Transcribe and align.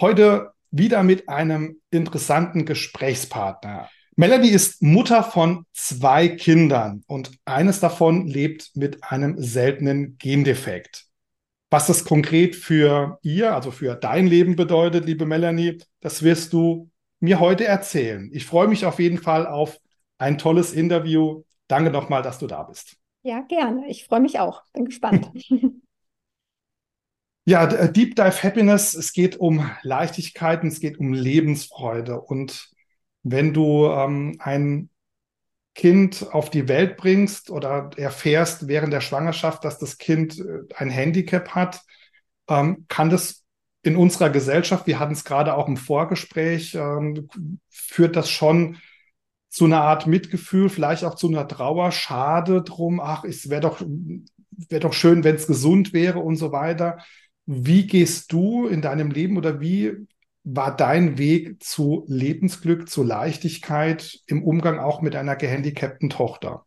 Heute 0.00 0.52
wieder 0.70 1.02
mit 1.02 1.28
einem 1.28 1.80
interessanten 1.90 2.64
Gesprächspartner. 2.64 3.88
Melanie 4.14 4.50
ist 4.50 4.80
Mutter 4.80 5.24
von 5.24 5.64
zwei 5.72 6.28
Kindern 6.28 7.02
und 7.08 7.32
eines 7.44 7.80
davon 7.80 8.28
lebt 8.28 8.70
mit 8.76 9.02
einem 9.02 9.42
seltenen 9.42 10.16
Gendefekt. 10.18 11.06
Was 11.70 11.88
das 11.88 12.04
konkret 12.04 12.54
für 12.54 13.18
ihr, 13.22 13.56
also 13.56 13.72
für 13.72 13.96
dein 13.96 14.28
Leben 14.28 14.54
bedeutet, 14.54 15.04
liebe 15.04 15.26
Melanie, 15.26 15.78
das 16.00 16.22
wirst 16.22 16.52
du 16.52 16.90
mir 17.18 17.40
heute 17.40 17.64
erzählen. 17.64 18.30
Ich 18.32 18.46
freue 18.46 18.68
mich 18.68 18.86
auf 18.86 19.00
jeden 19.00 19.18
Fall 19.18 19.48
auf 19.48 19.80
ein 20.16 20.38
tolles 20.38 20.72
Interview. 20.72 21.42
Danke 21.66 21.90
nochmal, 21.90 22.22
dass 22.22 22.38
du 22.38 22.46
da 22.46 22.62
bist. 22.62 22.96
Ja, 23.22 23.40
gerne. 23.40 23.88
Ich 23.88 24.04
freue 24.04 24.20
mich 24.20 24.38
auch. 24.38 24.62
Bin 24.72 24.84
gespannt. 24.84 25.32
Ja, 27.48 27.64
äh, 27.64 27.90
Deep 27.90 28.14
Dive 28.14 28.42
Happiness, 28.42 28.92
es 28.92 29.14
geht 29.14 29.36
um 29.36 29.70
Leichtigkeiten, 29.80 30.68
es 30.68 30.80
geht 30.80 30.98
um 30.98 31.14
Lebensfreude. 31.14 32.20
Und 32.20 32.68
wenn 33.22 33.54
du 33.54 33.86
ähm, 33.86 34.36
ein 34.38 34.90
Kind 35.74 36.26
auf 36.30 36.50
die 36.50 36.68
Welt 36.68 36.98
bringst 36.98 37.50
oder 37.50 37.88
erfährst 37.96 38.68
während 38.68 38.92
der 38.92 39.00
Schwangerschaft, 39.00 39.64
dass 39.64 39.78
das 39.78 39.96
Kind 39.96 40.38
äh, 40.38 40.74
ein 40.76 40.90
Handicap 40.90 41.54
hat, 41.54 41.80
ähm, 42.48 42.84
kann 42.88 43.08
das 43.08 43.46
in 43.80 43.96
unserer 43.96 44.28
Gesellschaft, 44.28 44.86
wir 44.86 44.98
hatten 44.98 45.14
es 45.14 45.24
gerade 45.24 45.54
auch 45.54 45.68
im 45.68 45.78
Vorgespräch, 45.78 46.74
ähm, 46.74 47.30
führt 47.70 48.14
das 48.14 48.28
schon 48.28 48.76
zu 49.48 49.64
einer 49.64 49.80
Art 49.80 50.06
Mitgefühl, 50.06 50.68
vielleicht 50.68 51.02
auch 51.02 51.14
zu 51.14 51.28
einer 51.28 51.48
Trauer, 51.48 51.92
schade 51.92 52.60
drum, 52.60 53.00
ach, 53.00 53.24
es 53.24 53.48
wäre 53.48 53.62
doch, 53.62 53.80
wäre 54.50 54.80
doch 54.80 54.92
schön, 54.92 55.24
wenn 55.24 55.36
es 55.36 55.46
gesund 55.46 55.94
wäre 55.94 56.18
und 56.18 56.36
so 56.36 56.52
weiter. 56.52 56.98
Wie 57.50 57.86
gehst 57.86 58.30
du 58.34 58.66
in 58.66 58.82
deinem 58.82 59.10
Leben 59.10 59.38
oder 59.38 59.58
wie 59.58 60.06
war 60.44 60.76
dein 60.76 61.16
Weg 61.16 61.62
zu 61.62 62.04
Lebensglück, 62.06 62.90
zu 62.90 63.02
Leichtigkeit 63.02 64.20
im 64.26 64.44
Umgang 64.44 64.78
auch 64.78 65.00
mit 65.00 65.16
einer 65.16 65.34
gehandicapten 65.34 66.10
Tochter? 66.10 66.66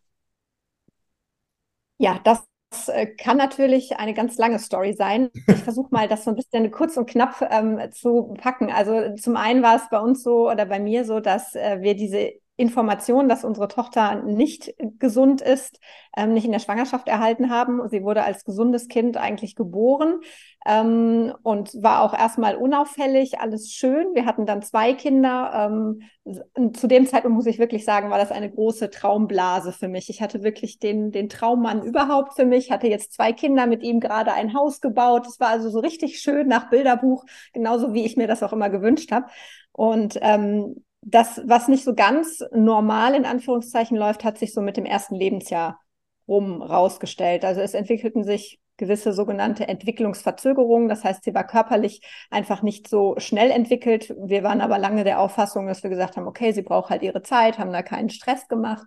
Ja, 1.99 2.19
das 2.23 2.43
äh, 2.87 3.05
kann 3.05 3.37
natürlich 3.37 3.97
eine 3.97 4.15
ganz 4.15 4.39
lange 4.39 4.57
Story 4.57 4.93
sein. 4.93 5.29
Ich 5.35 5.57
versuche 5.57 5.89
mal, 5.91 6.07
das 6.07 6.23
so 6.23 6.31
ein 6.31 6.35
bisschen 6.35 6.71
kurz 6.71 6.97
und 6.97 7.07
knapp 7.07 7.47
ähm, 7.51 7.79
zu 7.91 8.33
packen. 8.39 8.71
Also 8.71 9.15
zum 9.17 9.35
einen 9.37 9.61
war 9.61 9.75
es 9.75 9.83
bei 9.91 9.99
uns 9.99 10.23
so 10.23 10.49
oder 10.49 10.65
bei 10.65 10.79
mir 10.79 11.05
so, 11.05 11.19
dass 11.19 11.53
äh, 11.53 11.77
wir 11.81 11.93
diese 11.93 12.31
Information, 12.61 13.27
dass 13.27 13.43
unsere 13.43 13.67
Tochter 13.67 14.21
nicht 14.21 14.73
gesund 14.99 15.41
ist, 15.41 15.79
ähm, 16.15 16.33
nicht 16.33 16.45
in 16.45 16.51
der 16.51 16.59
Schwangerschaft 16.59 17.07
erhalten 17.07 17.49
haben. 17.49 17.89
Sie 17.89 18.03
wurde 18.03 18.23
als 18.23 18.45
gesundes 18.45 18.87
Kind 18.87 19.17
eigentlich 19.17 19.55
geboren 19.55 20.19
ähm, 20.67 21.33
und 21.41 21.73
war 21.81 22.03
auch 22.03 22.13
erstmal 22.13 22.55
unauffällig, 22.55 23.39
alles 23.39 23.71
schön. 23.71 24.13
Wir 24.13 24.27
hatten 24.27 24.45
dann 24.45 24.61
zwei 24.61 24.93
Kinder. 24.93 25.71
Ähm, 25.71 26.73
zu 26.73 26.85
dem 26.87 27.07
Zeitpunkt 27.07 27.35
muss 27.35 27.47
ich 27.47 27.57
wirklich 27.57 27.83
sagen, 27.83 28.11
war 28.11 28.19
das 28.19 28.31
eine 28.31 28.51
große 28.51 28.91
Traumblase 28.91 29.71
für 29.71 29.87
mich. 29.87 30.09
Ich 30.11 30.21
hatte 30.21 30.43
wirklich 30.43 30.77
den, 30.77 31.11
den 31.11 31.29
Traummann 31.29 31.81
überhaupt 31.81 32.35
für 32.35 32.45
mich, 32.45 32.69
hatte 32.69 32.87
jetzt 32.87 33.13
zwei 33.13 33.33
Kinder 33.33 33.65
mit 33.65 33.81
ihm 33.81 33.99
gerade 33.99 34.33
ein 34.33 34.53
Haus 34.53 34.81
gebaut. 34.81 35.25
Es 35.25 35.39
war 35.39 35.47
also 35.47 35.71
so 35.71 35.79
richtig 35.79 36.19
schön 36.19 36.47
nach 36.47 36.69
Bilderbuch, 36.69 37.25
genauso 37.53 37.95
wie 37.95 38.05
ich 38.05 38.17
mir 38.17 38.27
das 38.27 38.43
auch 38.43 38.53
immer 38.53 38.69
gewünscht 38.69 39.11
habe. 39.11 39.25
Und 39.71 40.19
ähm, 40.21 40.83
das, 41.01 41.41
was 41.45 41.67
nicht 41.67 41.83
so 41.83 41.95
ganz 41.95 42.43
normal 42.51 43.15
in 43.15 43.25
Anführungszeichen 43.25 43.97
läuft, 43.97 44.23
hat 44.23 44.37
sich 44.37 44.53
so 44.53 44.61
mit 44.61 44.77
dem 44.77 44.85
ersten 44.85 45.15
Lebensjahr 45.15 45.79
rum 46.27 46.61
rausgestellt. 46.61 47.43
Also 47.43 47.61
es 47.61 47.73
entwickelten 47.73 48.23
sich 48.23 48.59
gewisse 48.77 49.13
sogenannte 49.13 49.67
Entwicklungsverzögerungen. 49.67 50.89
Das 50.89 51.03
heißt, 51.03 51.23
sie 51.23 51.33
war 51.33 51.45
körperlich 51.45 52.01
einfach 52.29 52.61
nicht 52.61 52.87
so 52.87 53.15
schnell 53.17 53.51
entwickelt. 53.51 54.13
Wir 54.17 54.43
waren 54.43 54.61
aber 54.61 54.79
lange 54.79 55.03
der 55.03 55.19
Auffassung, 55.19 55.67
dass 55.67 55.83
wir 55.83 55.89
gesagt 55.89 56.17
haben, 56.17 56.27
okay, 56.27 56.51
sie 56.51 56.63
braucht 56.63 56.89
halt 56.89 57.03
ihre 57.03 57.21
Zeit, 57.21 57.59
haben 57.59 57.71
da 57.71 57.83
keinen 57.83 58.09
Stress 58.09 58.47
gemacht, 58.47 58.85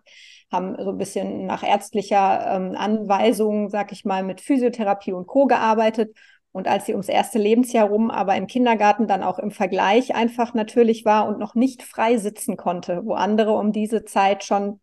haben 0.50 0.76
so 0.82 0.90
ein 0.90 0.98
bisschen 0.98 1.46
nach 1.46 1.62
ärztlicher 1.62 2.56
ähm, 2.56 2.74
Anweisung, 2.76 3.68
sag 3.70 3.92
ich 3.92 4.04
mal, 4.04 4.22
mit 4.22 4.40
Physiotherapie 4.40 5.12
und 5.12 5.26
Co. 5.26 5.46
gearbeitet 5.46 6.16
und 6.54 6.68
als 6.68 6.86
sie 6.86 6.92
ums 6.92 7.08
erste 7.08 7.40
Lebensjahr 7.40 7.88
rum, 7.88 8.12
aber 8.12 8.36
im 8.36 8.46
Kindergarten 8.46 9.08
dann 9.08 9.24
auch 9.24 9.40
im 9.40 9.50
Vergleich 9.50 10.14
einfach 10.14 10.54
natürlich 10.54 11.04
war 11.04 11.26
und 11.26 11.40
noch 11.40 11.56
nicht 11.56 11.82
frei 11.82 12.16
sitzen 12.16 12.56
konnte, 12.56 13.04
wo 13.04 13.14
andere 13.14 13.54
um 13.54 13.72
diese 13.72 14.04
Zeit 14.04 14.44
schon 14.44 14.80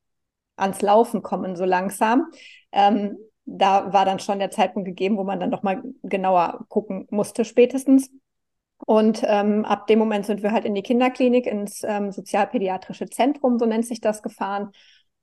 ans 0.58 0.82
Laufen 0.82 1.22
kommen, 1.22 1.56
so 1.56 1.64
langsam. 1.64 2.26
Ähm, 2.74 3.18
da 3.46 3.94
war 3.94 4.04
dann 4.04 4.20
schon 4.20 4.40
der 4.40 4.52
Zeitpunkt 4.52 4.86
gegeben, 4.86 5.16
wo 5.16 5.24
man 5.24 5.40
dann 5.40 5.50
noch 5.50 5.64
mal 5.64 5.82
genauer 6.04 6.66
gucken 6.68 7.08
musste, 7.10 7.46
spätestens. 7.46 8.12
Und 8.86 9.22
ähm, 9.26 9.64
ab 9.64 9.88
dem 9.88 9.98
Moment 9.98 10.26
sind 10.26 10.44
wir 10.44 10.52
halt 10.52 10.66
in 10.66 10.76
die 10.76 10.84
Kinderklinik, 10.84 11.48
ins 11.48 11.86
ähm, 11.86 12.12
sozialpädiatrische 12.12 13.06
Zentrum, 13.10 13.58
so 13.58 13.66
nennt 13.66 13.86
sich 13.86 14.02
das, 14.02 14.22
gefahren 14.22 14.72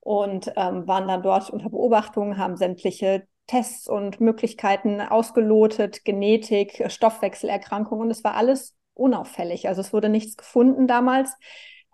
und 0.01 0.51
ähm, 0.57 0.89
waren 0.89 1.09
dann 1.09 1.23
dort 1.23 1.51
unter 1.51 1.69
Beobachtung, 1.69 2.39
haben 2.39 2.57
sämtliche 2.57 3.27
Tests 3.49 3.89
und 3.89 4.21
Möglichkeiten 4.21 5.01
ausgelotet, 5.01 6.05
Genetik, 6.05 6.85
Stoffwechselerkrankungen 6.87 8.05
und 8.05 8.11
es 8.13 8.23
war 8.23 8.35
alles 8.35 8.77
unauffällig. 8.95 9.67
Also 9.69 9.81
es 9.81 9.93
wurde 9.93 10.09
nichts 10.09 10.37
gefunden 10.37 10.87
damals. 10.87 11.33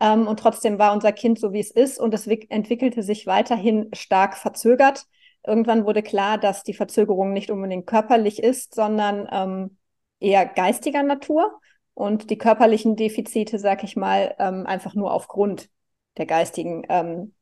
Ähm, 0.00 0.26
und 0.26 0.41
trotzdem 0.41 0.78
war 0.78 0.92
unser 0.92 1.12
Kind 1.12 1.38
so, 1.38 1.53
wie 1.53 1.60
es 1.60 1.70
ist 1.70 1.98
und 1.98 2.12
es 2.12 2.26
entwickelte 2.26 3.03
sich 3.03 3.26
weiterhin 3.26 3.88
stark 3.94 4.37
verzögert. 4.37 5.06
Irgendwann 5.47 5.87
wurde 5.87 6.03
klar, 6.03 6.38
dass 6.38 6.65
die 6.65 6.75
Verzögerung 6.75 7.32
nicht 7.32 7.50
unbedingt 7.50 7.86
körperlich 7.86 8.42
ist, 8.42 8.75
sondern 8.75 9.28
ähm, 9.31 9.78
eher 10.19 10.47
geistiger 10.47 11.03
Natur 11.03 11.60
und 11.94 12.31
die 12.31 12.38
körperlichen 12.38 12.97
Defizite, 12.97 13.59
sag 13.59 13.84
ich 13.84 13.94
mal, 13.94 14.34
ähm, 14.38 14.66
einfach 14.66 14.94
nur 14.94 15.12
aufgrund 15.12 15.69
der 16.16 16.26
geistigen 16.26 16.82
ähm, 16.88 17.34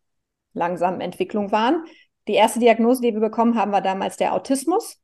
langsamen 0.52 1.00
Entwicklung 1.00 1.52
waren. 1.52 1.84
Die 2.28 2.34
erste 2.34 2.60
Diagnose, 2.60 3.02
die 3.02 3.12
wir 3.12 3.20
bekommen 3.20 3.56
haben, 3.56 3.72
war 3.72 3.82
damals 3.82 4.16
der 4.16 4.34
Autismus. 4.34 5.00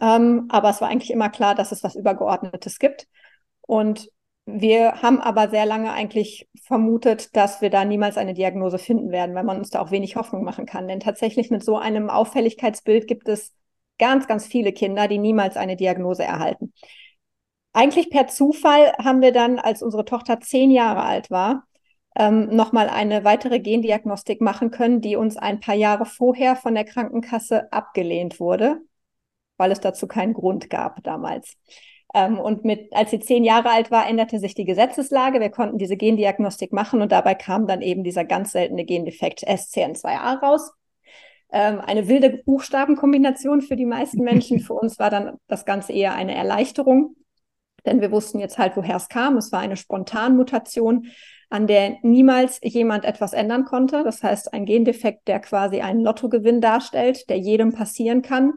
Ähm, 0.00 0.46
aber 0.48 0.70
es 0.70 0.80
war 0.80 0.88
eigentlich 0.88 1.10
immer 1.10 1.30
klar, 1.30 1.54
dass 1.54 1.72
es 1.72 1.82
was 1.82 1.96
Übergeordnetes 1.96 2.78
gibt. 2.78 3.08
Und 3.62 4.10
wir 4.46 5.02
haben 5.02 5.20
aber 5.20 5.48
sehr 5.50 5.66
lange 5.66 5.92
eigentlich 5.92 6.48
vermutet, 6.62 7.36
dass 7.36 7.60
wir 7.60 7.70
da 7.70 7.84
niemals 7.84 8.16
eine 8.16 8.34
Diagnose 8.34 8.78
finden 8.78 9.10
werden, 9.10 9.34
weil 9.34 9.44
man 9.44 9.58
uns 9.58 9.70
da 9.70 9.80
auch 9.80 9.90
wenig 9.90 10.16
Hoffnung 10.16 10.44
machen 10.44 10.66
kann. 10.66 10.88
Denn 10.88 11.00
tatsächlich 11.00 11.50
mit 11.50 11.64
so 11.64 11.76
einem 11.76 12.10
Auffälligkeitsbild 12.10 13.06
gibt 13.06 13.28
es 13.28 13.54
ganz, 13.98 14.26
ganz 14.26 14.46
viele 14.46 14.72
Kinder, 14.72 15.08
die 15.08 15.18
niemals 15.18 15.56
eine 15.56 15.76
Diagnose 15.76 16.24
erhalten. 16.24 16.72
Eigentlich 17.72 18.10
per 18.10 18.26
Zufall 18.26 18.92
haben 18.98 19.20
wir 19.20 19.32
dann, 19.32 19.58
als 19.58 19.82
unsere 19.82 20.04
Tochter 20.04 20.40
zehn 20.40 20.70
Jahre 20.70 21.02
alt 21.02 21.30
war, 21.30 21.64
ähm, 22.16 22.54
nochmal 22.54 22.88
eine 22.88 23.24
weitere 23.24 23.60
Gendiagnostik 23.60 24.40
machen 24.40 24.70
können, 24.70 25.00
die 25.00 25.16
uns 25.16 25.36
ein 25.36 25.60
paar 25.60 25.74
Jahre 25.74 26.06
vorher 26.06 26.56
von 26.56 26.74
der 26.74 26.84
Krankenkasse 26.84 27.72
abgelehnt 27.72 28.40
wurde, 28.40 28.80
weil 29.56 29.70
es 29.72 29.80
dazu 29.80 30.06
keinen 30.06 30.34
Grund 30.34 30.70
gab 30.70 31.02
damals. 31.04 31.56
Ähm, 32.12 32.38
und 32.38 32.64
mit, 32.64 32.92
als 32.92 33.10
sie 33.10 33.20
zehn 33.20 33.44
Jahre 33.44 33.70
alt 33.70 33.90
war, 33.90 34.08
änderte 34.08 34.38
sich 34.40 34.54
die 34.54 34.64
Gesetzeslage. 34.64 35.40
Wir 35.40 35.50
konnten 35.50 35.78
diese 35.78 35.96
Gendiagnostik 35.96 36.72
machen 36.72 37.02
und 37.02 37.12
dabei 37.12 37.34
kam 37.34 37.66
dann 37.66 37.82
eben 37.82 38.02
dieser 38.02 38.24
ganz 38.24 38.52
seltene 38.52 38.84
Gendefekt 38.84 39.46
SCN2A 39.46 40.40
raus. 40.40 40.72
Ähm, 41.52 41.80
eine 41.80 42.08
wilde 42.08 42.42
Buchstabenkombination 42.44 43.62
für 43.62 43.76
die 43.76 43.86
meisten 43.86 44.22
Menschen. 44.22 44.58
Für 44.60 44.74
uns 44.74 44.98
war 44.98 45.10
dann 45.10 45.36
das 45.46 45.64
Ganze 45.64 45.92
eher 45.92 46.14
eine 46.14 46.34
Erleichterung, 46.34 47.16
denn 47.86 48.00
wir 48.00 48.10
wussten 48.10 48.40
jetzt 48.40 48.58
halt, 48.58 48.76
woher 48.76 48.96
es 48.96 49.08
kam. 49.08 49.36
Es 49.36 49.52
war 49.52 49.60
eine 49.60 49.76
Spontanmutation 49.76 51.06
an 51.50 51.66
der 51.66 51.96
niemals 52.02 52.60
jemand 52.62 53.04
etwas 53.04 53.32
ändern 53.32 53.64
konnte. 53.64 54.04
Das 54.04 54.22
heißt, 54.22 54.54
ein 54.54 54.64
Gendefekt, 54.64 55.28
der 55.28 55.40
quasi 55.40 55.80
einen 55.80 56.00
Lottogewinn 56.00 56.60
darstellt, 56.60 57.28
der 57.28 57.38
jedem 57.38 57.72
passieren 57.72 58.22
kann, 58.22 58.54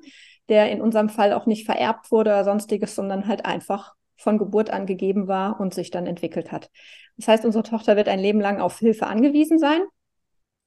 der 0.48 0.72
in 0.72 0.80
unserem 0.80 1.10
Fall 1.10 1.34
auch 1.34 1.48
nicht 1.48 1.66
vererbt 1.66 2.12
wurde 2.12 2.30
oder 2.30 2.44
sonstiges, 2.44 2.95
sondern 2.95 3.28
halt 3.28 3.45
einfach 3.45 3.94
von 4.16 4.38
Geburt 4.38 4.69
an 4.69 4.86
gegeben 4.86 5.28
war 5.28 5.60
und 5.60 5.74
sich 5.74 5.90
dann 5.90 6.06
entwickelt 6.06 6.51
hat. 6.51 6.69
Das 7.18 7.28
heißt, 7.28 7.45
unsere 7.45 7.63
Tochter 7.63 7.95
wird 7.95 8.07
ein 8.07 8.19
Leben 8.19 8.40
lang 8.40 8.62
auf 8.62 8.80
Hilfe 8.80 9.07
angewiesen 9.07 9.57
sein, 9.57 9.81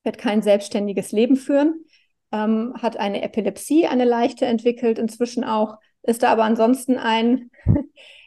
wird 0.02 0.18
kein 0.18 0.42
selbstständiges 0.42 1.12
Leben 1.12 1.36
führen, 1.36 1.84
ähm, 2.32 2.74
hat 2.82 2.96
eine 2.96 3.22
Epilepsie, 3.22 3.86
eine 3.86 4.04
leichte 4.04 4.46
entwickelt 4.46 4.98
inzwischen 4.98 5.44
auch, 5.44 5.76
ist 6.02 6.24
da 6.24 6.32
aber 6.32 6.44
ansonsten 6.44 6.98
ein 6.98 7.50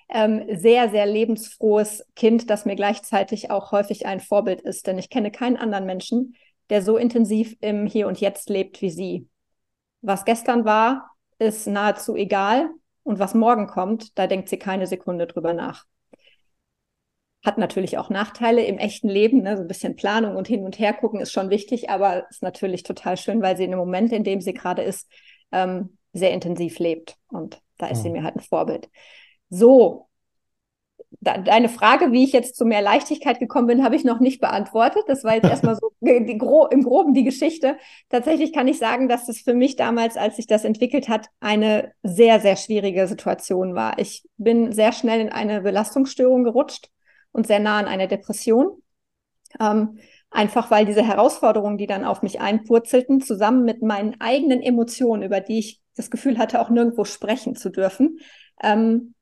ähm, 0.09 0.43
sehr, 0.51 0.89
sehr 0.89 1.05
lebensfrohes 1.05 2.05
Kind, 2.15 2.49
das 2.49 2.65
mir 2.65 2.75
gleichzeitig 2.75 3.51
auch 3.51 3.71
häufig 3.71 4.05
ein 4.05 4.19
Vorbild 4.19 4.61
ist. 4.61 4.87
Denn 4.87 4.97
ich 4.97 5.09
kenne 5.09 5.31
keinen 5.31 5.57
anderen 5.57 5.85
Menschen, 5.85 6.35
der 6.69 6.81
so 6.81 6.97
intensiv 6.97 7.55
im 7.61 7.85
Hier 7.85 8.07
und 8.07 8.19
Jetzt 8.19 8.49
lebt 8.49 8.81
wie 8.81 8.89
sie. 8.89 9.27
Was 10.01 10.25
gestern 10.25 10.65
war, 10.65 11.11
ist 11.37 11.67
nahezu 11.67 12.15
egal. 12.15 12.69
Und 13.03 13.19
was 13.19 13.33
morgen 13.33 13.67
kommt, 13.67 14.17
da 14.17 14.27
denkt 14.27 14.49
sie 14.49 14.57
keine 14.57 14.87
Sekunde 14.87 15.25
drüber 15.25 15.53
nach. 15.53 15.85
Hat 17.43 17.57
natürlich 17.57 17.97
auch 17.97 18.09
Nachteile 18.09 18.65
im 18.65 18.77
echten 18.77 19.07
Leben. 19.07 19.41
Ne? 19.41 19.55
So 19.55 19.63
ein 19.63 19.67
bisschen 19.67 19.95
Planung 19.95 20.35
und 20.35 20.47
hin 20.47 20.63
und 20.63 20.77
her 20.77 20.93
gucken 20.93 21.21
ist 21.21 21.31
schon 21.31 21.49
wichtig, 21.49 21.89
aber 21.89 22.29
ist 22.29 22.43
natürlich 22.43 22.83
total 22.83 23.15
schön, 23.17 23.41
weil 23.41 23.57
sie 23.57 23.63
in 23.63 23.71
dem 23.71 23.79
Moment, 23.79 24.11
in 24.11 24.23
dem 24.23 24.41
sie 24.41 24.53
gerade 24.53 24.81
ist, 24.81 25.09
ähm, 25.51 25.97
sehr 26.13 26.31
intensiv 26.31 26.79
lebt. 26.79 27.15
Und 27.29 27.61
da 27.77 27.87
ist 27.87 27.99
ja. 27.99 28.03
sie 28.03 28.09
mir 28.09 28.23
halt 28.23 28.35
ein 28.35 28.41
Vorbild. 28.41 28.89
So, 29.49 30.09
deine 31.21 31.69
Frage, 31.69 32.11
wie 32.11 32.23
ich 32.23 32.31
jetzt 32.33 32.55
zu 32.55 32.65
mehr 32.65 32.81
Leichtigkeit 32.81 33.39
gekommen 33.39 33.67
bin, 33.67 33.83
habe 33.83 33.95
ich 33.95 34.03
noch 34.03 34.19
nicht 34.19 34.39
beantwortet. 34.39 35.03
Das 35.07 35.23
war 35.23 35.35
jetzt 35.35 35.49
erstmal 35.49 35.75
so 35.75 35.91
die, 36.01 36.37
Gro 36.37 36.67
im 36.67 36.83
Groben 36.83 37.13
die 37.13 37.23
Geschichte. 37.23 37.77
Tatsächlich 38.09 38.53
kann 38.53 38.67
ich 38.67 38.77
sagen, 38.77 39.07
dass 39.09 39.25
das 39.25 39.39
für 39.39 39.53
mich 39.53 39.75
damals, 39.75 40.17
als 40.17 40.37
sich 40.37 40.47
das 40.47 40.63
entwickelt 40.63 41.09
hat, 41.09 41.27
eine 41.39 41.93
sehr, 42.03 42.39
sehr 42.39 42.55
schwierige 42.55 43.07
Situation 43.07 43.75
war. 43.75 43.99
Ich 43.99 44.27
bin 44.37 44.71
sehr 44.71 44.91
schnell 44.91 45.19
in 45.19 45.29
eine 45.29 45.61
Belastungsstörung 45.61 46.43
gerutscht 46.43 46.89
und 47.31 47.47
sehr 47.47 47.59
nah 47.59 47.79
an 47.79 47.85
eine 47.85 48.07
Depression. 48.07 48.81
Ähm, 49.59 49.97
einfach 50.29 50.69
weil 50.69 50.85
diese 50.85 51.03
Herausforderungen, 51.03 51.77
die 51.77 51.87
dann 51.87 52.05
auf 52.05 52.21
mich 52.21 52.39
einpurzelten, 52.39 53.19
zusammen 53.21 53.65
mit 53.65 53.81
meinen 53.81 54.21
eigenen 54.21 54.61
Emotionen, 54.61 55.23
über 55.23 55.41
die 55.41 55.59
ich 55.59 55.81
das 55.95 56.11
Gefühl 56.11 56.37
hatte, 56.37 56.61
auch 56.61 56.69
nirgendwo 56.69 57.03
sprechen 57.03 57.55
zu 57.55 57.69
dürfen, 57.69 58.19
ähm, 58.61 59.15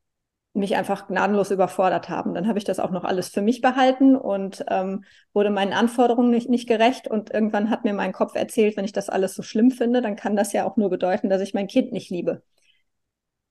mich 0.57 0.75
einfach 0.75 1.07
gnadenlos 1.07 1.51
überfordert 1.51 2.09
haben. 2.09 2.33
Dann 2.33 2.47
habe 2.47 2.57
ich 2.57 2.65
das 2.65 2.79
auch 2.79 2.91
noch 2.91 3.03
alles 3.03 3.29
für 3.29 3.41
mich 3.41 3.61
behalten 3.61 4.15
und 4.15 4.65
ähm, 4.69 5.03
wurde 5.33 5.49
meinen 5.49 5.73
Anforderungen 5.73 6.31
nicht, 6.31 6.49
nicht 6.49 6.67
gerecht. 6.67 7.07
Und 7.07 7.33
irgendwann 7.33 7.69
hat 7.69 7.83
mir 7.83 7.93
mein 7.93 8.11
Kopf 8.11 8.35
erzählt, 8.35 8.75
wenn 8.75 8.85
ich 8.85 8.91
das 8.91 9.09
alles 9.09 9.35
so 9.35 9.43
schlimm 9.43 9.71
finde, 9.71 10.01
dann 10.01 10.15
kann 10.15 10.35
das 10.35 10.53
ja 10.53 10.65
auch 10.65 10.77
nur 10.77 10.89
bedeuten, 10.89 11.29
dass 11.29 11.41
ich 11.41 11.53
mein 11.53 11.67
Kind 11.67 11.91
nicht 11.91 12.09
liebe. 12.09 12.43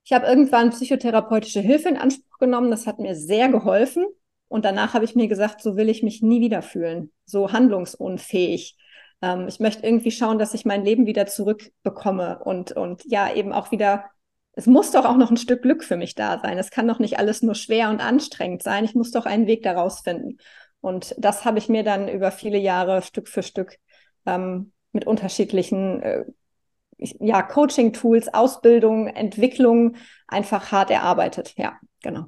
Ich 0.05 0.13
habe 0.13 0.27
irgendwann 0.27 0.71
psychotherapeutische 0.71 1.61
Hilfe 1.61 1.89
in 1.89 1.97
Anspruch 1.97 2.39
genommen. 2.39 2.71
Das 2.71 2.87
hat 2.87 2.99
mir 2.99 3.15
sehr 3.15 3.49
geholfen. 3.49 4.05
Und 4.49 4.65
danach 4.65 4.95
habe 4.95 5.05
ich 5.05 5.15
mir 5.15 5.29
gesagt, 5.29 5.61
so 5.63 5.77
will 5.77 5.89
ich 5.89 6.03
mich 6.03 6.23
nie 6.23 6.41
wieder 6.41 6.63
fühlen, 6.63 7.11
so 7.25 7.53
handlungsunfähig. 7.53 8.77
Ähm, 9.23 9.49
ich 9.49 9.61
möchte 9.61 9.87
irgendwie 9.87 10.11
schauen, 10.11 10.39
dass 10.39 10.55
ich 10.55 10.65
mein 10.65 10.85
Leben 10.85 11.07
wieder 11.07 11.27
zurückbekomme 11.27 12.41
und, 12.45 12.73
und 12.73 13.05
ja, 13.07 13.33
eben 13.35 13.53
auch 13.53 13.71
wieder 13.71 14.05
es 14.57 14.67
muss 14.67 14.91
doch 14.91 15.05
auch 15.05 15.17
noch 15.17 15.31
ein 15.31 15.37
Stück 15.37 15.63
Glück 15.63 15.85
für 15.85 15.99
mich 15.99 16.15
da 16.15 16.41
sein. 16.41 16.57
Es 16.57 16.71
kann 16.71 16.89
doch 16.89 16.99
nicht 16.99 17.19
alles 17.19 17.43
nur 17.43 17.55
schwer 17.55 17.91
und 17.91 18.01
anstrengend 18.01 18.63
sein. 18.63 18.85
Ich 18.85 18.95
muss 18.95 19.11
doch 19.11 19.27
einen 19.27 19.47
Weg 19.47 19.63
daraus 19.63 20.01
finden. 20.01 20.39
Und 20.81 21.15
das 21.19 21.45
habe 21.45 21.59
ich 21.59 21.69
mir 21.69 21.85
dann 21.85 22.09
über 22.09 22.31
viele 22.33 22.57
Jahre 22.57 23.03
Stück 23.03 23.29
für 23.29 23.43
Stück 23.43 23.77
ähm, 24.25 24.73
mit 24.93 25.07
unterschiedlichen 25.07 26.03
äh, 26.03 26.25
ja, 26.99 27.43
Coaching-Tools, 27.43 28.33
Ausbildung, 28.33 29.09
Entwicklung 29.09 29.97
einfach 30.27 30.73
hart 30.73 30.91
erarbeitet. 30.91 31.53
Ja, 31.59 31.79
genau. 32.03 32.27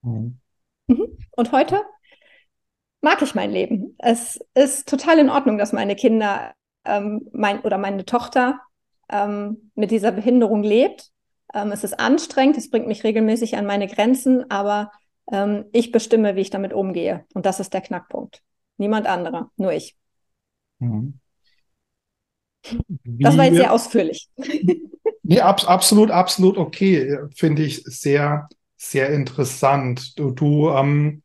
Mhm. 0.00 0.38
Mhm. 0.86 1.18
Und 1.32 1.52
heute 1.52 1.82
mag 3.02 3.20
ich 3.20 3.34
mein 3.34 3.50
Leben. 3.50 3.96
Es 3.98 4.40
ist 4.54 4.88
total 4.88 5.18
in 5.18 5.28
Ordnung, 5.28 5.58
dass 5.58 5.74
meine 5.74 5.94
Kinder 5.94 6.54
ähm, 6.86 7.28
mein, 7.32 7.60
oder 7.60 7.76
meine 7.76 8.06
Tochter 8.06 8.60
ähm, 9.10 9.70
mit 9.74 9.90
dieser 9.90 10.12
Behinderung 10.12 10.62
lebt. 10.62 11.10
Ähm, 11.54 11.72
es 11.72 11.84
ist 11.84 11.98
anstrengend, 11.98 12.56
es 12.56 12.70
bringt 12.70 12.86
mich 12.86 13.04
regelmäßig 13.04 13.56
an 13.56 13.66
meine 13.66 13.88
Grenzen, 13.88 14.50
aber 14.50 14.92
ähm, 15.30 15.66
ich 15.72 15.92
bestimme, 15.92 16.36
wie 16.36 16.40
ich 16.40 16.50
damit 16.50 16.72
umgehe. 16.72 17.24
Und 17.34 17.46
das 17.46 17.60
ist 17.60 17.72
der 17.74 17.80
Knackpunkt. 17.80 18.42
Niemand 18.76 19.06
anderer, 19.06 19.50
nur 19.56 19.72
ich. 19.72 19.96
Mhm. 20.78 21.18
das 23.04 23.36
war 23.36 23.44
jetzt 23.44 23.56
sehr 23.56 23.72
ausführlich. 23.72 24.28
nee, 25.22 25.40
ab, 25.40 25.68
absolut, 25.68 26.10
absolut 26.10 26.56
okay. 26.56 27.18
Finde 27.34 27.62
ich 27.62 27.82
sehr, 27.84 28.48
sehr 28.76 29.10
interessant. 29.10 30.18
Du, 30.18 30.30
du 30.30 30.70
ähm, 30.70 31.22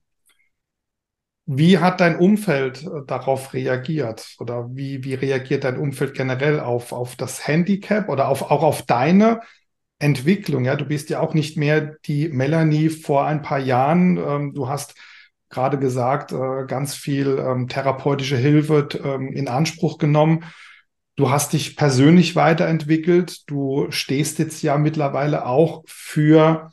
wie 1.45 1.77
hat 1.77 2.01
dein 2.01 2.17
Umfeld 2.17 2.83
äh, 2.83 3.05
darauf 3.05 3.53
reagiert? 3.53 4.35
Oder 4.39 4.67
wie, 4.75 5.03
wie 5.03 5.13
reagiert 5.13 5.63
dein 5.63 5.77
Umfeld 5.77 6.15
generell 6.15 6.59
auf, 6.59 6.91
auf 6.91 7.15
das 7.15 7.47
Handicap 7.47 8.09
oder 8.09 8.29
auf, 8.29 8.49
auch 8.49 8.63
auf 8.63 8.81
deine 8.81 9.41
Entwicklung. 10.05 10.65
Ja, 10.65 10.75
du 10.75 10.85
bist 10.85 11.09
ja 11.09 11.19
auch 11.19 11.33
nicht 11.33 11.57
mehr 11.57 11.97
die 12.05 12.29
Melanie 12.29 12.89
vor 12.89 13.25
ein 13.25 13.41
paar 13.41 13.59
Jahren. 13.59 14.17
Ähm, 14.17 14.53
du 14.53 14.69
hast 14.69 14.95
gerade 15.49 15.79
gesagt, 15.79 16.31
äh, 16.31 16.65
ganz 16.67 16.95
viel 16.95 17.39
ähm, 17.39 17.67
therapeutische 17.67 18.37
Hilfe 18.37 18.87
ähm, 19.03 19.33
in 19.33 19.47
Anspruch 19.47 19.97
genommen. 19.97 20.43
Du 21.15 21.31
hast 21.31 21.53
dich 21.53 21.75
persönlich 21.75 22.35
weiterentwickelt. 22.35 23.49
Du 23.49 23.87
stehst 23.89 24.37
jetzt 24.37 24.61
ja 24.61 24.77
mittlerweile 24.77 25.45
auch 25.45 25.83
für 25.87 26.71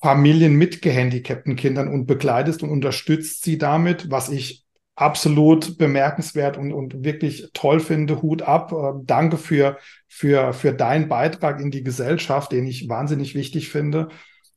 Familien 0.00 0.54
mit 0.54 0.80
gehandicapten 0.80 1.56
Kindern 1.56 1.88
und 1.88 2.06
begleitest 2.06 2.62
und 2.62 2.70
unterstützt 2.70 3.42
sie 3.42 3.58
damit, 3.58 4.10
was 4.10 4.28
ich 4.28 4.64
absolut 4.98 5.78
bemerkenswert 5.78 6.56
und, 6.56 6.72
und 6.72 7.04
wirklich 7.04 7.50
toll 7.54 7.78
finde. 7.78 8.20
Hut 8.20 8.42
ab. 8.42 8.72
Äh, 8.72 8.92
danke 9.04 9.36
für, 9.36 9.78
für, 10.08 10.52
für 10.52 10.72
deinen 10.72 11.08
Beitrag 11.08 11.60
in 11.60 11.70
die 11.70 11.84
Gesellschaft, 11.84 12.50
den 12.50 12.66
ich 12.66 12.88
wahnsinnig 12.88 13.34
wichtig 13.36 13.68
finde. 13.70 14.08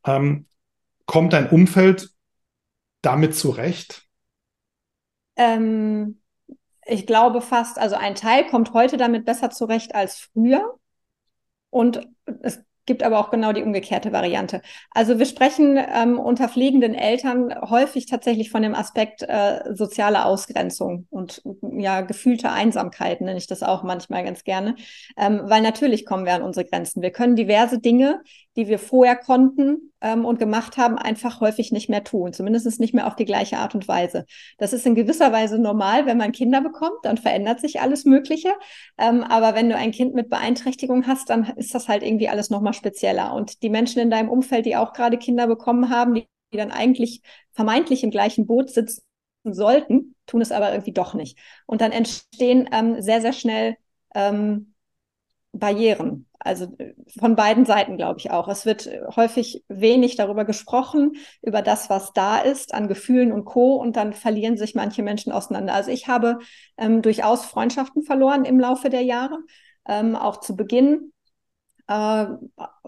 Ähm, 0.04 0.48
kommt 1.06 1.34
dein 1.34 1.50
Umfeld 1.50 2.10
damit 3.04 3.36
zurecht? 3.36 4.08
Ähm, 5.36 6.20
ich 6.86 7.06
glaube 7.06 7.42
fast, 7.42 7.78
also 7.78 7.96
ein 7.96 8.16
Teil 8.16 8.48
kommt 8.48 8.74
heute 8.74 8.98
damit 8.98 9.26
besser 9.26 9.52
zurecht 9.52 9.94
als 9.94 10.30
früher. 10.34 10.76
Und 11.70 12.10
es 12.42 12.64
gibt 12.86 13.04
aber 13.04 13.20
auch 13.20 13.30
genau 13.30 13.54
die 13.54 13.64
umgekehrte 13.64 14.12
Variante. 14.12 14.62
Also 14.92 15.20
wir 15.20 15.26
sprechen 15.26 15.78
ähm, 15.78 16.20
unter 16.20 16.50
pflegenden 16.50 16.96
Eltern 16.96 17.54
häufig 17.70 18.06
tatsächlich 18.06 18.50
von 18.52 18.64
dem 18.64 18.76
Aspekt 18.76 19.22
äh, 19.24 19.74
soziale 19.74 20.26
Ausgrenzung 20.26 21.08
und 21.10 21.42
ja 21.62 22.02
gefühlte 22.02 22.52
Einsamkeit 22.52 23.22
nenne 23.22 23.38
ich 23.38 23.48
das 23.48 23.64
auch 23.64 23.84
manchmal 23.84 24.24
ganz 24.24 24.44
gerne, 24.44 24.76
ähm, 25.18 25.42
weil 25.44 25.62
natürlich 25.62 26.06
kommen 26.06 26.26
wir 26.26 26.34
an 26.34 26.42
unsere 26.44 26.66
Grenzen. 26.66 27.02
Wir 27.02 27.12
können 27.12 27.36
diverse 27.36 27.80
Dinge, 27.80 28.22
die 28.56 28.68
wir 28.68 28.80
vorher 28.80 29.16
konnten 29.16 29.94
ähm, 30.02 30.26
und 30.26 30.40
gemacht 30.40 30.78
haben, 30.78 30.98
einfach 30.98 31.40
häufig 31.40 31.72
nicht 31.72 31.90
mehr 31.90 32.04
tun, 32.04 32.34
zumindest 32.34 32.80
nicht 32.80 32.94
mehr 32.94 33.08
auf 33.08 33.16
die 33.16 33.26
gleiche 33.26 33.58
Art 33.58 33.76
und 33.76 33.88
Weise. 33.88 34.26
Das 34.58 34.74
ist 34.74 34.86
in 34.86 34.96
gewisser 34.96 35.32
Weise 35.32 35.58
normal, 35.58 36.06
wenn 36.06 36.18
man 36.18 36.32
Kinder 36.32 36.62
bekommt, 36.62 36.98
dann 37.04 37.18
verändert 37.18 37.62
sich 37.62 37.80
alles 37.80 38.06
Mögliche. 38.06 38.54
Ähm, 38.98 39.24
aber 39.24 39.56
wenn 39.56 39.70
du 39.70 39.76
ein 39.76 39.92
Kind 39.92 40.14
mit 40.14 40.30
Beeinträchtigung 40.30 41.08
hast, 41.08 41.30
dann 41.30 41.46
ist 41.56 41.74
das 41.74 41.88
halt 41.88 42.04
irgendwie 42.04 42.30
alles 42.30 42.50
nochmal 42.50 42.74
spezieller. 42.74 43.34
Und 43.34 43.64
die 43.64 43.70
Menschen 43.70 44.00
in 44.02 44.10
deinem 44.10 44.30
Umfeld, 44.30 44.66
die 44.66 44.76
auch 44.76 44.94
gerade 44.94 45.18
Kinder 45.18 45.48
bekommen 45.48 45.90
haben, 45.90 46.14
die, 46.14 46.28
die 46.54 46.58
dann 46.58 46.72
eigentlich 46.72 47.22
vermeintlich 47.54 48.04
im 48.04 48.12
gleichen 48.12 48.46
Boot 48.46 48.70
sitzen 48.70 49.02
sollten, 49.44 50.16
tun 50.26 50.42
es 50.42 50.52
aber 50.52 50.72
irgendwie 50.72 50.94
doch 50.94 51.14
nicht. 51.14 51.38
Und 51.66 51.82
dann 51.82 51.92
entstehen 51.92 52.70
ähm, 52.72 53.02
sehr, 53.02 53.22
sehr 53.22 53.34
schnell 53.34 53.78
ähm, 54.14 54.71
Barrieren. 55.54 56.28
Also 56.40 56.66
äh, 56.78 56.94
von 57.20 57.36
beiden 57.36 57.66
Seiten 57.66 57.98
glaube 57.98 58.20
ich 58.20 58.32
auch. 58.32 58.48
Es 58.48 58.66
wird 58.66 58.90
häufig 59.16 59.64
wenig 59.68 60.16
darüber 60.16 60.46
gesprochen, 60.46 61.14
über 61.42 61.62
das, 61.62 61.90
was 61.90 62.14
da 62.14 62.40
ist, 62.40 62.74
an 62.74 62.88
Gefühlen 62.88 63.32
und 63.32 63.46
Co. 63.46 63.76
Und 63.76 63.96
dann 63.96 64.14
verlieren 64.14 64.58
sich 64.58 64.76
manche 64.76 65.04
Menschen 65.04 65.32
auseinander. 65.32 65.74
Also 65.74 65.92
ich 65.92 66.08
habe 66.08 66.40
ähm, 66.78 67.02
durchaus 67.02 67.46
Freundschaften 67.46 68.04
verloren 68.04 68.46
im 68.46 68.60
Laufe 68.60 68.90
der 68.90 69.04
Jahre. 69.04 69.38
Ähm, 69.88 70.16
auch 70.16 70.40
zu 70.40 70.56
Beginn 70.56 71.12
äh, 71.92 72.26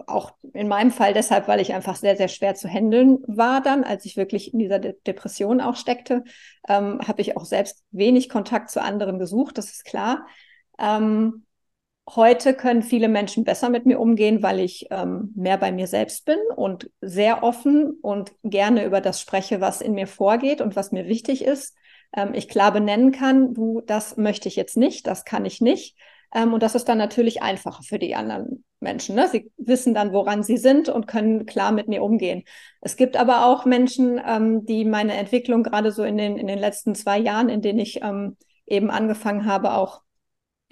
auch 0.06 0.32
in 0.52 0.68
meinem 0.68 0.90
Fall 0.90 1.12
deshalb, 1.12 1.46
weil 1.46 1.60
ich 1.60 1.74
einfach 1.74 1.96
sehr, 1.96 2.16
sehr 2.16 2.28
schwer 2.28 2.54
zu 2.54 2.68
handeln 2.68 3.18
war 3.26 3.60
dann, 3.60 3.84
als 3.84 4.04
ich 4.06 4.16
wirklich 4.16 4.52
in 4.52 4.58
dieser 4.58 4.78
De 4.78 4.96
Depression 5.06 5.60
auch 5.60 5.76
steckte, 5.76 6.24
ähm, 6.68 7.00
habe 7.06 7.20
ich 7.20 7.36
auch 7.36 7.44
selbst 7.44 7.84
wenig 7.90 8.28
Kontakt 8.28 8.70
zu 8.70 8.80
anderen 8.80 9.18
gesucht, 9.18 9.58
das 9.58 9.70
ist 9.70 9.84
klar. 9.84 10.26
Ähm, 10.78 11.44
Heute 12.10 12.52
können 12.52 12.82
viele 12.82 13.08
Menschen 13.08 13.44
besser 13.44 13.70
mit 13.70 13.86
mir 13.86 13.98
umgehen, 13.98 14.42
weil 14.42 14.60
ich 14.60 14.88
ähm, 14.90 15.32
mehr 15.34 15.56
bei 15.56 15.72
mir 15.72 15.86
selbst 15.86 16.26
bin 16.26 16.38
und 16.54 16.90
sehr 17.00 17.42
offen 17.42 17.98
und 18.02 18.32
gerne 18.42 18.84
über 18.84 19.00
das 19.00 19.22
spreche, 19.22 19.62
was 19.62 19.80
in 19.80 19.94
mir 19.94 20.06
vorgeht 20.06 20.60
und 20.60 20.76
was 20.76 20.92
mir 20.92 21.06
wichtig 21.06 21.42
ist. 21.44 21.74
Ähm, 22.14 22.34
ich 22.34 22.48
klar 22.48 22.72
benennen 22.72 23.10
kann, 23.10 23.54
du, 23.54 23.80
das 23.80 24.18
möchte 24.18 24.48
ich 24.48 24.56
jetzt 24.56 24.76
nicht, 24.76 25.06
das 25.06 25.24
kann 25.24 25.46
ich 25.46 25.62
nicht. 25.62 25.96
Ähm, 26.34 26.52
und 26.52 26.62
das 26.62 26.74
ist 26.74 26.90
dann 26.90 26.98
natürlich 26.98 27.42
einfacher 27.42 27.82
für 27.82 27.98
die 27.98 28.14
anderen 28.14 28.64
Menschen. 28.80 29.14
Ne? 29.14 29.28
Sie 29.28 29.50
wissen 29.56 29.94
dann, 29.94 30.12
woran 30.12 30.42
sie 30.42 30.58
sind 30.58 30.90
und 30.90 31.06
können 31.06 31.46
klar 31.46 31.72
mit 31.72 31.88
mir 31.88 32.02
umgehen. 32.02 32.42
Es 32.82 32.96
gibt 32.96 33.16
aber 33.16 33.46
auch 33.46 33.64
Menschen, 33.64 34.20
ähm, 34.26 34.66
die 34.66 34.84
meine 34.84 35.14
Entwicklung 35.14 35.62
gerade 35.62 35.90
so 35.90 36.02
in 36.02 36.18
den, 36.18 36.36
in 36.36 36.48
den 36.48 36.58
letzten 36.58 36.94
zwei 36.94 37.18
Jahren, 37.18 37.48
in 37.48 37.62
denen 37.62 37.78
ich 37.78 38.02
ähm, 38.02 38.36
eben 38.66 38.90
angefangen 38.90 39.46
habe, 39.46 39.72
auch 39.72 40.03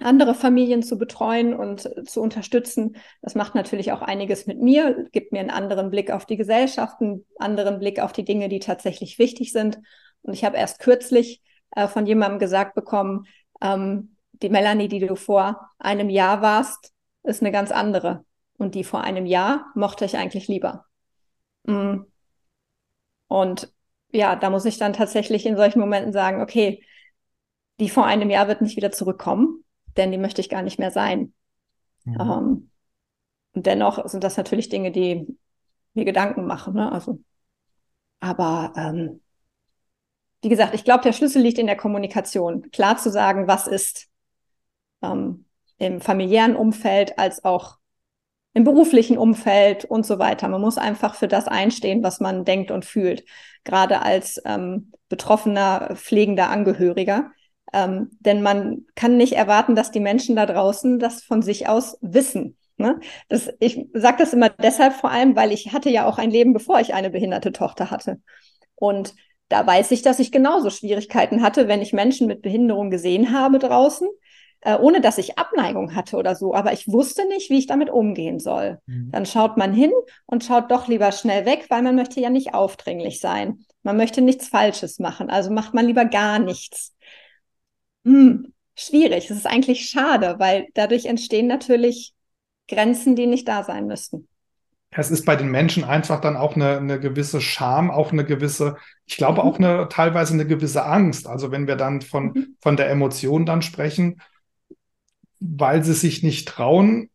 andere 0.03 0.35
Familien 0.35 0.83
zu 0.83 0.97
betreuen 0.97 1.53
und 1.53 1.89
zu 2.07 2.21
unterstützen. 2.21 2.97
Das 3.21 3.35
macht 3.35 3.55
natürlich 3.55 3.91
auch 3.91 4.01
einiges 4.01 4.47
mit 4.47 4.61
mir, 4.61 5.07
gibt 5.11 5.31
mir 5.31 5.39
einen 5.39 5.49
anderen 5.49 5.89
Blick 5.89 6.11
auf 6.11 6.25
die 6.25 6.37
Gesellschaft, 6.37 7.01
einen 7.01 7.25
anderen 7.37 7.79
Blick 7.79 7.99
auf 7.99 8.13
die 8.13 8.25
Dinge, 8.25 8.49
die 8.49 8.59
tatsächlich 8.59 9.19
wichtig 9.19 9.51
sind. 9.51 9.79
Und 10.21 10.33
ich 10.33 10.43
habe 10.45 10.57
erst 10.57 10.79
kürzlich 10.79 11.41
äh, 11.75 11.87
von 11.87 12.05
jemandem 12.05 12.39
gesagt 12.39 12.75
bekommen, 12.75 13.25
ähm, 13.61 14.15
die 14.31 14.49
Melanie, 14.49 14.87
die 14.87 14.99
du 14.99 15.15
vor 15.15 15.69
einem 15.79 16.09
Jahr 16.09 16.41
warst, 16.41 16.91
ist 17.23 17.41
eine 17.41 17.51
ganz 17.51 17.71
andere. 17.71 18.25
Und 18.57 18.75
die 18.75 18.83
vor 18.83 19.01
einem 19.01 19.25
Jahr 19.25 19.71
mochte 19.75 20.05
ich 20.05 20.17
eigentlich 20.17 20.47
lieber. 20.47 20.85
Mm. 21.63 22.01
Und 23.27 23.73
ja, 24.11 24.35
da 24.35 24.49
muss 24.49 24.65
ich 24.65 24.77
dann 24.77 24.93
tatsächlich 24.93 25.45
in 25.45 25.57
solchen 25.57 25.79
Momenten 25.79 26.13
sagen, 26.13 26.41
okay, 26.41 26.83
die 27.79 27.89
vor 27.89 28.05
einem 28.05 28.29
Jahr 28.29 28.47
wird 28.47 28.61
nicht 28.61 28.77
wieder 28.77 28.91
zurückkommen, 28.91 29.62
denn 29.97 30.11
die 30.11 30.17
möchte 30.17 30.41
ich 30.41 30.49
gar 30.49 30.61
nicht 30.61 30.79
mehr 30.79 30.91
sein. 30.91 31.33
Mhm. 32.05 32.19
Ähm, 32.19 32.69
und 33.53 33.65
dennoch 33.65 34.07
sind 34.07 34.23
das 34.23 34.37
natürlich 34.37 34.69
Dinge, 34.69 34.91
die 34.91 35.27
mir 35.93 36.05
Gedanken 36.05 36.45
machen. 36.45 36.73
Ne? 36.73 36.91
Also, 36.91 37.19
aber 38.19 38.73
ähm, 38.75 39.21
wie 40.41 40.49
gesagt, 40.49 40.73
ich 40.73 40.83
glaube, 40.83 41.03
der 41.03 41.13
Schlüssel 41.13 41.41
liegt 41.41 41.59
in 41.59 41.67
der 41.67 41.77
Kommunikation. 41.77 42.69
Klar 42.71 42.97
zu 42.97 43.09
sagen, 43.09 43.47
was 43.47 43.67
ist 43.67 44.09
ähm, 45.01 45.45
im 45.77 46.01
familiären 46.01 46.55
Umfeld 46.55 47.17
als 47.17 47.43
auch 47.45 47.77
im 48.53 48.63
beruflichen 48.63 49.17
Umfeld 49.17 49.85
und 49.85 50.05
so 50.05 50.19
weiter. 50.19 50.47
Man 50.47 50.61
muss 50.61 50.77
einfach 50.77 51.15
für 51.15 51.27
das 51.27 51.47
einstehen, 51.47 52.03
was 52.03 52.19
man 52.19 52.45
denkt 52.45 52.71
und 52.71 52.85
fühlt, 52.85 53.23
gerade 53.63 54.01
als 54.01 54.39
ähm, 54.45 54.91
betroffener, 55.09 55.95
pflegender 55.95 56.49
Angehöriger. 56.49 57.31
Ähm, 57.73 58.11
denn 58.19 58.43
man 58.43 58.85
kann 58.95 59.17
nicht 59.17 59.33
erwarten, 59.33 59.75
dass 59.75 59.91
die 59.91 59.99
Menschen 59.99 60.35
da 60.35 60.45
draußen 60.45 60.99
das 60.99 61.23
von 61.23 61.41
sich 61.41 61.67
aus 61.67 61.97
wissen. 62.01 62.55
Ne? 62.77 62.99
Das, 63.29 63.49
ich 63.59 63.87
sage 63.93 64.17
das 64.19 64.33
immer 64.33 64.49
deshalb 64.49 64.93
vor 64.93 65.11
allem, 65.11 65.35
weil 65.35 65.51
ich 65.51 65.73
hatte 65.73 65.89
ja 65.89 66.07
auch 66.07 66.17
ein 66.19 66.31
Leben, 66.31 66.53
bevor 66.53 66.79
ich 66.79 66.93
eine 66.93 67.09
behinderte 67.09 67.51
Tochter 67.51 67.91
hatte. 67.91 68.21
Und 68.75 69.15
da 69.49 69.65
weiß 69.65 69.91
ich, 69.91 70.01
dass 70.01 70.19
ich 70.19 70.31
genauso 70.31 70.69
Schwierigkeiten 70.69 71.41
hatte, 71.41 71.67
wenn 71.67 71.81
ich 71.81 71.93
Menschen 71.93 72.27
mit 72.27 72.41
Behinderung 72.41 72.89
gesehen 72.89 73.31
habe 73.31 73.59
draußen, 73.59 74.07
äh, 74.61 74.75
ohne 74.77 75.01
dass 75.01 75.17
ich 75.17 75.37
Abneigung 75.37 75.95
hatte 75.95 76.17
oder 76.17 76.35
so. 76.35 76.53
Aber 76.53 76.73
ich 76.73 76.87
wusste 76.87 77.27
nicht, 77.27 77.49
wie 77.49 77.59
ich 77.59 77.67
damit 77.67 77.89
umgehen 77.89 78.39
soll. 78.39 78.79
Mhm. 78.85 79.11
Dann 79.11 79.25
schaut 79.25 79.57
man 79.57 79.73
hin 79.73 79.91
und 80.25 80.43
schaut 80.43 80.71
doch 80.71 80.87
lieber 80.87 81.11
schnell 81.11 81.45
weg, 81.45 81.65
weil 81.69 81.81
man 81.81 81.95
möchte 81.95 82.19
ja 82.19 82.29
nicht 82.29 82.53
aufdringlich 82.53 83.19
sein. 83.19 83.65
Man 83.83 83.97
möchte 83.97 84.21
nichts 84.21 84.47
Falsches 84.47 84.99
machen. 84.99 85.29
Also 85.29 85.51
macht 85.51 85.73
man 85.73 85.85
lieber 85.85 86.05
gar 86.05 86.39
nichts 86.39 86.93
hm, 88.05 88.53
schwierig. 88.75 89.29
Es 89.29 89.37
ist 89.37 89.47
eigentlich 89.47 89.89
schade, 89.89 90.35
weil 90.39 90.67
dadurch 90.73 91.05
entstehen 91.05 91.47
natürlich 91.47 92.13
Grenzen, 92.67 93.15
die 93.15 93.27
nicht 93.27 93.47
da 93.47 93.63
sein 93.63 93.87
müssten. 93.87 94.27
Es 94.95 95.09
ist 95.09 95.25
bei 95.25 95.35
den 95.35 95.49
Menschen 95.49 95.83
einfach 95.83 96.21
dann 96.21 96.37
auch 96.37 96.55
eine, 96.55 96.77
eine 96.77 96.99
gewisse 96.99 97.41
Scham, 97.41 97.89
auch 97.89 98.11
eine 98.11 98.25
gewisse, 98.25 98.77
ich 99.05 99.17
glaube 99.17 99.41
mhm. 99.41 99.47
auch 99.47 99.57
eine 99.57 99.87
teilweise 99.89 100.33
eine 100.33 100.45
gewisse 100.45 100.85
Angst. 100.85 101.27
Also 101.27 101.51
wenn 101.51 101.67
wir 101.67 101.75
dann 101.75 102.01
von, 102.01 102.25
mhm. 102.25 102.55
von 102.61 102.77
der 102.77 102.89
Emotion 102.89 103.45
dann 103.45 103.61
sprechen, 103.61 104.21
weil 105.39 105.83
sie 105.83 105.93
sich 105.93 106.23
nicht 106.23 106.47
trauen, 106.47 107.09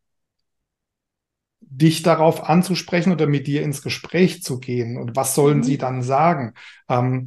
dich 1.61 2.02
darauf 2.02 2.49
anzusprechen 2.49 3.12
oder 3.12 3.26
mit 3.26 3.47
dir 3.47 3.62
ins 3.62 3.83
Gespräch 3.83 4.42
zu 4.42 4.59
gehen. 4.59 4.97
Und 4.97 5.16
was 5.16 5.35
sollen 5.35 5.59
mhm. 5.59 5.62
sie 5.62 5.78
dann 5.78 6.02
sagen? 6.02 6.54
Ähm, 6.88 7.26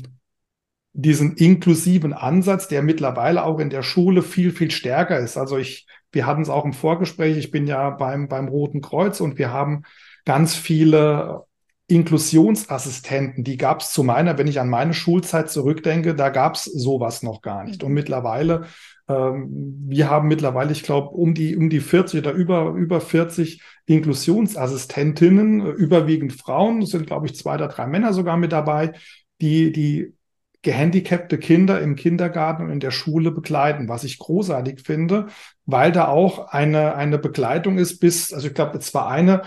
diesen 0.94 1.36
inklusiven 1.36 2.14
Ansatz, 2.14 2.68
der 2.68 2.82
mittlerweile 2.82 3.44
auch 3.44 3.60
in 3.60 3.70
der 3.70 3.84
Schule 3.84 4.22
viel, 4.22 4.52
viel 4.52 4.72
stärker 4.72 5.20
ist. 5.20 5.38
Also 5.38 5.58
ich, 5.58 5.88
wir 6.12 6.26
hatten 6.26 6.42
es 6.42 6.50
auch 6.50 6.66
im 6.66 6.74
Vorgespräch, 6.74 7.38
ich 7.38 7.52
bin 7.52 7.66
ja 7.66 7.90
beim, 7.92 8.28
beim 8.28 8.50
Roten 8.50 8.82
Kreuz 8.82 9.22
und 9.22 9.38
wir 9.38 9.52
haben 9.52 9.84
ganz 10.26 10.56
viele 10.56 11.46
Inklusionsassistenten, 11.88 13.44
die 13.44 13.58
gab 13.58 13.82
es 13.82 13.92
zu 13.92 14.04
meiner, 14.04 14.38
wenn 14.38 14.48
ich 14.48 14.60
an 14.60 14.70
meine 14.70 14.94
Schulzeit 14.94 15.50
zurückdenke, 15.50 16.16
da 16.16 16.30
gab 16.30 16.56
es 16.56 16.64
sowas 16.64 17.22
noch 17.22 17.42
gar 17.42 17.66
nicht. 17.66 17.84
Und 17.84 17.92
mittlerweile, 17.92 18.66
ähm, 19.10 19.50
wir 19.88 20.10
haben 20.10 20.30
mittlerweile, 20.30 20.72
ich 20.72 20.84
glaube, 20.84 21.10
um 21.10 21.34
die, 21.34 21.58
um 21.58 21.70
die 21.70 21.82
40 21.82 22.20
oder 22.20 22.32
über, 22.32 22.74
über 22.76 23.02
40 23.02 23.62
Inklusionsassistentinnen, 23.88 25.66
überwiegend 25.76 26.34
Frauen, 26.34 26.86
sind, 26.86 27.08
glaube 27.08 27.26
ich, 27.26 27.36
zwei 27.36 27.56
oder 27.56 27.68
drei 27.68 27.88
Männer 27.88 28.14
sogar 28.14 28.38
mit 28.38 28.54
dabei, 28.54 28.94
die, 29.42 29.74
die 29.74 30.14
gehandicapte 30.62 31.38
Kinder 31.38 31.82
im 31.82 31.96
Kindergarten 31.96 32.64
und 32.64 32.72
in 32.72 32.80
der 32.80 32.92
Schule 32.92 33.32
begleiten, 33.32 33.88
was 33.88 34.04
ich 34.04 34.20
großartig 34.20 34.82
finde, 34.82 35.28
weil 35.66 35.92
da 35.92 36.08
auch 36.08 36.50
eine, 36.50 36.96
eine 36.96 37.18
Begleitung 37.18 37.78
ist 37.78 38.00
bis, 38.00 38.32
also 38.32 38.48
ich 38.48 38.54
glaube, 38.54 38.78
es 38.78 38.94
war 38.94 39.10
eine 39.10 39.42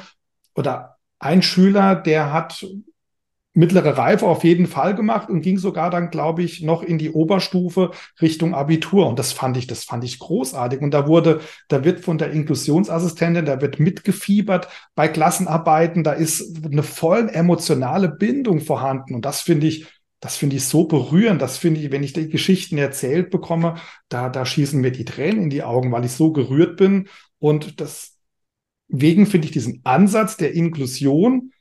oder 0.55 0.97
ein 1.19 1.43
Schüler, 1.43 1.95
der 1.95 2.33
hat 2.33 2.67
mittlere 3.57 3.97
Reife 3.97 4.27
auf 4.27 4.43
jeden 4.43 4.67
Fall 4.67 4.97
gemacht 4.97 5.31
und 5.31 5.41
ging 5.41 5.59
sogar 5.59 5.89
dann, 5.89 6.11
glaube 6.11 6.43
ich, 6.43 6.61
noch 6.61 6.83
in 6.83 6.99
die 6.99 7.11
Oberstufe 7.11 7.93
Richtung 8.21 8.53
Abitur. 8.53 9.07
Und 9.07 9.19
das 9.21 9.33
fand 9.33 9.57
ich, 9.57 9.69
das 9.69 9.85
fand 9.85 10.03
ich 10.03 10.19
großartig. 10.19 10.81
Und 10.81 10.91
da 10.93 11.07
wurde, 11.07 11.41
da 11.69 11.85
wird 11.85 12.01
von 12.01 12.19
der 12.19 12.33
Inklusionsassistentin, 12.33 13.45
da 13.45 13.61
wird 13.61 13.79
mitgefiebert 13.79 14.69
bei 14.97 15.07
Klassenarbeiten, 15.07 16.03
da 16.03 16.13
ist 16.13 16.65
eine 16.65 16.83
voll 16.83 17.29
emotionale 17.29 18.09
Bindung 18.09 18.61
vorhanden. 18.61 19.15
Und 19.15 19.25
das 19.25 19.41
finde 19.41 19.69
ich 19.69 19.87
das 20.25 20.37
finde 20.37 20.57
ich 20.57 20.65
so 20.65 20.85
berührend. 20.85 21.43
Das 21.43 21.59
finde 21.59 21.83
ich, 21.83 21.91
wenn 21.91 22.03
ich 22.03 22.15
die 22.15 22.31
Geschichten 22.31 22.79
erzählt 22.79 23.29
bekomme, 23.29 23.75
da, 24.09 24.31
da 24.31 24.47
schießen 24.47 24.81
mir 24.81 24.91
die 24.91 25.05
Tränen 25.05 25.43
in 25.43 25.51
die 25.51 25.63
Augen, 25.63 25.93
weil 25.93 26.07
ich 26.07 26.13
so 26.13 26.33
gerührt 26.33 26.79
bin. 26.79 27.09
Und 27.39 27.79
deswegen 27.79 29.27
finde 29.27 29.49
ich 29.49 29.53
diesen 29.53 29.83
Ansatz 29.85 30.39
der 30.39 30.55
Inklusion 30.55 31.53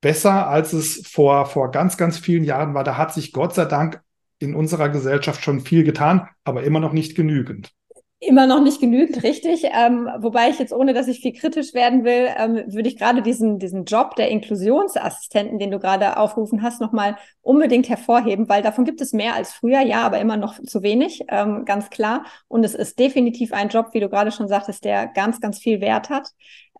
besser, 0.00 0.48
als 0.48 0.72
es 0.72 1.06
vor, 1.06 1.46
vor 1.46 1.70
ganz, 1.70 1.96
ganz 1.96 2.18
vielen 2.18 2.42
Jahren 2.42 2.74
war. 2.74 2.82
Da 2.82 2.96
hat 2.96 3.14
sich 3.14 3.30
Gott 3.30 3.54
sei 3.54 3.66
Dank 3.66 4.02
in 4.40 4.56
unserer 4.56 4.88
Gesellschaft 4.88 5.44
schon 5.44 5.60
viel 5.60 5.84
getan, 5.84 6.28
aber 6.42 6.64
immer 6.64 6.80
noch 6.80 6.92
nicht 6.92 7.14
genügend 7.14 7.72
immer 8.22 8.46
noch 8.46 8.62
nicht 8.62 8.80
genügend, 8.80 9.22
richtig. 9.24 9.64
Ähm, 9.72 10.08
wobei 10.18 10.48
ich 10.48 10.58
jetzt, 10.58 10.72
ohne 10.72 10.94
dass 10.94 11.08
ich 11.08 11.20
viel 11.20 11.32
kritisch 11.32 11.74
werden 11.74 12.04
will, 12.04 12.28
ähm, 12.36 12.62
würde 12.72 12.88
ich 12.88 12.96
gerade 12.96 13.20
diesen, 13.20 13.58
diesen 13.58 13.84
Job 13.84 14.14
der 14.14 14.28
Inklusionsassistenten, 14.28 15.58
den 15.58 15.72
du 15.72 15.80
gerade 15.80 16.16
aufgerufen 16.16 16.62
hast, 16.62 16.80
nochmal 16.80 17.16
unbedingt 17.40 17.88
hervorheben, 17.88 18.48
weil 18.48 18.62
davon 18.62 18.84
gibt 18.84 19.00
es 19.00 19.12
mehr 19.12 19.34
als 19.34 19.52
früher, 19.52 19.80
ja, 19.80 20.02
aber 20.02 20.20
immer 20.20 20.36
noch 20.36 20.60
zu 20.62 20.82
wenig, 20.82 21.24
ähm, 21.28 21.64
ganz 21.64 21.90
klar. 21.90 22.24
Und 22.46 22.64
es 22.64 22.74
ist 22.74 22.98
definitiv 22.98 23.52
ein 23.52 23.68
Job, 23.68 23.88
wie 23.92 24.00
du 24.00 24.08
gerade 24.08 24.30
schon 24.30 24.46
sagtest, 24.46 24.84
der 24.84 25.08
ganz, 25.08 25.40
ganz 25.40 25.58
viel 25.58 25.80
Wert 25.80 26.08
hat 26.08 26.28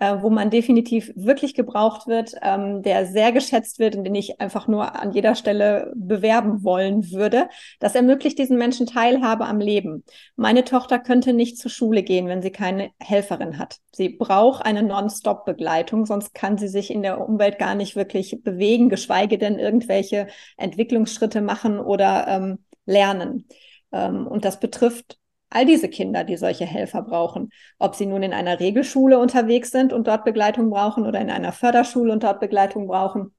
äh, 0.00 0.16
wo 0.20 0.30
man 0.30 0.50
definitiv 0.50 1.12
wirklich 1.14 1.54
gebraucht 1.54 2.06
wird, 2.06 2.34
ähm, 2.42 2.82
der 2.82 3.06
sehr 3.06 3.32
geschätzt 3.32 3.78
wird 3.78 3.94
und 3.94 4.04
den 4.04 4.14
ich 4.14 4.40
einfach 4.40 4.66
nur 4.66 5.00
an 5.00 5.12
jeder 5.12 5.34
Stelle 5.34 5.92
bewerben 5.94 6.64
wollen 6.64 7.11
würde. 7.11 7.49
Das 7.78 7.94
ermöglicht 7.94 8.38
diesen 8.38 8.58
Menschen 8.58 8.87
Teilhabe 8.87 9.46
am 9.46 9.61
Leben. 9.61 10.04
Meine 10.37 10.64
Tochter 10.64 10.99
könnte 10.99 11.32
nicht 11.32 11.58
zur 11.58 11.70
Schule 11.70 12.02
gehen, 12.02 12.26
wenn 12.26 12.42
sie 12.42 12.50
keine 12.50 12.90
Helferin 13.00 13.58
hat. 13.58 13.78
Sie 13.92 14.08
braucht 14.08 14.64
eine 14.64 14.82
Non-Stop-Begleitung, 14.82 16.06
sonst 16.06 16.34
kann 16.34 16.58
sie 16.58 16.68
sich 16.68 16.90
in 16.90 17.02
der 17.02 17.20
Umwelt 17.26 17.58
gar 17.58 17.75
nicht 17.75 17.94
wirklich 17.94 18.42
bewegen, 18.42 18.88
geschweige 18.88 19.38
denn 19.38 19.58
irgendwelche 19.58 20.26
Entwicklungsschritte 20.56 21.40
machen 21.42 21.78
oder 21.78 22.26
ähm, 22.28 22.64
lernen. 22.87 23.46
Ähm, 23.92 24.26
und 24.26 24.44
das 24.44 24.58
betrifft 24.58 25.18
all 25.52 25.66
diese 25.66 25.88
Kinder, 25.88 26.25
die 26.25 26.37
solche 26.37 26.64
Helfer 26.64 27.02
brauchen. 27.02 27.50
Ob 27.78 27.94
sie 27.94 28.06
nun 28.06 28.23
in 28.23 28.32
einer 28.32 28.61
Regelschule 28.61 29.18
unterwegs 29.18 29.71
sind 29.71 29.92
und 29.92 30.06
dort 30.06 30.25
Begleitung 30.25 30.71
brauchen 30.71 31.06
oder 31.06 31.21
in 31.21 31.30
einer 31.30 31.52
Förderschule 31.52 32.12
und 32.12 32.23
dort 32.23 32.40
Begleitung 32.40 32.87
brauchen. 32.87 33.35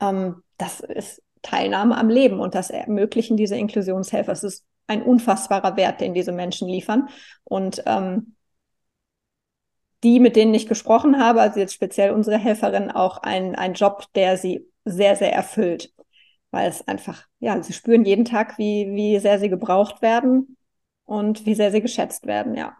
Ähm, 0.00 0.42
das 0.58 0.80
ist 0.80 1.22
Teilnahme 1.42 1.96
am 1.96 2.08
Leben 2.08 2.38
und 2.40 2.54
das 2.54 2.70
ermöglichen 2.70 3.36
diese 3.36 3.56
Inklusionshelfer. 3.56 4.32
Es 4.32 4.44
ist 4.44 4.64
ein 4.86 5.02
unfassbarer 5.02 5.76
Wert, 5.76 6.00
den 6.00 6.14
diese 6.14 6.32
Menschen 6.32 6.68
liefern. 6.68 7.08
Und 7.44 7.82
ähm, 7.86 8.34
die, 10.04 10.20
mit 10.20 10.36
denen 10.36 10.54
ich 10.54 10.66
gesprochen 10.66 11.20
habe, 11.22 11.40
also 11.40 11.60
jetzt 11.60 11.74
speziell 11.74 12.10
unsere 12.10 12.38
Helferin, 12.38 12.90
auch 12.90 13.18
ein, 13.18 13.54
ein 13.54 13.74
Job, 13.74 14.04
der 14.14 14.36
sie 14.36 14.66
sehr, 14.84 15.16
sehr 15.16 15.32
erfüllt. 15.32 15.92
Weil 16.50 16.68
es 16.68 16.86
einfach, 16.86 17.26
ja, 17.38 17.62
sie 17.62 17.72
spüren 17.72 18.04
jeden 18.04 18.24
Tag, 18.24 18.58
wie, 18.58 18.90
wie 18.94 19.18
sehr 19.18 19.38
sie 19.38 19.48
gebraucht 19.48 20.02
werden 20.02 20.56
und 21.04 21.46
wie 21.46 21.54
sehr 21.54 21.70
sie 21.70 21.80
geschätzt 21.80 22.26
werden, 22.26 22.54
ja. 22.54 22.76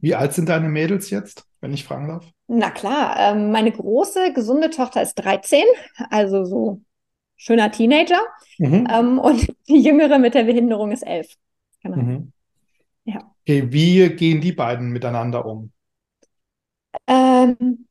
Wie 0.00 0.14
alt 0.14 0.34
sind 0.34 0.48
deine 0.48 0.68
Mädels 0.68 1.10
jetzt, 1.10 1.46
wenn 1.60 1.72
ich 1.72 1.84
fragen 1.84 2.08
darf? 2.08 2.26
Na 2.46 2.70
klar, 2.70 3.16
ähm, 3.18 3.50
meine 3.50 3.72
große, 3.72 4.32
gesunde 4.32 4.70
Tochter 4.70 5.02
ist 5.02 5.14
13, 5.14 5.64
also 6.10 6.44
so 6.44 6.80
schöner 7.36 7.70
Teenager. 7.70 8.20
Mhm. 8.58 8.86
Ähm, 8.90 9.18
und 9.18 9.54
die 9.68 9.80
jüngere 9.80 10.18
mit 10.18 10.34
der 10.34 10.44
Behinderung 10.44 10.92
ist 10.92 11.02
11. 11.02 11.34
Genau. 11.82 11.96
Mhm. 11.96 12.32
Ja. 13.04 13.34
Okay, 13.42 13.72
wie 13.72 14.08
gehen 14.10 14.40
die 14.40 14.52
beiden 14.52 14.90
miteinander 14.90 15.46
um? 15.46 15.72
Ähm, 17.06 17.86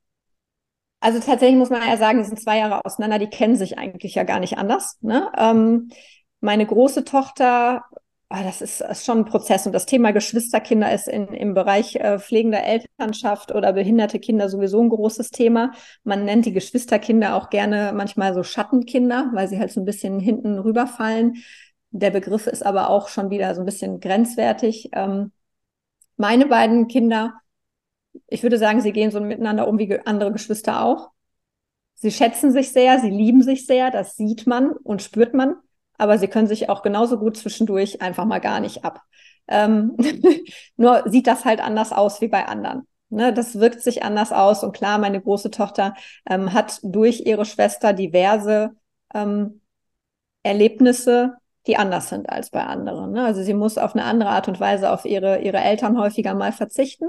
also 0.99 1.19
tatsächlich 1.19 1.57
muss 1.57 1.69
man 1.69 1.87
ja 1.87 1.97
sagen, 1.97 2.19
die 2.19 2.25
sind 2.25 2.39
zwei 2.39 2.57
Jahre 2.57 2.85
auseinander, 2.85 3.19
die 3.19 3.29
kennen 3.29 3.55
sich 3.55 3.77
eigentlich 3.77 4.15
ja 4.15 4.23
gar 4.23 4.39
nicht 4.39 4.57
anders. 4.57 4.97
Ne? 5.01 5.31
Ähm, 5.37 5.89
meine 6.41 6.65
große 6.65 7.03
Tochter 7.03 7.85
das 8.29 8.61
ist, 8.61 8.81
ist, 8.81 9.05
schon 9.05 9.19
ein 9.19 9.25
Prozess. 9.25 9.65
Und 9.65 9.73
das 9.73 9.87
Thema 9.87 10.11
Geschwisterkinder 10.11 10.93
ist 10.93 11.07
in, 11.07 11.29
im 11.29 11.55
Bereich 11.55 11.95
äh, 11.95 12.19
pflegender 12.19 12.63
Elternschaft 12.63 13.51
oder 13.53 13.73
behinderte 13.73 14.19
Kinder 14.19 14.49
sowieso 14.49 14.81
ein 14.81 14.89
großes 14.89 15.31
Thema. 15.31 15.71
Man 16.03 16.25
nennt 16.25 16.45
die 16.45 16.53
Geschwisterkinder 16.53 17.35
auch 17.35 17.49
gerne 17.49 17.91
manchmal 17.95 18.35
so 18.35 18.43
Schattenkinder, 18.43 19.31
weil 19.33 19.47
sie 19.47 19.57
halt 19.57 19.71
so 19.71 19.81
ein 19.81 19.85
bisschen 19.85 20.19
hinten 20.19 20.59
rüberfallen. 20.59 21.37
Der 21.89 22.11
Begriff 22.11 22.45
ist 22.45 22.63
aber 22.63 22.91
auch 22.91 23.07
schon 23.07 23.31
wieder 23.31 23.55
so 23.55 23.61
ein 23.61 23.65
bisschen 23.65 23.99
grenzwertig. 23.99 24.89
Ähm, 24.93 25.31
meine 26.15 26.45
beiden 26.45 26.87
Kinder, 26.87 27.33
ich 28.27 28.43
würde 28.43 28.59
sagen, 28.59 28.81
sie 28.81 28.91
gehen 28.91 29.09
so 29.09 29.19
miteinander 29.21 29.67
um 29.67 29.79
wie 29.79 29.99
andere 30.05 30.31
Geschwister 30.31 30.83
auch. 30.83 31.09
Sie 31.95 32.11
schätzen 32.11 32.51
sich 32.51 32.71
sehr, 32.71 32.99
sie 32.99 33.09
lieben 33.09 33.41
sich 33.41 33.65
sehr, 33.65 33.89
das 33.89 34.15
sieht 34.15 34.45
man 34.45 34.71
und 34.71 35.01
spürt 35.01 35.33
man 35.33 35.55
aber 35.99 36.17
sie 36.17 36.27
können 36.27 36.47
sich 36.47 36.69
auch 36.69 36.81
genauso 36.81 37.19
gut 37.19 37.37
zwischendurch 37.37 38.01
einfach 38.01 38.25
mal 38.25 38.39
gar 38.39 38.59
nicht 38.59 38.83
ab. 38.83 39.03
Ähm, 39.47 39.95
nur 40.77 41.03
sieht 41.05 41.27
das 41.27 41.45
halt 41.45 41.61
anders 41.61 41.91
aus 41.91 42.21
wie 42.21 42.27
bei 42.27 42.45
anderen. 42.47 42.87
Ne, 43.11 43.33
das 43.33 43.59
wirkt 43.59 43.81
sich 43.81 44.03
anders 44.03 44.31
aus. 44.31 44.63
Und 44.63 44.71
klar, 44.71 44.97
meine 44.99 45.21
große 45.21 45.51
Tochter 45.51 45.95
ähm, 46.29 46.53
hat 46.53 46.79
durch 46.83 47.21
ihre 47.21 47.45
Schwester 47.45 47.91
diverse 47.93 48.71
ähm, 49.13 49.61
Erlebnisse, 50.43 51.35
die 51.67 51.77
anders 51.77 52.09
sind 52.09 52.29
als 52.29 52.51
bei 52.51 52.63
anderen. 52.63 53.11
Ne? 53.11 53.25
Also 53.25 53.43
sie 53.43 53.53
muss 53.53 53.77
auf 53.77 53.95
eine 53.95 54.05
andere 54.05 54.29
Art 54.29 54.47
und 54.47 54.59
Weise 54.59 54.91
auf 54.91 55.05
ihre, 55.05 55.39
ihre 55.41 55.57
Eltern 55.57 55.99
häufiger 55.99 56.35
mal 56.35 56.51
verzichten 56.51 57.07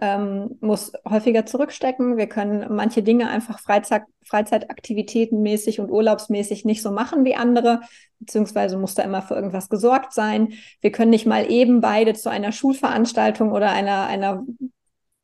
ähm, 0.00 0.56
muss 0.60 0.92
häufiger 1.08 1.44
zurückstecken. 1.44 2.16
Wir 2.16 2.26
können 2.26 2.74
manche 2.74 3.02
Dinge 3.02 3.28
einfach 3.28 3.58
Freizeit, 3.58 4.02
Freizeitaktivitäten 4.24 5.42
mäßig 5.42 5.78
und 5.78 5.90
urlaubsmäßig 5.90 6.64
nicht 6.64 6.80
so 6.82 6.90
machen 6.90 7.24
wie 7.24 7.34
andere, 7.34 7.80
beziehungsweise 8.18 8.78
muss 8.78 8.94
da 8.94 9.02
immer 9.02 9.20
für 9.20 9.34
irgendwas 9.34 9.68
gesorgt 9.68 10.14
sein. 10.14 10.54
Wir 10.80 10.90
können 10.90 11.10
nicht 11.10 11.26
mal 11.26 11.50
eben 11.50 11.82
beide 11.82 12.14
zu 12.14 12.30
einer 12.30 12.50
Schulveranstaltung 12.50 13.52
oder 13.52 13.72
einer, 13.72 14.06
einer 14.06 14.44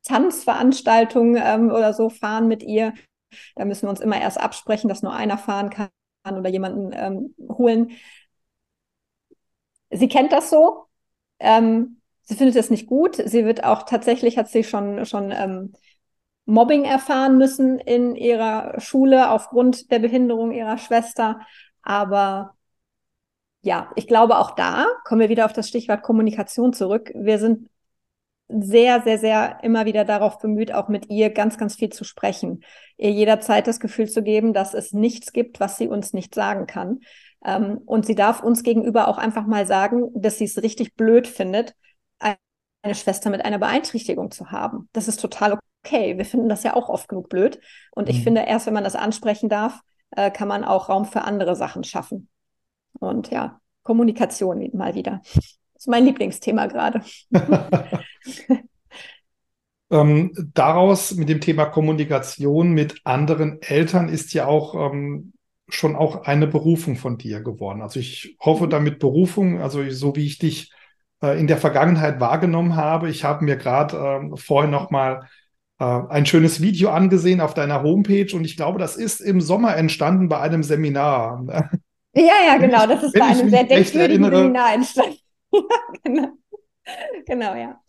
Tanzveranstaltung 0.05 1.37
ähm, 1.37 1.71
oder 1.71 1.95
so 1.95 2.11
fahren 2.11 2.47
mit 2.47 2.63
ihr. 2.63 2.93
Da 3.55 3.65
müssen 3.65 3.87
wir 3.87 3.91
uns 3.91 4.01
immer 4.01 4.21
erst 4.21 4.39
absprechen, 4.39 4.89
dass 4.89 5.03
nur 5.03 5.15
einer 5.15 5.39
fahren 5.39 5.71
kann 5.71 5.89
oder 6.25 6.51
jemanden 6.51 6.91
ähm, 6.93 7.35
holen. 7.49 7.93
Sie 9.91 10.09
kennt 10.09 10.33
das 10.33 10.51
so. 10.51 10.85
Ähm, 11.39 11.96
Sie 12.27 12.35
findet 12.35 12.57
es 12.57 12.71
nicht 12.71 12.87
gut. 12.87 13.17
Sie 13.17 13.45
wird 13.45 13.65
auch 13.65 13.85
tatsächlich, 13.85 14.37
hat 14.37 14.49
sie 14.49 14.65
schon, 14.65 15.07
schon 15.07 15.31
ähm, 15.31 15.73
Mobbing 16.45 16.85
erfahren 16.85 17.39
müssen 17.39 17.79
in 17.79 18.17
ihrer 18.17 18.81
Schule 18.81 19.31
aufgrund 19.31 19.91
der 19.91 20.01
Behinderung 20.01 20.53
ihrer 20.53 20.79
Schwester. 20.79 21.41
Aber 21.83 22.55
ja, 23.63 23.91
ich 23.95 24.07
glaube 24.07 24.39
auch 24.39 24.53
da 24.53 24.87
kommen 25.05 25.21
wir 25.21 25.29
wieder 25.29 25.45
auf 25.45 25.53
das 25.53 25.69
Stichwort 25.69 26.03
Kommunikation 26.03 26.73
zurück. 26.73 27.13
Wir 27.15 27.39
sind 27.39 27.69
sehr, 28.49 29.03
sehr, 29.03 29.19
sehr 29.19 29.59
immer 29.63 29.87
wieder 29.87 30.05
darauf 30.05 30.39
bemüht, 30.39 30.73
auch 30.73 30.89
mit 30.89 31.11
ihr 31.11 31.31
ganz, 31.31 31.59
ganz 31.59 31.77
viel 31.77 31.91
zu 31.91 32.05
sprechen. 32.05 32.63
Ihr 32.97 33.11
jederzeit 33.11 33.67
das 33.67 33.81
Gefühl 33.81 34.09
zu 34.09 34.23
geben, 34.23 34.53
dass 34.53 34.75
es 34.75 34.93
nichts 34.93 35.33
gibt, 35.33 35.59
was 35.59 35.79
sie 35.79 35.89
uns 35.89 36.13
nicht 36.13 36.35
sagen 36.35 36.67
kann. 36.67 37.01
Ähm, 37.45 37.79
und 37.87 38.07
sie 38.07 38.15
darf 38.15 38.43
uns 38.43 38.63
gegenüber 38.63 39.09
auch 39.09 39.19
einfach 39.19 39.47
mal 39.47 39.67
sagen, 39.67 40.11
dass 40.15 40.39
sie 40.39 40.45
es 40.45 40.63
richtig 40.63 40.95
blöd 40.95 41.27
findet, 41.27 41.75
eine 42.19 42.95
Schwester 42.95 43.31
mit 43.31 43.45
einer 43.45 43.59
Beeinträchtigung 43.59 44.31
zu 44.31 44.51
haben. 44.51 44.89
Das 44.93 45.09
ist 45.09 45.21
total 45.21 45.59
okay. 45.85 46.17
Wir 46.17 46.25
finden 46.25 46.49
das 46.49 46.63
ja 46.63 46.75
auch 46.75 46.89
oft 46.89 47.09
genug 47.09 47.29
blöd. 47.29 47.61
Und 47.93 48.09
ich 48.09 48.19
mhm. 48.21 48.23
finde, 48.23 48.41
erst 48.43 48.67
wenn 48.67 48.75
man 48.75 48.85
das 48.85 48.97
ansprechen 48.97 49.49
darf, 49.49 49.81
äh, 50.13 50.31
kann 50.31 50.49
man 50.49 50.65
auch 50.65 50.89
Raum 50.89 51.05
für 51.05 51.23
andere 51.23 51.57
Sachen 51.57 51.85
schaffen. 51.85 52.29
Und 52.99 53.31
ja, 53.31 53.61
Kommunikation 53.83 54.71
mal 54.73 54.95
wieder. 54.95 55.21
Das 55.35 55.83
ist 55.83 55.89
mein 55.89 56.05
Lieblingsthema 56.05 56.67
gerade. 56.67 57.03
ähm, 59.91 60.33
daraus 60.55 61.15
mit 61.15 61.29
dem 61.29 61.41
Thema 61.41 61.67
Kommunikation 61.67 62.73
mit 62.73 63.01
anderen 63.05 63.61
Eltern 63.63 64.09
ist 64.09 64.33
ja 64.33 64.47
auch 64.47 64.75
ähm, 64.75 65.33
schon 65.69 65.97
auch 65.97 66.25
eine 66.25 66.47
Berufung 66.47 66.97
von 66.97 67.19
dir 67.19 67.41
geworden. 67.41 67.83
Also 67.83 68.01
ich 68.01 68.37
hoffe 68.41 68.67
mhm. 68.67 68.71
damit 68.71 68.99
Berufung, 68.99 69.61
also 69.61 69.89
so 69.91 70.17
wie 70.17 70.27
ich 70.27 70.39
dich 70.39 70.73
äh, 71.23 71.39
in 71.39 71.47
der 71.47 71.57
Vergangenheit 71.57 72.21
wahrgenommen 72.21 72.77
habe. 72.77 73.09
Ich 73.09 73.25
habe 73.25 73.45
mir 73.45 73.57
gerade 73.57 73.97
äh, 73.97 74.37
vorhin 74.37 74.71
noch 74.71 74.91
mal 74.91 75.29
äh, 75.79 75.85
ein 75.85 76.27
schönes 76.27 76.61
Video 76.61 76.91
angesehen 76.91 77.41
auf 77.41 77.55
deiner 77.55 77.83
Homepage 77.83 78.35
und 78.35 78.45
ich 78.45 78.57
glaube, 78.57 78.79
das 78.79 78.97
ist 78.97 79.21
im 79.21 79.41
Sommer 79.41 79.77
entstanden 79.77 80.29
bei 80.29 80.41
einem 80.41 80.63
Seminar. 80.63 81.45
Ja, 82.15 82.33
ja, 82.47 82.57
genau. 82.57 82.87
Das 82.87 83.03
ist 83.03 83.13
bei 83.13 83.27
einem 83.27 83.51
sehr 83.51 83.65
denkwürdigen 83.65 84.25
Seminar 84.25 84.73
entstanden. 84.73 85.19
genau. 86.03 86.29
genau, 87.27 87.55
ja. 87.55 87.81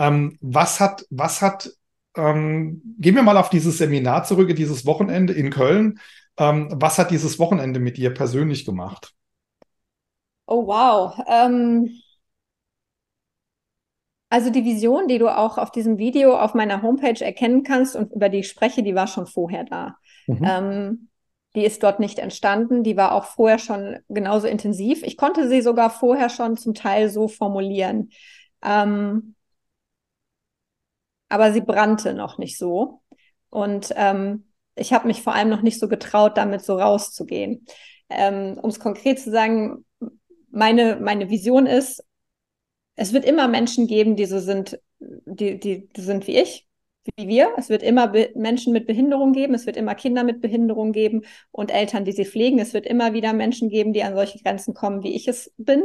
Ähm, 0.00 0.36
was 0.40 0.80
hat, 0.80 1.06
was 1.10 1.40
hat, 1.40 1.70
ähm, 2.16 2.82
gehen 2.98 3.14
wir 3.14 3.22
mal 3.22 3.36
auf 3.36 3.48
dieses 3.48 3.78
Seminar 3.78 4.24
zurück, 4.24 4.54
dieses 4.56 4.86
Wochenende 4.86 5.32
in 5.32 5.50
Köln. 5.50 6.00
Ähm, 6.36 6.68
was 6.72 6.98
hat 6.98 7.12
dieses 7.12 7.38
Wochenende 7.38 7.78
mit 7.78 7.96
dir 7.96 8.12
persönlich 8.12 8.64
gemacht? 8.64 9.14
Oh, 10.46 10.66
wow. 10.66 11.18
Ähm, 11.28 11.90
also 14.28 14.50
die 14.50 14.64
Vision, 14.64 15.06
die 15.08 15.18
du 15.18 15.28
auch 15.28 15.56
auf 15.58 15.70
diesem 15.70 15.98
Video 15.98 16.36
auf 16.36 16.54
meiner 16.54 16.82
Homepage 16.82 17.24
erkennen 17.24 17.62
kannst 17.62 17.94
und 17.94 18.12
über 18.12 18.28
die 18.28 18.38
ich 18.38 18.48
spreche, 18.48 18.82
die 18.82 18.94
war 18.94 19.06
schon 19.06 19.26
vorher 19.26 19.64
da. 19.64 19.96
Mhm. 20.26 20.44
Ähm, 20.44 21.08
die 21.54 21.64
ist 21.64 21.82
dort 21.82 22.00
nicht 22.00 22.18
entstanden. 22.18 22.82
Die 22.82 22.96
war 22.96 23.12
auch 23.12 23.24
vorher 23.24 23.58
schon 23.58 23.98
genauso 24.08 24.46
intensiv. 24.46 25.02
Ich 25.02 25.16
konnte 25.16 25.48
sie 25.48 25.62
sogar 25.62 25.90
vorher 25.90 26.28
schon 26.28 26.56
zum 26.56 26.74
Teil 26.74 27.08
so 27.08 27.28
formulieren. 27.28 28.10
Ähm, 28.62 29.34
aber 31.28 31.52
sie 31.52 31.62
brannte 31.62 32.12
noch 32.12 32.36
nicht 32.36 32.58
so. 32.58 33.00
Und 33.48 33.92
ähm, 33.96 34.52
ich 34.74 34.92
habe 34.92 35.06
mich 35.06 35.22
vor 35.22 35.34
allem 35.34 35.48
noch 35.48 35.62
nicht 35.62 35.80
so 35.80 35.88
getraut, 35.88 36.36
damit 36.36 36.62
so 36.62 36.76
rauszugehen. 36.76 37.64
Ähm, 38.10 38.58
um 38.60 38.68
es 38.68 38.78
konkret 38.78 39.18
zu 39.18 39.30
sagen, 39.30 39.84
meine, 40.50 40.96
meine 40.96 41.30
Vision 41.30 41.66
ist, 41.66 42.04
es 42.96 43.12
wird 43.12 43.24
immer 43.24 43.46
Menschen 43.46 43.86
geben, 43.86 44.16
die 44.16 44.24
so 44.24 44.38
sind, 44.38 44.80
die, 44.98 45.60
die, 45.60 45.88
die 45.88 46.00
sind 46.00 46.26
wie 46.26 46.38
ich, 46.38 46.66
wie 47.16 47.28
wir. 47.28 47.52
Es 47.56 47.68
wird 47.68 47.82
immer 47.82 48.08
Be 48.08 48.30
Menschen 48.34 48.72
mit 48.72 48.86
Behinderung 48.86 49.32
geben, 49.32 49.54
es 49.54 49.66
wird 49.66 49.76
immer 49.76 49.94
Kinder 49.94 50.24
mit 50.24 50.40
Behinderung 50.40 50.92
geben 50.92 51.22
und 51.52 51.70
Eltern, 51.70 52.04
die 52.04 52.12
sie 52.12 52.24
pflegen. 52.24 52.58
Es 52.58 52.74
wird 52.74 52.86
immer 52.86 53.12
wieder 53.12 53.32
Menschen 53.32 53.68
geben, 53.68 53.92
die 53.92 54.02
an 54.02 54.14
solche 54.14 54.42
Grenzen 54.42 54.74
kommen, 54.74 55.02
wie 55.02 55.14
ich 55.14 55.28
es 55.28 55.52
bin. 55.58 55.82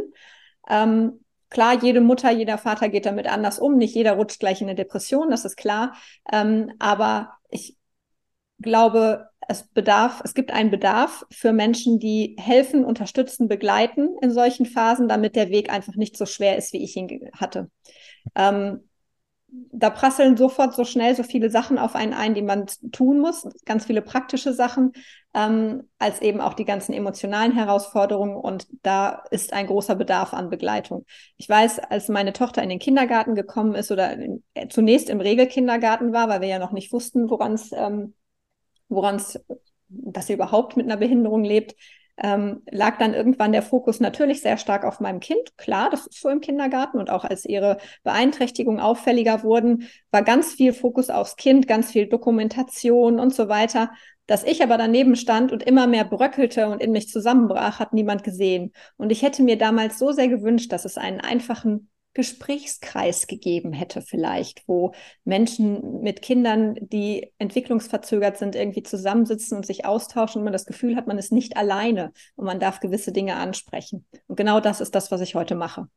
Ähm, 0.70 1.20
klar, 1.50 1.84
jede 1.84 2.02
Mutter, 2.02 2.32
jeder 2.32 2.58
Vater 2.58 2.90
geht 2.90 3.06
damit 3.06 3.28
anders 3.28 3.60
um. 3.60 3.78
Nicht 3.78 3.94
jeder 3.94 4.14
rutscht 4.14 4.40
gleich 4.40 4.62
in 4.62 4.68
eine 4.68 4.76
Depression, 4.76 5.30
das 5.30 5.46
ist 5.46 5.58
klar. 5.58 5.94
Ähm, 6.32 6.72
aber 6.80 7.34
ich 7.50 7.76
glaube, 8.62 9.30
es 9.48 9.68
bedarf, 9.68 10.22
es 10.24 10.34
gibt 10.34 10.52
einen 10.52 10.72
Bedarf 10.72 11.26
für 11.32 11.52
Menschen, 11.52 12.00
die 12.00 12.36
helfen, 12.40 12.86
unterstützen, 12.86 13.48
begleiten 13.48 14.16
in 14.22 14.32
solchen 14.32 14.66
Phasen, 14.66 15.08
damit 15.08 15.36
der 15.36 15.50
Weg 15.50 15.72
einfach 15.72 15.96
nicht 15.96 16.18
so 16.18 16.26
schwer 16.26 16.58
ist, 16.58 16.74
wie 16.74 16.84
ich 16.84 16.96
ihn 16.96 17.30
hatte. 17.34 17.70
Ähm, 18.36 18.82
da 19.74 19.90
prasseln 19.90 20.38
sofort 20.38 20.74
so 20.74 20.86
schnell 20.86 21.14
so 21.14 21.24
viele 21.24 21.50
Sachen 21.50 21.78
auf 21.78 21.94
einen 21.96 22.14
ein, 22.14 22.34
die 22.34 22.42
man 22.42 22.68
tun 22.94 23.20
muss, 23.20 23.46
ganz 23.66 23.86
viele 23.86 24.02
praktische 24.02 24.54
Sachen, 24.54 24.94
ähm, 25.34 25.90
als 26.00 26.22
eben 26.22 26.40
auch 26.40 26.54
die 26.54 26.64
ganzen 26.64 26.94
emotionalen 26.94 27.52
Herausforderungen. 27.52 28.36
Und 28.38 28.68
da 28.82 29.24
ist 29.30 29.52
ein 29.52 29.68
großer 29.68 29.96
Bedarf 29.96 30.34
an 30.34 30.50
Begleitung. 30.50 31.06
Ich 31.36 31.50
weiß, 31.50 31.80
als 31.80 32.08
meine 32.08 32.32
Tochter 32.32 32.64
in 32.64 32.70
den 32.70 32.80
Kindergarten 32.80 33.36
gekommen 33.36 33.76
ist 33.76 33.92
oder 33.92 34.14
in, 34.14 34.44
äh, 34.54 34.70
zunächst 34.70 35.10
im 35.10 35.20
Regelkindergarten 35.20 36.14
war, 36.14 36.30
weil 36.30 36.40
wir 36.40 36.48
ja 36.48 36.60
noch 36.60 36.72
nicht 36.72 36.94
wussten, 36.94 37.30
woran 37.30 37.54
es 37.54 37.72
ähm, 37.74 38.14
woran 38.92 39.16
es, 39.16 39.44
dass 39.90 40.28
sie 40.28 40.34
überhaupt 40.34 40.78
mit 40.78 40.86
einer 40.86 40.98
Behinderung 40.98 41.44
lebt, 41.44 41.76
ähm, 42.18 42.62
lag 42.70 42.98
dann 42.98 43.14
irgendwann 43.14 43.52
der 43.52 43.64
Fokus 43.64 44.00
natürlich 44.00 44.42
sehr 44.42 44.58
stark 44.58 44.86
auf 44.86 45.00
meinem 45.00 45.20
Kind. 45.20 45.58
Klar, 45.58 45.90
das 45.90 46.08
ist 46.08 46.22
so 46.22 46.30
im 46.30 46.42
Kindergarten 46.42 47.00
und 47.00 47.10
auch 47.10 47.24
als 47.24 47.46
ihre 47.46 47.78
Beeinträchtigungen 48.04 48.80
auffälliger 48.80 49.44
wurden, 49.44 49.88
war 50.12 50.22
ganz 50.22 50.54
viel 50.54 50.74
Fokus 50.74 51.10
aufs 51.10 51.36
Kind, 51.36 51.68
ganz 51.68 51.92
viel 51.92 52.08
Dokumentation 52.08 53.20
und 53.20 53.34
so 53.34 53.48
weiter. 53.48 53.92
Dass 54.28 54.44
ich 54.44 54.62
aber 54.62 54.78
daneben 54.78 55.16
stand 55.16 55.52
und 55.52 55.64
immer 55.64 55.88
mehr 55.88 56.06
bröckelte 56.06 56.68
und 56.68 56.82
in 56.82 56.92
mich 56.92 57.10
zusammenbrach, 57.10 57.80
hat 57.80 57.92
niemand 57.94 58.24
gesehen. 58.24 58.72
Und 58.98 59.12
ich 59.12 59.24
hätte 59.24 59.42
mir 59.42 59.58
damals 59.58 59.98
so 59.98 60.12
sehr 60.12 60.28
gewünscht, 60.28 60.72
dass 60.72 60.86
es 60.86 60.98
einen 60.98 61.22
einfachen 61.22 61.90
Gesprächskreis 62.14 63.28
gegeben 63.28 63.72
hätte 63.72 64.02
vielleicht, 64.02 64.68
wo 64.68 64.94
Menschen 65.24 66.02
mit 66.02 66.22
Kindern, 66.22 66.76
die 66.80 67.32
entwicklungsverzögert 67.38 68.38
sind, 68.38 68.56
irgendwie 68.56 68.84
zusammensitzen 68.84 69.58
und 69.58 69.66
sich 69.66 69.86
austauschen 69.86 70.40
und 70.40 70.44
man 70.44 70.54
das 70.54 70.66
Gefühl 70.66 70.96
hat, 70.96 71.08
man 71.08 71.18
ist 71.18 71.32
nicht 71.32 71.56
alleine 71.56 72.12
und 72.36 72.46
man 72.46 72.60
darf 72.60 72.80
gewisse 72.80 73.12
Dinge 73.12 73.38
ansprechen. 73.38 74.06
Und 74.28 74.36
genau 74.36 74.60
das 74.60 74.82
ist 74.82 74.94
das, 74.96 75.12
was 75.12 75.22
ich 75.22 75.36
heute 75.36 75.56
mache. 75.56 75.88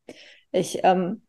Ich 0.52 0.80
ähm, 0.84 1.22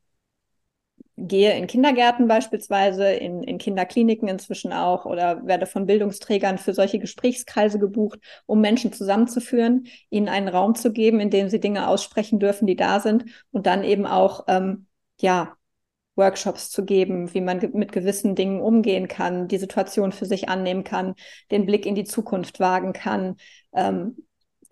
gehe 1.18 1.58
in 1.58 1.68
Kindergärten 1.68 2.28
beispielsweise, 2.28 3.08
in, 3.12 3.44
in 3.44 3.58
Kinderkliniken 3.58 4.28
inzwischen 4.28 4.74
auch 4.74 5.06
oder 5.06 5.46
werde 5.46 5.66
von 5.66 5.86
Bildungsträgern 5.86 6.58
für 6.58 6.74
solche 6.74 7.00
Gesprächskreise 7.00 7.80
gebucht, 7.80 8.20
um 8.46 8.62
Menschen 8.62 8.92
zusammenzuführen, 8.92 9.88
ihnen 10.10 10.28
einen 10.28 10.50
Raum 10.50 10.76
zu 10.76 10.92
geben, 10.92 11.20
in 11.20 11.30
dem 11.30 11.50
sie 11.50 11.60
Dinge 11.60 11.88
aussprechen 11.88 12.40
dürfen, 12.40 12.68
die 12.68 12.76
da 12.76 13.00
sind 13.00 13.26
und 13.52 13.66
dann 13.66 13.84
eben 13.84 14.06
auch, 14.06 14.46
ähm, 14.48 14.88
ja, 15.20 15.56
Workshops 16.18 16.70
zu 16.70 16.86
geben, 16.86 17.34
wie 17.34 17.42
man 17.42 17.60
mit 17.74 17.92
gewissen 17.92 18.36
Dingen 18.36 18.62
umgehen 18.62 19.08
kann, 19.10 19.48
die 19.50 19.58
Situation 19.58 20.14
für 20.14 20.26
sich 20.26 20.48
annehmen 20.48 20.86
kann, 20.86 21.16
den 21.52 21.66
Blick 21.66 21.86
in 21.86 21.96
die 21.96 22.06
Zukunft 22.06 22.60
wagen 22.60 22.94
kann, 22.94 23.36
ähm, 23.74 24.26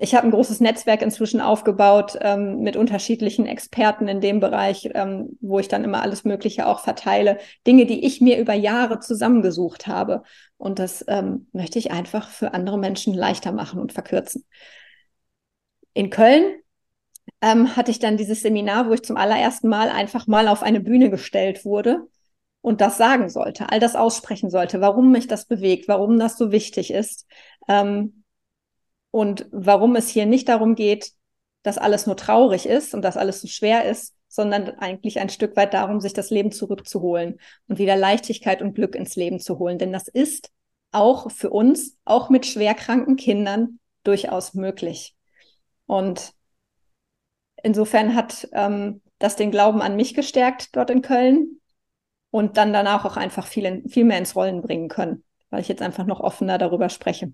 ich 0.03 0.13
habe 0.15 0.27
ein 0.27 0.31
großes 0.31 0.59
Netzwerk 0.59 1.01
inzwischen 1.01 1.39
aufgebaut 1.39 2.17
ähm, 2.19 2.59
mit 2.59 2.75
unterschiedlichen 2.75 3.45
Experten 3.45 4.09
in 4.09 4.19
dem 4.19 4.41
Bereich, 4.41 4.89
ähm, 4.93 5.37
wo 5.39 5.59
ich 5.59 5.69
dann 5.69 5.85
immer 5.85 6.01
alles 6.01 6.25
Mögliche 6.25 6.67
auch 6.67 6.81
verteile. 6.81 7.37
Dinge, 7.65 7.85
die 7.85 8.05
ich 8.05 8.19
mir 8.19 8.37
über 8.37 8.53
Jahre 8.53 8.99
zusammengesucht 8.99 9.87
habe. 9.87 10.23
Und 10.57 10.77
das 10.79 11.05
ähm, 11.07 11.47
möchte 11.53 11.79
ich 11.79 11.91
einfach 11.91 12.29
für 12.29 12.53
andere 12.53 12.77
Menschen 12.77 13.13
leichter 13.13 13.53
machen 13.53 13.79
und 13.79 13.93
verkürzen. 13.93 14.45
In 15.93 16.09
Köln 16.09 16.59
ähm, 17.41 17.77
hatte 17.77 17.91
ich 17.91 17.99
dann 17.99 18.17
dieses 18.17 18.41
Seminar, 18.41 18.89
wo 18.89 18.93
ich 18.93 19.03
zum 19.03 19.15
allerersten 19.15 19.69
Mal 19.69 19.87
einfach 19.87 20.27
mal 20.27 20.49
auf 20.49 20.63
eine 20.63 20.81
Bühne 20.81 21.11
gestellt 21.11 21.63
wurde 21.63 22.09
und 22.59 22.81
das 22.81 22.97
sagen 22.97 23.29
sollte, 23.29 23.69
all 23.69 23.79
das 23.79 23.95
aussprechen 23.95 24.49
sollte, 24.49 24.81
warum 24.81 25.13
mich 25.13 25.27
das 25.27 25.45
bewegt, 25.45 25.87
warum 25.87 26.19
das 26.19 26.37
so 26.37 26.51
wichtig 26.51 26.91
ist. 26.91 27.25
Ähm, 27.69 28.22
und 29.13 29.45
warum 29.51 29.95
es 29.95 30.09
hier 30.09 30.25
nicht 30.25 30.49
darum 30.49 30.73
geht, 30.73 31.11
dass 31.61 31.77
alles 31.77 32.07
nur 32.07 32.17
traurig 32.17 32.65
ist 32.65 32.95
und 32.95 33.03
dass 33.03 33.15
alles 33.15 33.41
so 33.41 33.47
schwer 33.47 33.85
ist, 33.85 34.15
sondern 34.27 34.71
eigentlich 34.79 35.19
ein 35.19 35.29
Stück 35.29 35.55
weit 35.55 35.75
darum, 35.75 36.01
sich 36.01 36.13
das 36.13 36.31
Leben 36.31 36.51
zurückzuholen 36.51 37.39
und 37.67 37.77
wieder 37.77 37.95
Leichtigkeit 37.95 38.63
und 38.63 38.73
Glück 38.73 38.95
ins 38.95 39.15
Leben 39.15 39.39
zu 39.39 39.59
holen. 39.59 39.77
Denn 39.77 39.93
das 39.93 40.07
ist 40.07 40.49
auch 40.91 41.29
für 41.29 41.51
uns, 41.51 41.95
auch 42.05 42.31
mit 42.31 42.47
schwerkranken 42.47 43.15
Kindern, 43.15 43.79
durchaus 44.03 44.55
möglich. 44.55 45.15
Und 45.85 46.33
insofern 47.61 48.15
hat 48.15 48.49
ähm, 48.53 49.03
das 49.19 49.35
den 49.35 49.51
Glauben 49.51 49.83
an 49.83 49.95
mich 49.95 50.15
gestärkt 50.15 50.75
dort 50.75 50.89
in 50.89 51.03
Köln 51.03 51.61
und 52.31 52.57
dann 52.57 52.73
danach 52.73 53.05
auch 53.05 53.15
einfach 53.15 53.45
viel, 53.45 53.65
in, 53.65 53.87
viel 53.87 54.05
mehr 54.05 54.17
ins 54.17 54.35
Rollen 54.35 54.63
bringen 54.63 54.89
können, 54.89 55.23
weil 55.51 55.61
ich 55.61 55.67
jetzt 55.67 55.83
einfach 55.83 56.07
noch 56.07 56.19
offener 56.19 56.57
darüber 56.57 56.89
spreche. 56.89 57.31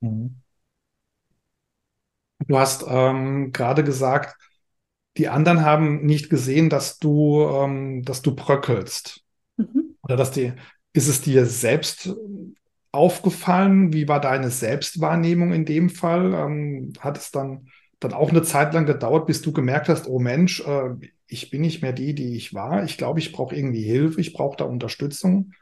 Mhm. 0.00 0.40
Du 2.46 2.58
hast 2.58 2.84
ähm, 2.88 3.52
gerade 3.52 3.84
gesagt, 3.84 4.36
die 5.16 5.28
anderen 5.28 5.62
haben 5.64 6.04
nicht 6.06 6.30
gesehen, 6.30 6.70
dass 6.70 6.98
du, 6.98 7.42
ähm, 7.42 8.02
dass 8.04 8.22
du 8.22 8.34
bröckelst. 8.34 9.22
Mhm. 9.56 9.96
Oder 10.02 10.16
dass 10.16 10.30
die, 10.30 10.52
ist 10.92 11.08
es 11.08 11.20
dir 11.20 11.46
selbst 11.46 12.14
aufgefallen? 12.92 13.92
Wie 13.92 14.08
war 14.08 14.20
deine 14.20 14.50
Selbstwahrnehmung 14.50 15.52
in 15.52 15.64
dem 15.64 15.90
Fall? 15.90 16.34
Ähm, 16.34 16.92
hat 17.00 17.18
es 17.18 17.30
dann, 17.30 17.68
dann 18.00 18.12
auch 18.14 18.30
eine 18.30 18.42
Zeit 18.42 18.74
lang 18.74 18.86
gedauert, 18.86 19.26
bis 19.26 19.42
du 19.42 19.52
gemerkt 19.52 19.88
hast, 19.88 20.08
oh 20.08 20.18
Mensch, 20.18 20.60
äh, 20.66 20.90
ich 21.26 21.50
bin 21.50 21.60
nicht 21.60 21.82
mehr 21.82 21.92
die, 21.92 22.14
die 22.14 22.36
ich 22.36 22.54
war. 22.54 22.84
Ich 22.84 22.98
glaube, 22.98 23.20
ich 23.20 23.32
brauche 23.32 23.54
irgendwie 23.54 23.82
Hilfe, 23.82 24.20
ich 24.20 24.32
brauche 24.32 24.56
da 24.56 24.64
Unterstützung. 24.64 25.52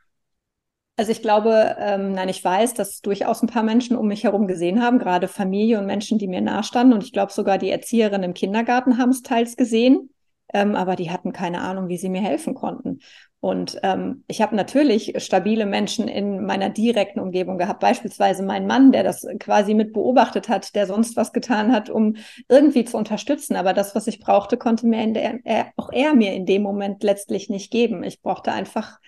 Also 0.98 1.12
ich 1.12 1.22
glaube, 1.22 1.76
ähm, 1.78 2.10
nein, 2.10 2.28
ich 2.28 2.42
weiß, 2.42 2.74
dass 2.74 3.00
durchaus 3.02 3.40
ein 3.40 3.46
paar 3.46 3.62
Menschen 3.62 3.96
um 3.96 4.08
mich 4.08 4.24
herum 4.24 4.48
gesehen 4.48 4.82
haben, 4.82 4.98
gerade 4.98 5.28
Familie 5.28 5.78
und 5.78 5.86
Menschen, 5.86 6.18
die 6.18 6.26
mir 6.26 6.40
nahestanden. 6.40 6.92
Und 6.92 7.04
ich 7.04 7.12
glaube 7.12 7.32
sogar 7.32 7.56
die 7.56 7.70
Erzieherinnen 7.70 8.24
im 8.24 8.34
Kindergarten 8.34 8.98
haben 8.98 9.10
es 9.10 9.22
teils 9.22 9.56
gesehen, 9.56 10.10
ähm, 10.52 10.74
aber 10.74 10.96
die 10.96 11.12
hatten 11.12 11.32
keine 11.32 11.60
Ahnung, 11.60 11.86
wie 11.86 11.98
sie 11.98 12.08
mir 12.08 12.20
helfen 12.20 12.54
konnten. 12.54 12.98
Und 13.38 13.78
ähm, 13.84 14.24
ich 14.26 14.42
habe 14.42 14.56
natürlich 14.56 15.14
stabile 15.22 15.66
Menschen 15.66 16.08
in 16.08 16.44
meiner 16.44 16.68
direkten 16.68 17.20
Umgebung 17.20 17.58
gehabt, 17.58 17.78
beispielsweise 17.78 18.42
mein 18.42 18.66
Mann, 18.66 18.90
der 18.90 19.04
das 19.04 19.24
quasi 19.38 19.74
mit 19.74 19.92
beobachtet 19.92 20.48
hat, 20.48 20.74
der 20.74 20.88
sonst 20.88 21.16
was 21.16 21.32
getan 21.32 21.70
hat, 21.70 21.90
um 21.90 22.16
irgendwie 22.48 22.84
zu 22.84 22.96
unterstützen. 22.96 23.54
Aber 23.54 23.72
das, 23.72 23.94
was 23.94 24.08
ich 24.08 24.18
brauchte, 24.18 24.56
konnte 24.56 24.88
mir 24.88 25.06
der, 25.12 25.38
er, 25.44 25.68
auch 25.76 25.92
er 25.92 26.14
mir 26.14 26.32
in 26.32 26.44
dem 26.44 26.62
Moment 26.62 27.04
letztlich 27.04 27.48
nicht 27.48 27.70
geben. 27.70 28.02
Ich 28.02 28.20
brauchte 28.20 28.50
einfach 28.50 28.98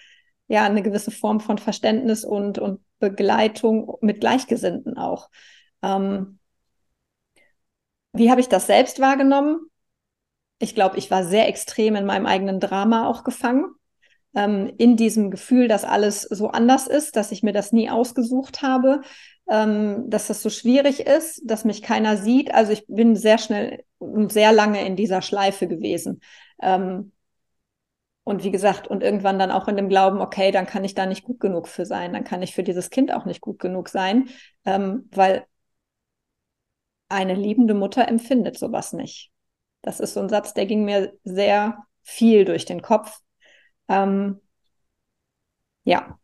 ja 0.50 0.64
eine 0.64 0.82
gewisse 0.82 1.12
Form 1.12 1.40
von 1.40 1.58
Verständnis 1.58 2.24
und, 2.24 2.58
und 2.58 2.80
Begleitung 2.98 3.96
mit 4.00 4.20
Gleichgesinnten 4.20 4.98
auch. 4.98 5.30
Ähm, 5.80 6.40
wie 8.12 8.30
habe 8.30 8.40
ich 8.40 8.48
das 8.48 8.66
selbst 8.66 9.00
wahrgenommen? 9.00 9.60
Ich 10.58 10.74
glaube, 10.74 10.98
ich 10.98 11.10
war 11.10 11.24
sehr 11.24 11.46
extrem 11.46 11.94
in 11.94 12.04
meinem 12.04 12.26
eigenen 12.26 12.58
Drama 12.58 13.08
auch 13.08 13.22
gefangen. 13.22 13.66
Ähm, 14.34 14.72
in 14.76 14.96
diesem 14.96 15.30
Gefühl, 15.30 15.68
dass 15.68 15.84
alles 15.84 16.22
so 16.22 16.48
anders 16.48 16.88
ist, 16.88 17.14
dass 17.14 17.30
ich 17.30 17.44
mir 17.44 17.52
das 17.52 17.70
nie 17.70 17.88
ausgesucht 17.88 18.60
habe, 18.60 19.02
ähm, 19.48 20.10
dass 20.10 20.26
das 20.26 20.42
so 20.42 20.50
schwierig 20.50 21.06
ist, 21.06 21.42
dass 21.44 21.64
mich 21.64 21.80
keiner 21.80 22.16
sieht. 22.16 22.52
Also 22.52 22.72
ich 22.72 22.84
bin 22.88 23.14
sehr 23.14 23.38
schnell 23.38 23.84
und 23.98 24.32
sehr 24.32 24.50
lange 24.52 24.84
in 24.84 24.96
dieser 24.96 25.22
Schleife 25.22 25.68
gewesen. 25.68 26.20
Ähm, 26.60 27.12
und 28.30 28.44
wie 28.44 28.52
gesagt, 28.52 28.86
und 28.86 29.02
irgendwann 29.02 29.40
dann 29.40 29.50
auch 29.50 29.66
in 29.66 29.74
dem 29.74 29.88
Glauben, 29.88 30.20
okay, 30.20 30.52
dann 30.52 30.64
kann 30.64 30.84
ich 30.84 30.94
da 30.94 31.04
nicht 31.04 31.24
gut 31.24 31.40
genug 31.40 31.66
für 31.66 31.84
sein, 31.84 32.12
dann 32.12 32.22
kann 32.22 32.42
ich 32.42 32.54
für 32.54 32.62
dieses 32.62 32.88
Kind 32.88 33.12
auch 33.12 33.24
nicht 33.24 33.40
gut 33.40 33.58
genug 33.58 33.88
sein, 33.88 34.28
ähm, 34.64 35.08
weil 35.10 35.46
eine 37.08 37.34
liebende 37.34 37.74
Mutter 37.74 38.06
empfindet 38.06 38.56
sowas 38.56 38.92
nicht. 38.92 39.32
Das 39.82 39.98
ist 39.98 40.14
so 40.14 40.20
ein 40.20 40.28
Satz, 40.28 40.54
der 40.54 40.66
ging 40.66 40.84
mir 40.84 41.12
sehr 41.24 41.82
viel 42.04 42.44
durch 42.44 42.64
den 42.66 42.82
Kopf. 42.82 43.18
Ähm, 43.88 44.40
ja. 45.82 46.16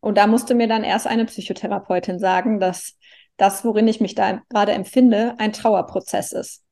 Und 0.00 0.18
da 0.18 0.26
musste 0.26 0.56
mir 0.56 0.66
dann 0.66 0.82
erst 0.82 1.06
eine 1.06 1.24
Psychotherapeutin 1.24 2.18
sagen, 2.18 2.58
dass 2.58 2.98
das, 3.36 3.64
worin 3.64 3.86
ich 3.86 4.00
mich 4.00 4.16
da 4.16 4.42
gerade 4.48 4.72
empfinde, 4.72 5.36
ein 5.38 5.52
Trauerprozess 5.52 6.32
ist. 6.32 6.63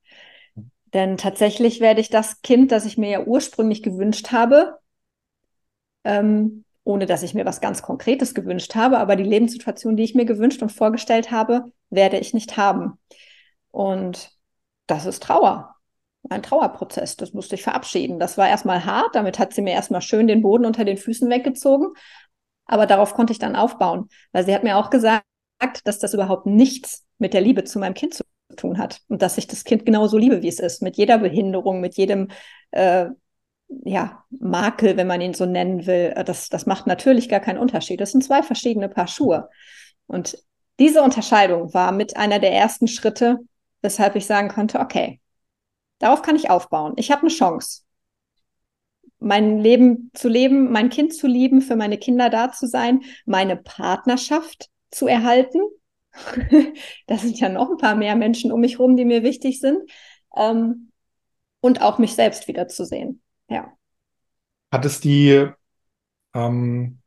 Denn 0.95 1.17
tatsächlich 1.17 1.81
werde 1.81 2.01
ich 2.01 2.11
das 2.11 2.43
Kind, 2.43 2.71
das 2.73 2.85
ich 2.85 2.99
mir 2.99 3.11
ja 3.11 3.25
ursprünglich 3.25 3.83
gewünscht 3.83 4.31
habe, 4.33 4.79
ähm, 6.05 6.65
ohne 6.85 7.07
dass 7.07 7.23
ich 7.23 7.35
mir 7.35 7.47
was 7.47 7.61
ganz 7.61 7.83
Konkretes 7.83 8.35
gewünscht 8.35 8.75
habe, 8.75 8.99
aber 8.99 9.17
die 9.17 9.23
Lebenssituation, 9.23 9.97
die 9.97 10.03
ich 10.03 10.15
mir 10.15 10.25
gewünscht 10.25 10.63
und 10.63 10.73
vorgestellt 10.73 11.31
habe, 11.31 11.65
werde 11.91 12.19
ich 12.19 12.35
nicht 12.35 12.57
haben. 12.57 12.99
Und 13.71 14.31
das 14.87 15.07
ist 15.07 15.23
Trauer. 15.23 15.75
Ein 16.29 16.43
Trauerprozess, 16.43 17.17
das 17.17 17.33
musste 17.33 17.55
ich 17.57 17.63
verabschieden. 17.63 18.19
Das 18.21 18.39
war 18.39 18.49
erstmal 18.49 18.85
hart, 18.85 19.15
damit 19.15 19.39
hat 19.39 19.53
sie 19.55 19.63
mir 19.63 19.73
erstmal 19.73 20.03
schön 20.03 20.27
den 20.27 20.43
Boden 20.43 20.67
unter 20.67 20.85
den 20.85 20.97
Füßen 20.97 21.29
weggezogen. 21.31 21.89
Aber 22.67 22.87
darauf 22.87 23.15
konnte 23.15 23.33
ich 23.33 23.39
dann 23.39 23.57
aufbauen, 23.57 24.09
weil 24.33 24.45
sie 24.45 24.55
hat 24.55 24.63
mir 24.63 24.77
auch 24.77 24.91
gesagt, 24.91 25.25
dass 25.85 25.99
das 25.99 26.15
überhaupt 26.15 26.47
nichts 26.47 27.07
mit 27.19 27.35
der 27.35 27.41
Liebe 27.41 27.65
zu 27.65 27.79
meinem 27.79 27.95
Kind 27.95 28.15
zu 28.15 28.25
tun 28.57 28.79
hat 28.79 29.01
und 29.09 29.23
dass 29.23 29.39
ich 29.39 29.47
das 29.47 29.65
Kind 29.65 29.87
genauso 29.87 30.19
liebe, 30.19 30.43
wie 30.43 30.49
es 30.49 30.61
ist, 30.61 30.83
mit 30.83 30.97
jeder 30.97 31.19
Behinderung, 31.19 31.81
mit 31.81 31.97
jedem 31.97 32.29
äh, 32.71 33.07
ja, 33.85 34.25
Makel, 34.31 34.97
wenn 34.97 35.07
man 35.07 35.21
ihn 35.21 35.35
so 35.35 35.47
nennen 35.47 35.87
will. 35.87 36.13
Äh, 36.17 36.25
das, 36.25 36.49
das 36.49 36.67
macht 36.67 36.87
natürlich 36.87 37.29
gar 37.29 37.41
keinen 37.41 37.59
Unterschied. 37.59 38.01
Das 38.01 38.13
sind 38.13 38.25
zwei 38.25 38.43
verschiedene 38.43 38.89
Paar 38.89 39.07
Schuhe. 39.07 39.49
Und 40.07 40.39
diese 40.79 41.03
Unterscheidung 41.03 41.73
war 41.75 41.93
mit 41.93 42.17
einer 42.17 42.39
der 42.39 42.53
ersten 42.53 42.89
Schritte, 42.89 43.39
weshalb 43.83 44.17
ich 44.17 44.27
sagen 44.27 44.49
konnte, 44.49 44.81
okay, 44.81 45.21
darauf 45.99 46.23
kann 46.23 46.37
ich 46.37 46.51
aufbauen. 46.51 46.95
Ich 46.97 47.11
habe 47.11 47.23
eine 47.23 47.31
Chance, 47.31 47.83
mein 49.19 49.59
Leben 49.59 50.11
zu 50.15 50.29
leben, 50.29 50.73
mein 50.73 50.89
Kind 50.89 51.15
zu 51.15 51.27
lieben, 51.27 51.63
für 51.63 51.77
meine 51.77 51.99
Kinder 51.99 52.29
da 52.29 52.51
zu 52.51 52.67
sein, 52.67 53.03
meine 53.25 53.57
Partnerschaft 53.57 54.69
zu 54.91 55.07
erhalten, 55.07 55.61
da 57.07 57.17
sind 57.17 57.39
ja 57.41 57.49
noch 57.49 57.71
ein 57.71 57.77
paar 57.77 57.95
mehr 57.95 58.17
Menschen 58.17 58.53
um 58.53 58.61
mich 58.61 58.79
herum, 58.79 58.97
die 58.97 59.05
mir 59.05 59.23
wichtig 59.23 59.61
sind. 59.61 59.79
Ähm, 60.37 60.93
und 61.61 61.81
auch 61.81 61.99
mich 61.99 62.15
selbst 62.15 62.49
wiederzusehen. 62.49 63.23
Ja. 63.49 63.73
Hat 64.71 64.85
es 64.85 65.01
die, 65.01 65.47
ähm, 66.35 66.99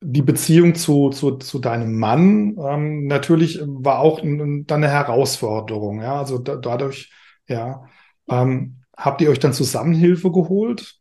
die 0.00 0.22
Beziehung 0.22 0.74
zu, 0.74 1.10
zu, 1.10 1.36
zu 1.36 1.58
deinem 1.58 1.98
Mann 1.98 2.56
ähm, 2.58 3.06
natürlich 3.06 3.60
war 3.62 4.00
auch 4.00 4.20
dann 4.20 4.64
eine 4.68 4.88
Herausforderung, 4.88 6.00
ja. 6.00 6.18
Also 6.18 6.38
da, 6.38 6.56
dadurch, 6.56 7.12
ja. 7.46 7.84
Ähm, 8.28 8.82
habt 8.96 9.20
ihr 9.20 9.30
euch 9.30 9.38
dann 9.38 9.52
Zusammenhilfe 9.52 10.30
geholt? 10.32 11.00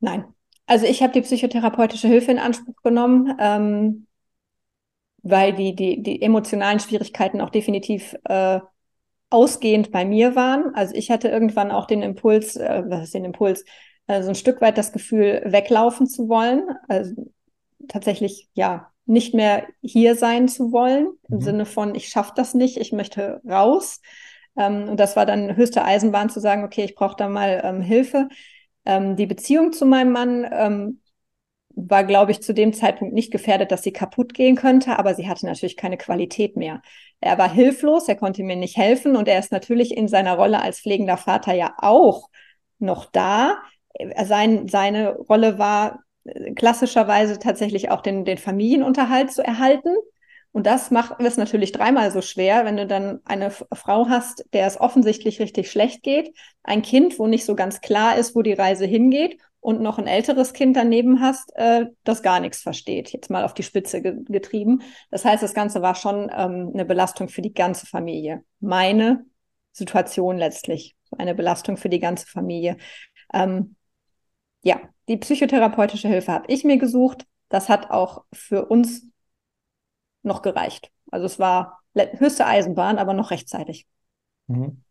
Nein. 0.00 0.24
Also 0.66 0.86
ich 0.86 1.02
habe 1.02 1.12
die 1.12 1.20
psychotherapeutische 1.20 2.08
Hilfe 2.08 2.30
in 2.30 2.38
Anspruch 2.38 2.76
genommen. 2.82 3.34
Weil 5.22 5.52
die, 5.52 5.74
die, 5.74 6.02
die 6.02 6.20
emotionalen 6.20 6.80
Schwierigkeiten 6.80 7.40
auch 7.40 7.50
definitiv 7.50 8.16
äh, 8.24 8.60
ausgehend 9.30 9.90
bei 9.92 10.04
mir 10.04 10.36
waren. 10.36 10.74
Also 10.74 10.94
ich 10.94 11.10
hatte 11.10 11.28
irgendwann 11.28 11.70
auch 11.70 11.86
den 11.86 12.02
Impuls, 12.02 12.56
äh, 12.56 12.82
was 12.86 13.04
ist 13.04 13.14
den 13.14 13.24
Impuls, 13.24 13.64
äh, 14.06 14.22
so 14.22 14.28
ein 14.28 14.34
Stück 14.34 14.60
weit 14.60 14.78
das 14.78 14.92
Gefühl, 14.92 15.42
weglaufen 15.46 16.06
zu 16.06 16.28
wollen. 16.28 16.64
Also 16.88 17.30
tatsächlich, 17.88 18.48
ja, 18.54 18.92
nicht 19.06 19.34
mehr 19.34 19.66
hier 19.80 20.14
sein 20.14 20.48
zu 20.48 20.72
wollen, 20.72 21.08
im 21.28 21.36
mhm. 21.36 21.40
Sinne 21.40 21.66
von, 21.66 21.94
ich 21.94 22.08
schaffe 22.08 22.32
das 22.36 22.54
nicht, 22.54 22.76
ich 22.76 22.92
möchte 22.92 23.40
raus. 23.48 24.00
Ähm, 24.56 24.88
und 24.88 25.00
das 25.00 25.16
war 25.16 25.26
dann 25.26 25.56
höchste 25.56 25.84
Eisenbahn 25.84 26.30
zu 26.30 26.40
sagen, 26.40 26.64
okay, 26.64 26.84
ich 26.84 26.94
brauche 26.94 27.16
da 27.16 27.28
mal 27.28 27.62
ähm, 27.64 27.80
Hilfe. 27.80 28.28
Ähm, 28.84 29.16
die 29.16 29.26
Beziehung 29.26 29.72
zu 29.72 29.86
meinem 29.86 30.12
Mann 30.12 30.46
ähm, 30.50 31.00
war, 31.74 32.04
glaube 32.04 32.32
ich, 32.32 32.42
zu 32.42 32.54
dem 32.54 32.72
Zeitpunkt 32.72 33.14
nicht 33.14 33.30
gefährdet, 33.30 33.72
dass 33.72 33.82
sie 33.82 33.92
kaputt 33.92 34.34
gehen 34.34 34.56
könnte, 34.56 34.98
aber 34.98 35.14
sie 35.14 35.28
hatte 35.28 35.46
natürlich 35.46 35.76
keine 35.76 35.96
Qualität 35.96 36.56
mehr. 36.56 36.82
Er 37.20 37.38
war 37.38 37.50
hilflos, 37.50 38.08
er 38.08 38.16
konnte 38.16 38.42
mir 38.42 38.56
nicht 38.56 38.76
helfen 38.76 39.16
und 39.16 39.28
er 39.28 39.38
ist 39.38 39.52
natürlich 39.52 39.96
in 39.96 40.08
seiner 40.08 40.34
Rolle 40.34 40.60
als 40.60 40.80
pflegender 40.80 41.16
Vater 41.16 41.54
ja 41.54 41.74
auch 41.78 42.28
noch 42.78 43.06
da. 43.06 43.58
Sein, 44.24 44.68
seine 44.68 45.14
Rolle 45.16 45.58
war 45.58 46.00
äh, 46.24 46.52
klassischerweise 46.52 47.38
tatsächlich 47.38 47.90
auch 47.90 48.00
den, 48.00 48.24
den 48.24 48.38
Familienunterhalt 48.38 49.32
zu 49.32 49.44
erhalten. 49.44 49.94
Und 50.50 50.66
das 50.66 50.90
macht 50.90 51.14
es 51.20 51.38
natürlich 51.38 51.72
dreimal 51.72 52.10
so 52.10 52.20
schwer, 52.20 52.66
wenn 52.66 52.76
du 52.76 52.86
dann 52.86 53.20
eine 53.24 53.50
Frau 53.50 54.08
hast, 54.08 54.44
der 54.52 54.66
es 54.66 54.78
offensichtlich 54.78 55.40
richtig 55.40 55.70
schlecht 55.70 56.02
geht, 56.02 56.36
ein 56.62 56.82
Kind, 56.82 57.18
wo 57.18 57.26
nicht 57.26 57.46
so 57.46 57.54
ganz 57.56 57.80
klar 57.80 58.16
ist, 58.16 58.34
wo 58.34 58.42
die 58.42 58.52
Reise 58.52 58.84
hingeht 58.84 59.38
und 59.62 59.80
noch 59.80 59.98
ein 59.98 60.08
älteres 60.08 60.52
Kind 60.52 60.76
daneben 60.76 61.20
hast, 61.20 61.52
äh, 61.54 61.86
das 62.02 62.22
gar 62.22 62.40
nichts 62.40 62.62
versteht. 62.62 63.12
Jetzt 63.12 63.30
mal 63.30 63.44
auf 63.44 63.54
die 63.54 63.62
Spitze 63.62 64.02
ge 64.02 64.16
getrieben. 64.24 64.82
Das 65.12 65.24
heißt, 65.24 65.40
das 65.40 65.54
Ganze 65.54 65.80
war 65.80 65.94
schon 65.94 66.30
ähm, 66.36 66.72
eine 66.74 66.84
Belastung 66.84 67.28
für 67.28 67.42
die 67.42 67.54
ganze 67.54 67.86
Familie. 67.86 68.44
Meine 68.58 69.24
Situation 69.70 70.36
letztlich, 70.36 70.96
eine 71.16 71.36
Belastung 71.36 71.76
für 71.76 71.88
die 71.88 72.00
ganze 72.00 72.26
Familie. 72.26 72.76
Ähm, 73.32 73.76
ja, 74.62 74.80
die 75.08 75.16
psychotherapeutische 75.16 76.08
Hilfe 76.08 76.32
habe 76.32 76.52
ich 76.52 76.64
mir 76.64 76.78
gesucht. 76.78 77.24
Das 77.48 77.68
hat 77.68 77.92
auch 77.92 78.24
für 78.32 78.66
uns 78.66 79.06
noch 80.24 80.42
gereicht. 80.42 80.90
Also 81.12 81.26
es 81.26 81.38
war 81.38 81.82
höchste 81.94 82.46
Eisenbahn, 82.46 82.98
aber 82.98 83.14
noch 83.14 83.30
rechtzeitig. 83.30 83.86
Mhm. 84.48 84.82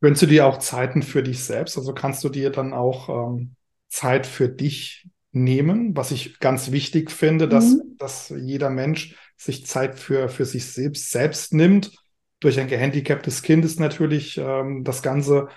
Gönnst 0.00 0.22
du 0.22 0.26
dir 0.26 0.46
auch 0.46 0.58
Zeiten 0.58 1.02
für 1.02 1.22
dich 1.22 1.44
selbst? 1.44 1.78
Also 1.78 1.94
kannst 1.94 2.24
du 2.24 2.30
dir 2.30 2.50
dann 2.50 2.72
auch 2.72 3.08
ähm, 3.08 3.54
Zeit 3.90 4.26
für 4.26 4.48
dich 4.48 5.06
nehmen, 5.32 5.96
was 5.96 6.10
ich 6.10 6.40
ganz 6.40 6.70
wichtig 6.72 7.10
finde, 7.10 7.48
dass, 7.48 7.74
mhm. 7.74 7.96
dass 7.98 8.30
jeder 8.30 8.70
Mensch 8.70 9.16
sich 9.36 9.66
Zeit 9.66 9.98
für, 9.98 10.28
für 10.28 10.44
sich 10.44 10.66
selbst, 10.66 11.10
selbst 11.10 11.52
nimmt. 11.54 11.92
Durch 12.40 12.58
ein 12.58 12.68
gehandicaptes 12.68 13.42
Kind 13.42 13.64
ist 13.64 13.78
natürlich 13.78 14.38
ähm, 14.38 14.82
das 14.82 15.02
Ganze 15.02 15.48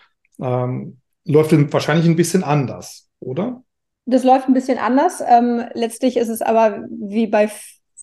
ähm, 0.41 0.99
läuft 1.25 1.51
wahrscheinlich 1.71 2.05
ein 2.07 2.15
bisschen 2.15 2.43
anders, 2.43 3.09
oder? 3.19 3.63
Das 4.05 4.23
läuft 4.23 4.47
ein 4.47 4.53
bisschen 4.53 4.77
anders. 4.77 5.23
Ähm, 5.25 5.63
letztlich 5.73 6.17
ist 6.17 6.27
es 6.27 6.41
aber 6.41 6.85
wie 6.89 7.27
bei 7.27 7.49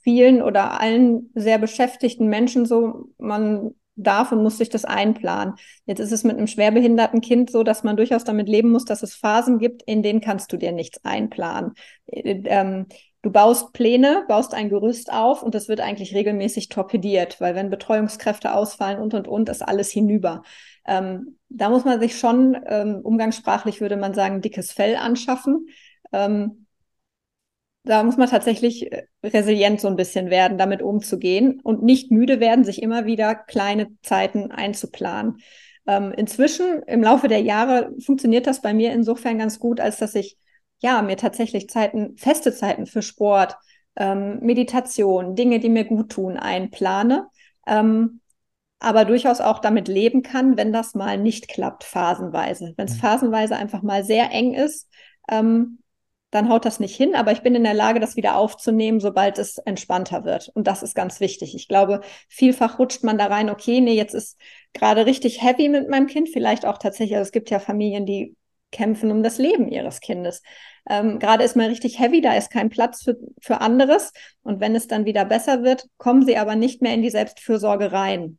vielen 0.02 0.40
oder 0.40 0.80
allen 0.80 1.30
sehr 1.34 1.58
beschäftigten 1.58 2.28
Menschen 2.28 2.64
so, 2.64 3.08
man 3.18 3.74
darf 4.02 4.32
und 4.32 4.42
muss 4.42 4.58
sich 4.58 4.68
das 4.68 4.84
einplanen. 4.84 5.54
Jetzt 5.86 6.00
ist 6.00 6.12
es 6.12 6.24
mit 6.24 6.36
einem 6.36 6.46
schwerbehinderten 6.46 7.20
Kind 7.20 7.50
so, 7.50 7.62
dass 7.62 7.84
man 7.84 7.96
durchaus 7.96 8.24
damit 8.24 8.48
leben 8.48 8.70
muss, 8.70 8.84
dass 8.84 9.02
es 9.02 9.14
Phasen 9.14 9.58
gibt, 9.58 9.82
in 9.82 10.02
denen 10.02 10.20
kannst 10.20 10.52
du 10.52 10.56
dir 10.56 10.72
nichts 10.72 11.04
einplanen. 11.04 11.72
Äh, 12.06 12.42
ähm, 12.44 12.86
du 13.22 13.30
baust 13.30 13.72
Pläne, 13.72 14.24
baust 14.28 14.54
ein 14.54 14.68
Gerüst 14.68 15.12
auf 15.12 15.42
und 15.42 15.54
das 15.54 15.68
wird 15.68 15.80
eigentlich 15.80 16.14
regelmäßig 16.14 16.68
torpediert, 16.68 17.40
weil 17.40 17.54
wenn 17.54 17.70
Betreuungskräfte 17.70 18.54
ausfallen 18.54 19.00
und 19.00 19.14
und 19.14 19.28
und, 19.28 19.48
ist 19.48 19.62
alles 19.62 19.90
hinüber. 19.90 20.42
Ähm, 20.86 21.36
da 21.48 21.68
muss 21.68 21.84
man 21.84 22.00
sich 22.00 22.18
schon, 22.18 22.56
ähm, 22.66 23.00
umgangssprachlich 23.02 23.80
würde 23.80 23.96
man 23.96 24.14
sagen, 24.14 24.40
dickes 24.40 24.72
Fell 24.72 24.96
anschaffen. 24.96 25.68
Ähm, 26.12 26.59
da 27.84 28.02
muss 28.02 28.16
man 28.16 28.28
tatsächlich 28.28 28.92
äh, 28.92 29.06
resilient 29.24 29.80
so 29.80 29.88
ein 29.88 29.96
bisschen 29.96 30.30
werden, 30.30 30.58
damit 30.58 30.82
umzugehen 30.82 31.60
und 31.62 31.82
nicht 31.82 32.10
müde 32.10 32.40
werden, 32.40 32.64
sich 32.64 32.82
immer 32.82 33.06
wieder 33.06 33.34
kleine 33.34 33.88
Zeiten 34.02 34.50
einzuplanen. 34.50 35.38
Ähm, 35.86 36.12
inzwischen, 36.12 36.82
im 36.86 37.02
Laufe 37.02 37.28
der 37.28 37.40
Jahre, 37.40 37.92
funktioniert 38.04 38.46
das 38.46 38.60
bei 38.60 38.74
mir 38.74 38.92
insofern 38.92 39.38
ganz 39.38 39.58
gut, 39.58 39.80
als 39.80 39.96
dass 39.96 40.14
ich 40.14 40.36
ja 40.80 41.02
mir 41.02 41.16
tatsächlich 41.16 41.68
Zeiten, 41.68 42.16
feste 42.16 42.52
Zeiten 42.54 42.86
für 42.86 43.02
Sport, 43.02 43.56
ähm, 43.96 44.40
Meditation, 44.40 45.34
Dinge, 45.34 45.58
die 45.58 45.68
mir 45.68 45.84
gut 45.84 46.12
tun, 46.12 46.36
einplane. 46.36 47.28
Ähm, 47.66 48.20
aber 48.78 49.04
durchaus 49.04 49.40
auch 49.40 49.58
damit 49.58 49.88
leben 49.88 50.22
kann, 50.22 50.56
wenn 50.56 50.72
das 50.72 50.94
mal 50.94 51.18
nicht 51.18 51.48
klappt, 51.48 51.84
phasenweise. 51.84 52.72
Wenn 52.76 52.86
es 52.86 52.94
mhm. 52.94 53.00
phasenweise 53.00 53.56
einfach 53.56 53.82
mal 53.82 54.04
sehr 54.04 54.30
eng 54.32 54.54
ist, 54.54 54.88
ähm, 55.30 55.80
dann 56.30 56.48
haut 56.48 56.64
das 56.64 56.78
nicht 56.78 56.96
hin, 56.96 57.14
aber 57.14 57.32
ich 57.32 57.42
bin 57.42 57.54
in 57.54 57.64
der 57.64 57.74
Lage, 57.74 57.98
das 57.98 58.16
wieder 58.16 58.36
aufzunehmen, 58.36 59.00
sobald 59.00 59.38
es 59.38 59.58
entspannter 59.58 60.24
wird. 60.24 60.48
Und 60.54 60.66
das 60.66 60.82
ist 60.82 60.94
ganz 60.94 61.20
wichtig. 61.20 61.54
Ich 61.54 61.66
glaube, 61.66 62.00
vielfach 62.28 62.78
rutscht 62.78 63.02
man 63.02 63.18
da 63.18 63.26
rein, 63.26 63.50
okay, 63.50 63.80
nee, 63.80 63.94
jetzt 63.94 64.14
ist 64.14 64.38
gerade 64.72 65.06
richtig 65.06 65.42
heavy 65.42 65.68
mit 65.68 65.88
meinem 65.88 66.06
Kind, 66.06 66.28
vielleicht 66.28 66.64
auch 66.66 66.78
tatsächlich, 66.78 67.16
also 67.16 67.26
es 67.28 67.32
gibt 67.32 67.50
ja 67.50 67.58
Familien, 67.58 68.06
die 68.06 68.36
kämpfen 68.70 69.10
um 69.10 69.24
das 69.24 69.38
Leben 69.38 69.68
ihres 69.68 69.98
Kindes. 69.98 70.42
Ähm, 70.88 71.18
gerade 71.18 71.42
ist 71.42 71.56
man 71.56 71.66
richtig 71.66 71.98
heavy, 71.98 72.20
da 72.20 72.34
ist 72.34 72.52
kein 72.52 72.70
Platz 72.70 73.02
für, 73.02 73.16
für 73.40 73.60
anderes. 73.60 74.12
Und 74.42 74.60
wenn 74.60 74.76
es 74.76 74.86
dann 74.86 75.04
wieder 75.06 75.24
besser 75.24 75.64
wird, 75.64 75.86
kommen 75.98 76.24
sie 76.24 76.36
aber 76.36 76.54
nicht 76.54 76.80
mehr 76.80 76.94
in 76.94 77.02
die 77.02 77.10
Selbstfürsorge 77.10 77.90
rein. 77.90 78.38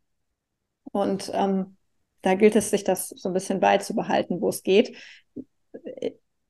Und 0.93 1.29
ähm, 1.33 1.75
da 2.21 2.35
gilt 2.35 2.55
es, 2.55 2.69
sich 2.69 2.85
das 2.85 3.09
so 3.09 3.29
ein 3.29 3.33
bisschen 3.33 3.59
beizubehalten, 3.59 4.39
wo 4.39 4.47
es 4.47 4.63
geht 4.63 4.95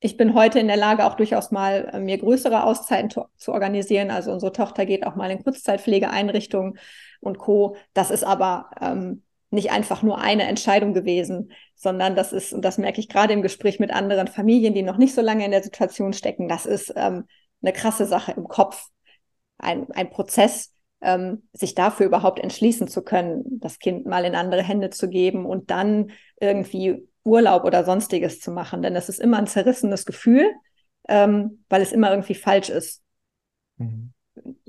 ich 0.04 0.16
bin 0.16 0.34
heute 0.34 0.58
in 0.58 0.66
der 0.66 0.76
Lage, 0.76 1.06
auch 1.06 1.14
durchaus 1.14 1.52
mal 1.52 1.88
äh, 1.92 2.00
mir 2.00 2.18
größere 2.18 2.64
Auszeiten 2.64 3.08
zu 3.08 3.52
organisieren. 3.52 4.10
Also 4.10 4.32
unsere 4.32 4.52
Tochter 4.52 4.84
geht 4.84 5.06
auch 5.06 5.14
mal 5.14 5.30
in 5.30 5.42
Kurzzeitpflegeeinrichtungen 5.44 6.76
und 7.20 7.38
Co. 7.38 7.76
Das 7.94 8.10
ist 8.10 8.24
aber 8.24 8.70
ähm, 8.80 9.22
nicht 9.50 9.70
einfach 9.70 10.02
nur 10.02 10.18
eine 10.18 10.42
Entscheidung 10.42 10.92
gewesen, 10.92 11.52
sondern 11.76 12.16
das 12.16 12.32
ist, 12.32 12.52
und 12.52 12.64
das 12.64 12.78
merke 12.78 12.98
ich 12.98 13.08
gerade 13.08 13.32
im 13.32 13.42
Gespräch 13.42 13.78
mit 13.78 13.92
anderen 13.92 14.26
Familien, 14.26 14.74
die 14.74 14.82
noch 14.82 14.96
nicht 14.96 15.14
so 15.14 15.20
lange 15.20 15.44
in 15.44 15.52
der 15.52 15.62
Situation 15.62 16.12
stecken, 16.12 16.48
das 16.48 16.66
ist 16.66 16.92
ähm, 16.96 17.28
eine 17.62 17.72
krasse 17.72 18.06
Sache 18.06 18.32
im 18.32 18.48
Kopf, 18.48 18.88
ein, 19.58 19.88
ein 19.92 20.10
Prozess, 20.10 20.72
ähm, 21.00 21.48
sich 21.52 21.76
dafür 21.76 22.06
überhaupt 22.06 22.40
entschließen 22.40 22.88
zu 22.88 23.02
können, 23.02 23.60
das 23.60 23.78
Kind 23.78 24.04
mal 24.04 24.24
in 24.24 24.34
andere 24.34 24.62
Hände 24.62 24.90
zu 24.90 25.08
geben 25.08 25.46
und 25.46 25.70
dann 25.70 26.10
irgendwie 26.40 27.06
Urlaub 27.24 27.64
oder 27.64 27.84
sonstiges 27.84 28.40
zu 28.40 28.50
machen, 28.50 28.82
denn 28.82 28.96
es 28.96 29.08
ist 29.08 29.20
immer 29.20 29.38
ein 29.38 29.46
zerrissenes 29.46 30.06
Gefühl, 30.06 30.50
ähm, 31.08 31.64
weil 31.68 31.82
es 31.82 31.92
immer 31.92 32.10
irgendwie 32.10 32.34
falsch 32.34 32.68
ist. 32.68 33.02
Mhm. 33.76 34.12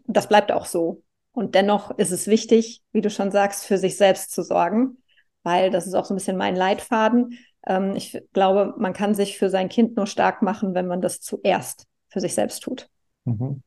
Das 0.05 0.27
bleibt 0.27 0.51
auch 0.51 0.65
so. 0.65 1.03
Und 1.31 1.55
dennoch 1.55 1.97
ist 1.97 2.11
es 2.11 2.27
wichtig, 2.27 2.81
wie 2.91 3.01
du 3.01 3.09
schon 3.09 3.31
sagst, 3.31 3.65
für 3.65 3.77
sich 3.77 3.97
selbst 3.97 4.31
zu 4.31 4.43
sorgen, 4.43 4.97
weil 5.41 5.71
das 5.71 5.87
ist 5.87 5.95
auch 5.95 6.05
so 6.05 6.13
ein 6.13 6.17
bisschen 6.17 6.37
mein 6.37 6.55
Leitfaden. 6.55 7.39
Ähm, 7.65 7.95
ich 7.95 8.21
glaube, 8.33 8.75
man 8.77 8.93
kann 8.93 9.15
sich 9.15 9.37
für 9.37 9.49
sein 9.49 9.69
Kind 9.69 9.95
nur 9.95 10.05
stark 10.05 10.41
machen, 10.41 10.75
wenn 10.75 10.87
man 10.87 11.01
das 11.01 11.21
zuerst 11.21 11.87
für 12.09 12.19
sich 12.19 12.35
selbst 12.35 12.61
tut. 12.61 12.89
Mhm. 13.25 13.63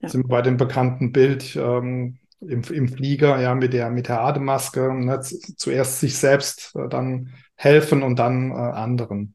Ja. 0.00 0.08
Sind 0.08 0.24
wir 0.24 0.28
bei 0.28 0.42
dem 0.42 0.56
bekannten 0.56 1.12
Bild 1.12 1.54
ähm, 1.56 2.18
im, 2.40 2.62
im 2.62 2.88
Flieger, 2.88 3.40
ja, 3.40 3.54
mit 3.54 3.72
der, 3.72 3.90
mit 3.90 4.08
der 4.08 4.20
Atemmaske, 4.22 4.92
ne, 4.94 5.20
zuerst 5.20 6.00
sich 6.00 6.16
selbst, 6.16 6.74
äh, 6.76 6.88
dann 6.88 7.30
helfen 7.54 8.02
und 8.02 8.18
dann 8.18 8.50
äh, 8.50 8.54
anderen. 8.54 9.34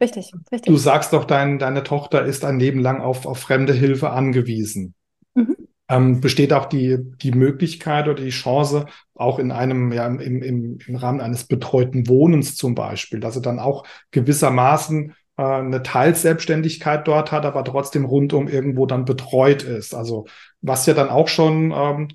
Richtig, 0.00 0.32
richtig. 0.52 0.72
Du 0.72 0.76
sagst 0.76 1.12
doch, 1.12 1.24
dein, 1.24 1.58
deine 1.58 1.82
Tochter 1.82 2.24
ist 2.24 2.44
ein 2.44 2.58
Leben 2.58 2.80
lang 2.80 3.00
auf, 3.00 3.26
auf 3.26 3.38
fremde 3.38 3.72
Hilfe 3.72 4.10
angewiesen. 4.10 4.94
Mhm. 5.34 5.56
Ähm, 5.88 6.20
besteht 6.20 6.52
auch 6.52 6.66
die, 6.66 6.98
die 7.22 7.30
Möglichkeit 7.30 8.08
oder 8.08 8.22
die 8.22 8.30
Chance, 8.30 8.86
auch 9.14 9.38
in 9.38 9.52
einem, 9.52 9.92
ja, 9.92 10.06
im, 10.06 10.42
im, 10.42 10.78
im 10.84 10.96
Rahmen 10.96 11.20
eines 11.20 11.44
betreuten 11.44 12.08
Wohnens 12.08 12.56
zum 12.56 12.74
Beispiel, 12.74 13.20
dass 13.20 13.36
er 13.36 13.42
dann 13.42 13.58
auch 13.58 13.86
gewissermaßen 14.10 15.14
äh, 15.36 15.42
eine 15.42 15.82
Teilselbstständigkeit 15.82 17.06
dort 17.06 17.30
hat, 17.32 17.44
aber 17.44 17.64
trotzdem 17.64 18.04
rundum 18.04 18.48
irgendwo 18.48 18.86
dann 18.86 19.04
betreut 19.04 19.62
ist. 19.62 19.94
Also 19.94 20.26
was 20.66 20.86
ja 20.86 20.94
dann 20.94 21.10
auch 21.10 21.28
schon 21.28 21.72
ähm, 21.74 22.08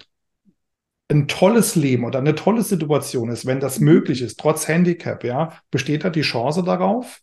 ein 1.09 1.27
tolles 1.27 1.75
Leben 1.75 2.05
oder 2.05 2.19
eine 2.19 2.35
tolle 2.35 2.61
Situation 2.61 3.29
ist, 3.29 3.45
wenn 3.45 3.59
das 3.59 3.79
möglich 3.79 4.21
ist, 4.21 4.39
trotz 4.39 4.67
Handicap, 4.67 5.23
ja, 5.23 5.53
besteht 5.69 6.03
da 6.03 6.09
die 6.09 6.21
Chance 6.21 6.63
darauf? 6.63 7.21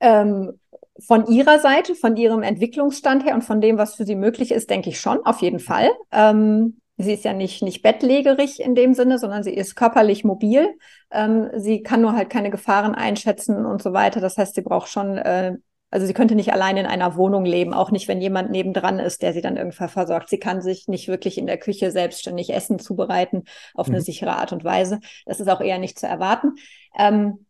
Ähm, 0.00 0.58
von 1.04 1.26
ihrer 1.26 1.58
Seite, 1.58 1.94
von 1.94 2.16
ihrem 2.16 2.42
Entwicklungsstand 2.42 3.24
her 3.24 3.34
und 3.34 3.42
von 3.42 3.60
dem, 3.60 3.78
was 3.78 3.96
für 3.96 4.04
sie 4.04 4.14
möglich 4.14 4.52
ist, 4.52 4.70
denke 4.70 4.90
ich 4.90 5.00
schon, 5.00 5.24
auf 5.24 5.40
jeden 5.40 5.58
Fall. 5.58 5.90
Ähm, 6.12 6.80
sie 6.96 7.14
ist 7.14 7.24
ja 7.24 7.32
nicht, 7.32 7.62
nicht 7.62 7.82
bettlägerig 7.82 8.60
in 8.60 8.74
dem 8.74 8.94
Sinne, 8.94 9.18
sondern 9.18 9.42
sie 9.42 9.54
ist 9.54 9.74
körperlich 9.74 10.22
mobil. 10.24 10.68
Ähm, 11.10 11.50
sie 11.56 11.82
kann 11.82 12.00
nur 12.00 12.12
halt 12.12 12.30
keine 12.30 12.50
Gefahren 12.50 12.94
einschätzen 12.94 13.66
und 13.66 13.82
so 13.82 13.92
weiter. 13.92 14.20
Das 14.20 14.38
heißt, 14.38 14.54
sie 14.54 14.62
braucht 14.62 14.88
schon 14.88 15.18
äh, 15.18 15.56
also 15.94 16.06
sie 16.08 16.12
könnte 16.12 16.34
nicht 16.34 16.52
allein 16.52 16.76
in 16.76 16.86
einer 16.86 17.14
Wohnung 17.14 17.44
leben, 17.44 17.72
auch 17.72 17.92
nicht, 17.92 18.08
wenn 18.08 18.20
jemand 18.20 18.50
nebendran 18.50 18.98
ist, 18.98 19.22
der 19.22 19.32
sie 19.32 19.42
dann 19.42 19.56
irgendwann 19.56 19.88
versorgt. 19.88 20.28
Sie 20.28 20.40
kann 20.40 20.60
sich 20.60 20.88
nicht 20.88 21.06
wirklich 21.06 21.38
in 21.38 21.46
der 21.46 21.56
Küche 21.56 21.92
selbstständig 21.92 22.52
Essen 22.52 22.80
zubereiten 22.80 23.44
auf 23.74 23.86
mhm. 23.86 23.94
eine 23.94 24.02
sichere 24.02 24.34
Art 24.34 24.52
und 24.52 24.64
Weise. 24.64 24.98
Das 25.24 25.38
ist 25.38 25.46
auch 25.48 25.60
eher 25.60 25.78
nicht 25.78 25.96
zu 25.96 26.08
erwarten. 26.08 26.54
Ähm, 26.98 27.46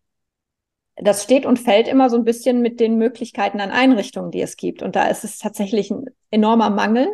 das 0.96 1.22
steht 1.22 1.46
und 1.46 1.59
fällt 1.59 1.88
immer 1.88 2.11
so 2.11 2.18
ein 2.18 2.24
bisschen 2.24 2.61
mit 2.61 2.80
den 2.80 2.98
Möglichkeiten 2.98 3.62
an 3.62 3.70
Einrichtungen, 3.70 4.30
die 4.30 4.42
es 4.42 4.59
gibt. 4.59 4.83
Und 4.83 4.94
da 4.94 5.07
ist 5.07 5.24
es 5.24 5.38
tatsächlich 5.38 5.90
ein 5.90 6.04
enormer 6.30 6.68
Mangel. 6.68 7.09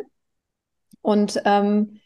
Und 1.01 1.41
ähm, 1.45 2.01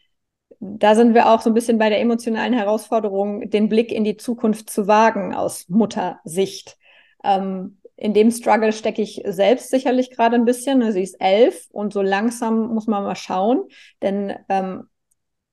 da 0.60 0.94
sind 0.94 1.14
wir 1.14 1.28
auch 1.32 1.40
so 1.40 1.50
ein 1.50 1.54
bisschen 1.54 1.78
bei 1.78 1.88
der 1.88 2.00
emotionalen 2.00 2.52
Herausforderung, 2.52 3.50
den 3.50 3.68
Blick 3.68 3.90
in 3.90 4.04
die 4.04 4.16
Zukunft 4.16 4.70
zu 4.70 4.86
wagen 4.86 5.34
aus 5.34 5.68
Muttersicht. 5.68 6.78
Ähm, 7.24 7.78
in 7.96 8.14
dem 8.14 8.30
Struggle 8.30 8.72
stecke 8.72 9.02
ich 9.02 9.22
selbst 9.26 9.70
sicherlich 9.70 10.10
gerade 10.10 10.36
ein 10.36 10.44
bisschen. 10.44 10.92
Sie 10.92 11.02
ist 11.02 11.16
elf 11.20 11.66
und 11.70 11.92
so 11.92 12.02
langsam 12.02 12.74
muss 12.74 12.86
man 12.86 13.02
mal 13.02 13.16
schauen, 13.16 13.64
denn 14.02 14.34
ähm, 14.48 14.88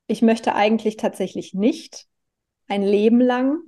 ich 0.08 0.22
möchte 0.22 0.54
eigentlich 0.54 0.98
tatsächlich 0.98 1.54
nicht 1.54 2.08
ein 2.68 2.84
Leben 2.84 3.22
lang 3.22 3.60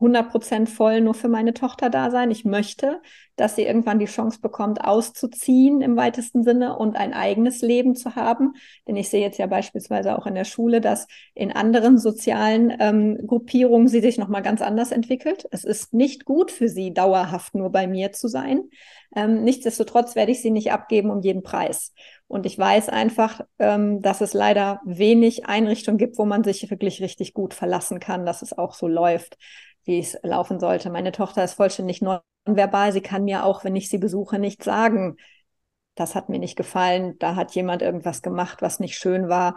100% 0.00 0.68
voll 0.68 1.00
nur 1.00 1.14
für 1.14 1.28
meine 1.28 1.54
Tochter 1.54 1.90
da 1.90 2.10
sein. 2.10 2.30
Ich 2.30 2.44
möchte, 2.44 3.00
dass 3.36 3.56
sie 3.56 3.62
irgendwann 3.62 3.98
die 3.98 4.06
Chance 4.06 4.40
bekommt, 4.40 4.82
auszuziehen 4.82 5.82
im 5.82 5.96
weitesten 5.96 6.42
Sinne 6.42 6.76
und 6.76 6.96
ein 6.96 7.12
eigenes 7.12 7.60
Leben 7.62 7.94
zu 7.94 8.16
haben. 8.16 8.54
Denn 8.86 8.96
ich 8.96 9.08
sehe 9.08 9.20
jetzt 9.20 9.38
ja 9.38 9.46
beispielsweise 9.46 10.18
auch 10.18 10.26
in 10.26 10.34
der 10.34 10.44
Schule, 10.44 10.80
dass 10.80 11.06
in 11.34 11.52
anderen 11.52 11.98
sozialen 11.98 12.74
ähm, 12.80 13.26
Gruppierungen 13.26 13.88
sie 13.88 14.00
sich 14.00 14.18
nochmal 14.18 14.42
ganz 14.42 14.62
anders 14.62 14.90
entwickelt. 14.90 15.46
Es 15.50 15.64
ist 15.64 15.92
nicht 15.92 16.24
gut 16.24 16.50
für 16.50 16.68
sie, 16.68 16.92
dauerhaft 16.92 17.54
nur 17.54 17.70
bei 17.70 17.86
mir 17.86 18.12
zu 18.12 18.28
sein. 18.28 18.64
Ähm, 19.14 19.44
nichtsdestotrotz 19.44 20.16
werde 20.16 20.32
ich 20.32 20.42
sie 20.42 20.50
nicht 20.50 20.72
abgeben 20.72 21.10
um 21.10 21.20
jeden 21.20 21.42
Preis. 21.42 21.92
Und 22.28 22.44
ich 22.44 22.58
weiß 22.58 22.88
einfach, 22.88 23.40
ähm, 23.58 24.02
dass 24.02 24.20
es 24.20 24.34
leider 24.34 24.80
wenig 24.84 25.46
Einrichtungen 25.46 25.98
gibt, 25.98 26.18
wo 26.18 26.24
man 26.24 26.42
sich 26.42 26.70
wirklich 26.70 27.00
richtig 27.00 27.34
gut 27.34 27.54
verlassen 27.54 28.00
kann, 28.00 28.26
dass 28.26 28.42
es 28.42 28.56
auch 28.56 28.74
so 28.74 28.88
läuft 28.88 29.36
wie 29.86 30.00
es 30.00 30.18
laufen 30.22 30.60
sollte. 30.60 30.90
Meine 30.90 31.12
Tochter 31.12 31.42
ist 31.42 31.54
vollständig 31.54 32.02
nonverbal. 32.02 32.92
Sie 32.92 33.00
kann 33.00 33.24
mir 33.24 33.44
auch, 33.44 33.64
wenn 33.64 33.76
ich 33.76 33.88
sie 33.88 33.98
besuche, 33.98 34.38
nicht 34.38 34.62
sagen, 34.62 35.16
das 35.94 36.14
hat 36.14 36.28
mir 36.28 36.38
nicht 36.38 36.56
gefallen, 36.56 37.18
da 37.18 37.36
hat 37.36 37.54
jemand 37.54 37.82
irgendwas 37.82 38.20
gemacht, 38.20 38.60
was 38.60 38.80
nicht 38.80 38.96
schön 38.96 39.28
war. 39.28 39.56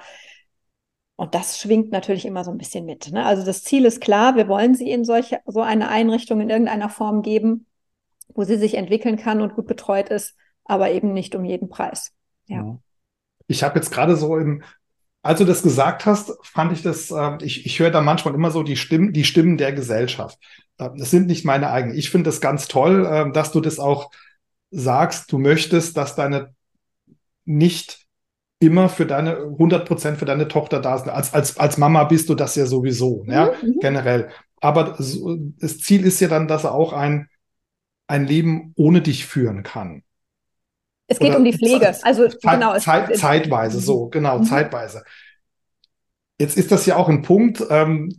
Und 1.17 1.35
das 1.35 1.59
schwingt 1.59 1.91
natürlich 1.91 2.25
immer 2.25 2.45
so 2.45 2.51
ein 2.51 2.57
bisschen 2.57 2.85
mit. 2.85 3.11
Ne? 3.11 3.25
Also 3.25 3.43
das 3.43 3.63
Ziel 3.63 3.83
ist 3.83 3.99
klar, 3.99 4.37
wir 4.37 4.47
wollen 4.47 4.73
sie 4.73 4.89
in 4.89 5.03
solche, 5.03 5.41
so 5.45 5.61
eine 5.61 5.89
Einrichtung 5.89 6.39
in 6.39 6.49
irgendeiner 6.49 6.87
Form 6.87 7.23
geben, 7.23 7.65
wo 8.33 8.45
sie 8.45 8.55
sich 8.55 8.75
entwickeln 8.75 9.17
kann 9.17 9.41
und 9.41 9.55
gut 9.55 9.67
betreut 9.67 10.07
ist, 10.09 10.35
aber 10.63 10.91
eben 10.91 11.11
nicht 11.11 11.35
um 11.35 11.43
jeden 11.43 11.67
Preis. 11.67 12.13
Ja. 12.45 12.79
Ich 13.47 13.63
habe 13.63 13.75
jetzt 13.75 13.91
gerade 13.91 14.15
so 14.15 14.37
im 14.37 14.63
als 15.21 15.39
du 15.39 15.45
das 15.45 15.63
gesagt 15.63 16.05
hast, 16.05 16.33
fand 16.43 16.71
ich 16.71 16.81
das, 16.81 17.11
äh, 17.11 17.37
ich, 17.41 17.65
ich 17.65 17.79
höre 17.79 17.91
da 17.91 18.01
manchmal 18.01 18.33
immer 18.33 18.51
so 18.51 18.63
die 18.63 18.77
Stimmen, 18.77 19.13
die 19.13 19.25
Stimmen 19.25 19.57
der 19.57 19.73
Gesellschaft. 19.73 20.39
Äh, 20.77 20.89
das 20.97 21.11
sind 21.11 21.27
nicht 21.27 21.45
meine 21.45 21.71
eigenen. 21.71 21.97
Ich 21.97 22.09
finde 22.09 22.29
das 22.29 22.41
ganz 22.41 22.67
toll, 22.67 23.05
äh, 23.05 23.31
dass 23.31 23.51
du 23.51 23.61
das 23.61 23.79
auch 23.79 24.11
sagst, 24.71 25.31
du 25.31 25.37
möchtest, 25.37 25.97
dass 25.97 26.15
deine 26.15 26.53
nicht 27.45 28.05
immer 28.59 28.89
für 28.89 29.05
deine 29.05 29.37
100 29.37 29.87
Prozent 29.87 30.17
für 30.17 30.25
deine 30.25 30.47
Tochter 30.47 30.79
da 30.79 30.97
sind. 30.97 31.09
Als, 31.09 31.33
als, 31.33 31.57
als 31.57 31.77
Mama 31.77 32.03
bist 32.03 32.29
du 32.29 32.35
das 32.35 32.55
ja 32.55 32.65
sowieso, 32.65 33.23
mhm. 33.23 33.31
ja, 33.31 33.53
mhm. 33.61 33.79
generell. 33.79 34.29
Aber 34.61 34.97
das 34.97 35.77
Ziel 35.79 36.05
ist 36.05 36.19
ja 36.19 36.27
dann, 36.27 36.47
dass 36.47 36.65
er 36.65 36.73
auch 36.73 36.91
ein, 36.91 37.29
ein 38.07 38.25
Leben 38.25 38.73
ohne 38.75 39.01
dich 39.01 39.25
führen 39.25 39.63
kann. 39.63 40.03
Es 41.09 41.17
geht 41.17 41.29
Oder 41.29 41.39
um 41.39 41.43
die 41.43 41.53
Pflege. 41.53 41.93
Also 42.03 42.27
genau. 42.41 42.77
Zeit, 42.77 43.17
zeitweise, 43.17 43.79
so, 43.79 44.07
genau, 44.07 44.39
mhm. 44.39 44.43
zeitweise. 44.43 45.03
Jetzt 46.39 46.55
ist 46.55 46.71
das 46.71 46.85
ja 46.85 46.95
auch 46.95 47.09
ein 47.09 47.23
Punkt. 47.23 47.63
Ähm, 47.69 48.17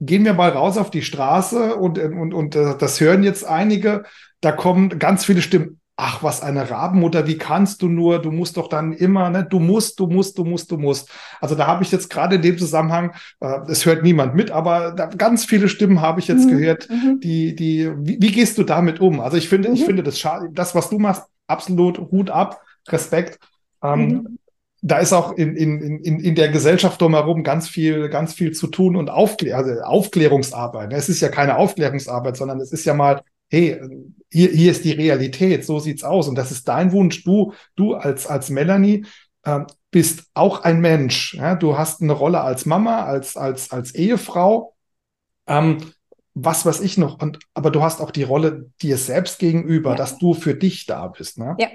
gehen 0.00 0.24
wir 0.24 0.32
mal 0.32 0.48
raus 0.48 0.78
auf 0.78 0.90
die 0.90 1.02
Straße 1.02 1.76
und, 1.76 1.98
und, 1.98 2.32
und 2.32 2.56
äh, 2.56 2.76
das 2.78 2.98
hören 3.00 3.22
jetzt 3.22 3.44
einige. 3.44 4.04
Da 4.40 4.52
kommen 4.52 4.98
ganz 4.98 5.26
viele 5.26 5.42
Stimmen. 5.42 5.76
Ach, 6.02 6.22
was 6.22 6.40
eine 6.40 6.70
Rabenmutter, 6.70 7.26
wie 7.26 7.36
kannst 7.36 7.82
du 7.82 7.88
nur? 7.88 8.22
Du 8.22 8.32
musst 8.32 8.56
doch 8.56 8.68
dann 8.68 8.94
immer, 8.94 9.28
ne? 9.28 9.44
Du 9.44 9.58
musst, 9.58 10.00
du 10.00 10.06
musst, 10.06 10.38
du 10.38 10.44
musst, 10.44 10.70
du 10.70 10.78
musst. 10.78 11.10
Also 11.42 11.54
da 11.54 11.66
habe 11.66 11.84
ich 11.84 11.92
jetzt 11.92 12.08
gerade 12.08 12.36
in 12.36 12.42
dem 12.42 12.56
Zusammenhang, 12.56 13.12
äh, 13.40 13.58
es 13.68 13.84
hört 13.84 14.02
niemand 14.02 14.34
mit, 14.34 14.50
aber 14.50 14.92
da, 14.92 15.06
ganz 15.08 15.44
viele 15.44 15.68
Stimmen 15.68 16.00
habe 16.00 16.20
ich 16.20 16.28
jetzt 16.28 16.46
mhm. 16.46 16.56
gehört, 16.56 16.88
mhm. 16.88 17.20
die, 17.20 17.54
die, 17.54 17.92
wie, 17.98 18.16
wie, 18.18 18.32
gehst 18.32 18.56
du 18.56 18.62
damit 18.62 18.98
um? 18.98 19.20
Also 19.20 19.36
ich 19.36 19.50
finde, 19.50 19.68
mhm. 19.68 19.74
ich 19.74 19.84
finde 19.84 20.02
das 20.02 20.18
schade, 20.18 20.48
das, 20.54 20.74
was 20.74 20.88
du 20.88 20.98
machst, 20.98 21.24
absolut 21.50 21.98
Hut 21.98 22.30
ab, 22.30 22.62
Respekt. 22.88 23.38
Ähm, 23.82 24.00
mhm. 24.00 24.38
Da 24.82 24.98
ist 24.98 25.12
auch 25.12 25.32
in, 25.32 25.56
in, 25.56 25.80
in, 25.80 26.20
in 26.20 26.34
der 26.34 26.48
Gesellschaft 26.48 27.00
drumherum 27.00 27.44
ganz 27.44 27.68
viel, 27.68 28.08
ganz 28.08 28.32
viel 28.32 28.52
zu 28.52 28.66
tun 28.66 28.96
und 28.96 29.10
Aufklär 29.10 29.58
also 29.58 29.72
Aufklärungsarbeit. 29.82 30.92
Es 30.94 31.10
ist 31.10 31.20
ja 31.20 31.28
keine 31.28 31.56
Aufklärungsarbeit, 31.56 32.36
sondern 32.36 32.60
es 32.60 32.72
ist 32.72 32.86
ja 32.86 32.94
mal, 32.94 33.22
hey, 33.50 33.78
hier, 34.30 34.48
hier 34.48 34.70
ist 34.70 34.84
die 34.84 34.92
Realität, 34.92 35.66
so 35.66 35.80
sieht's 35.80 36.04
aus. 36.04 36.28
Und 36.28 36.36
das 36.36 36.50
ist 36.50 36.66
dein 36.66 36.92
Wunsch. 36.92 37.24
Du, 37.24 37.52
du 37.76 37.94
als, 37.94 38.26
als 38.26 38.48
Melanie, 38.48 39.04
äh, 39.42 39.60
bist 39.90 40.24
auch 40.34 40.62
ein 40.62 40.80
Mensch. 40.80 41.34
Ja? 41.34 41.56
Du 41.56 41.76
hast 41.76 42.00
eine 42.00 42.12
Rolle 42.12 42.40
als 42.40 42.64
Mama, 42.66 43.04
als, 43.04 43.36
als, 43.36 43.70
als 43.72 43.94
Ehefrau. 43.94 44.74
Ähm, 45.46 45.78
was 46.44 46.66
weiß 46.66 46.80
ich 46.80 46.98
noch. 46.98 47.20
Und, 47.20 47.38
aber 47.54 47.70
du 47.70 47.82
hast 47.82 48.00
auch 48.00 48.10
die 48.10 48.22
Rolle 48.22 48.70
dir 48.82 48.96
selbst 48.96 49.38
gegenüber, 49.38 49.90
ja. 49.90 49.96
dass 49.96 50.18
du 50.18 50.34
für 50.34 50.54
dich 50.54 50.86
da 50.86 51.08
bist. 51.08 51.38
Ne? 51.38 51.56
Ja. 51.58 51.68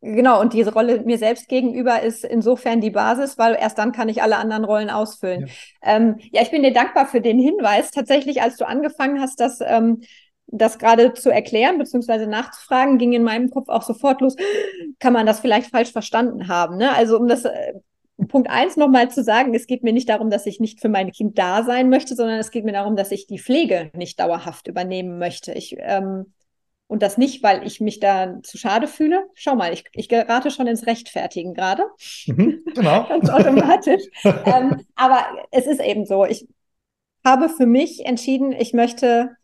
Genau, 0.00 0.40
und 0.40 0.52
diese 0.52 0.72
Rolle 0.72 1.02
mir 1.02 1.18
selbst 1.18 1.48
gegenüber 1.48 2.02
ist 2.02 2.24
insofern 2.24 2.80
die 2.80 2.90
Basis, 2.90 3.36
weil 3.36 3.56
erst 3.60 3.78
dann 3.78 3.90
kann 3.90 4.08
ich 4.08 4.22
alle 4.22 4.36
anderen 4.36 4.64
Rollen 4.64 4.90
ausfüllen. 4.90 5.48
Ja, 5.48 5.96
ähm, 5.96 6.16
ja 6.30 6.42
ich 6.42 6.52
bin 6.52 6.62
dir 6.62 6.72
dankbar 6.72 7.06
für 7.06 7.20
den 7.20 7.40
Hinweis. 7.40 7.90
Tatsächlich, 7.90 8.40
als 8.40 8.56
du 8.56 8.66
angefangen 8.66 9.20
hast, 9.20 9.40
das, 9.40 9.58
ähm, 9.60 10.02
das 10.46 10.78
gerade 10.78 11.14
zu 11.14 11.30
erklären 11.30 11.78
bzw. 11.78 12.26
nachzufragen, 12.26 12.98
ging 12.98 13.12
in 13.12 13.24
meinem 13.24 13.50
Kopf 13.50 13.68
auch 13.68 13.82
sofort 13.82 14.20
los, 14.20 14.36
kann 15.00 15.12
man 15.12 15.26
das 15.26 15.40
vielleicht 15.40 15.70
falsch 15.70 15.90
verstanden 15.90 16.46
haben. 16.46 16.76
Ne? 16.76 16.94
Also 16.94 17.18
um 17.18 17.26
das 17.26 17.44
äh, 17.44 17.72
Punkt 18.26 18.50
eins 18.50 18.76
nochmal 18.76 19.10
zu 19.10 19.22
sagen, 19.22 19.54
es 19.54 19.66
geht 19.66 19.84
mir 19.84 19.92
nicht 19.92 20.08
darum, 20.08 20.28
dass 20.28 20.46
ich 20.46 20.58
nicht 20.58 20.80
für 20.80 20.88
mein 20.88 21.12
Kind 21.12 21.38
da 21.38 21.62
sein 21.62 21.88
möchte, 21.88 22.16
sondern 22.16 22.38
es 22.38 22.50
geht 22.50 22.64
mir 22.64 22.72
darum, 22.72 22.96
dass 22.96 23.12
ich 23.12 23.26
die 23.26 23.38
Pflege 23.38 23.92
nicht 23.94 24.18
dauerhaft 24.18 24.66
übernehmen 24.66 25.18
möchte. 25.18 25.52
Ich, 25.52 25.76
ähm, 25.78 26.32
und 26.88 27.02
das 27.02 27.18
nicht, 27.18 27.42
weil 27.42 27.64
ich 27.66 27.80
mich 27.80 28.00
da 28.00 28.42
zu 28.42 28.58
schade 28.58 28.88
fühle. 28.88 29.26
Schau 29.34 29.54
mal, 29.54 29.72
ich, 29.72 29.84
ich 29.92 30.08
gerate 30.08 30.50
schon 30.50 30.66
ins 30.66 30.86
Rechtfertigen 30.86 31.54
gerade. 31.54 31.84
Mhm, 32.26 32.64
genau. 32.74 33.04
Ganz 33.08 33.30
automatisch. 33.30 34.02
ähm, 34.24 34.84
aber 34.96 35.24
es 35.52 35.66
ist 35.66 35.80
eben 35.80 36.04
so. 36.04 36.24
Ich 36.24 36.48
habe 37.24 37.48
für 37.48 37.66
mich 37.66 38.04
entschieden, 38.04 38.52
ich 38.52 38.72
möchte 38.72 39.36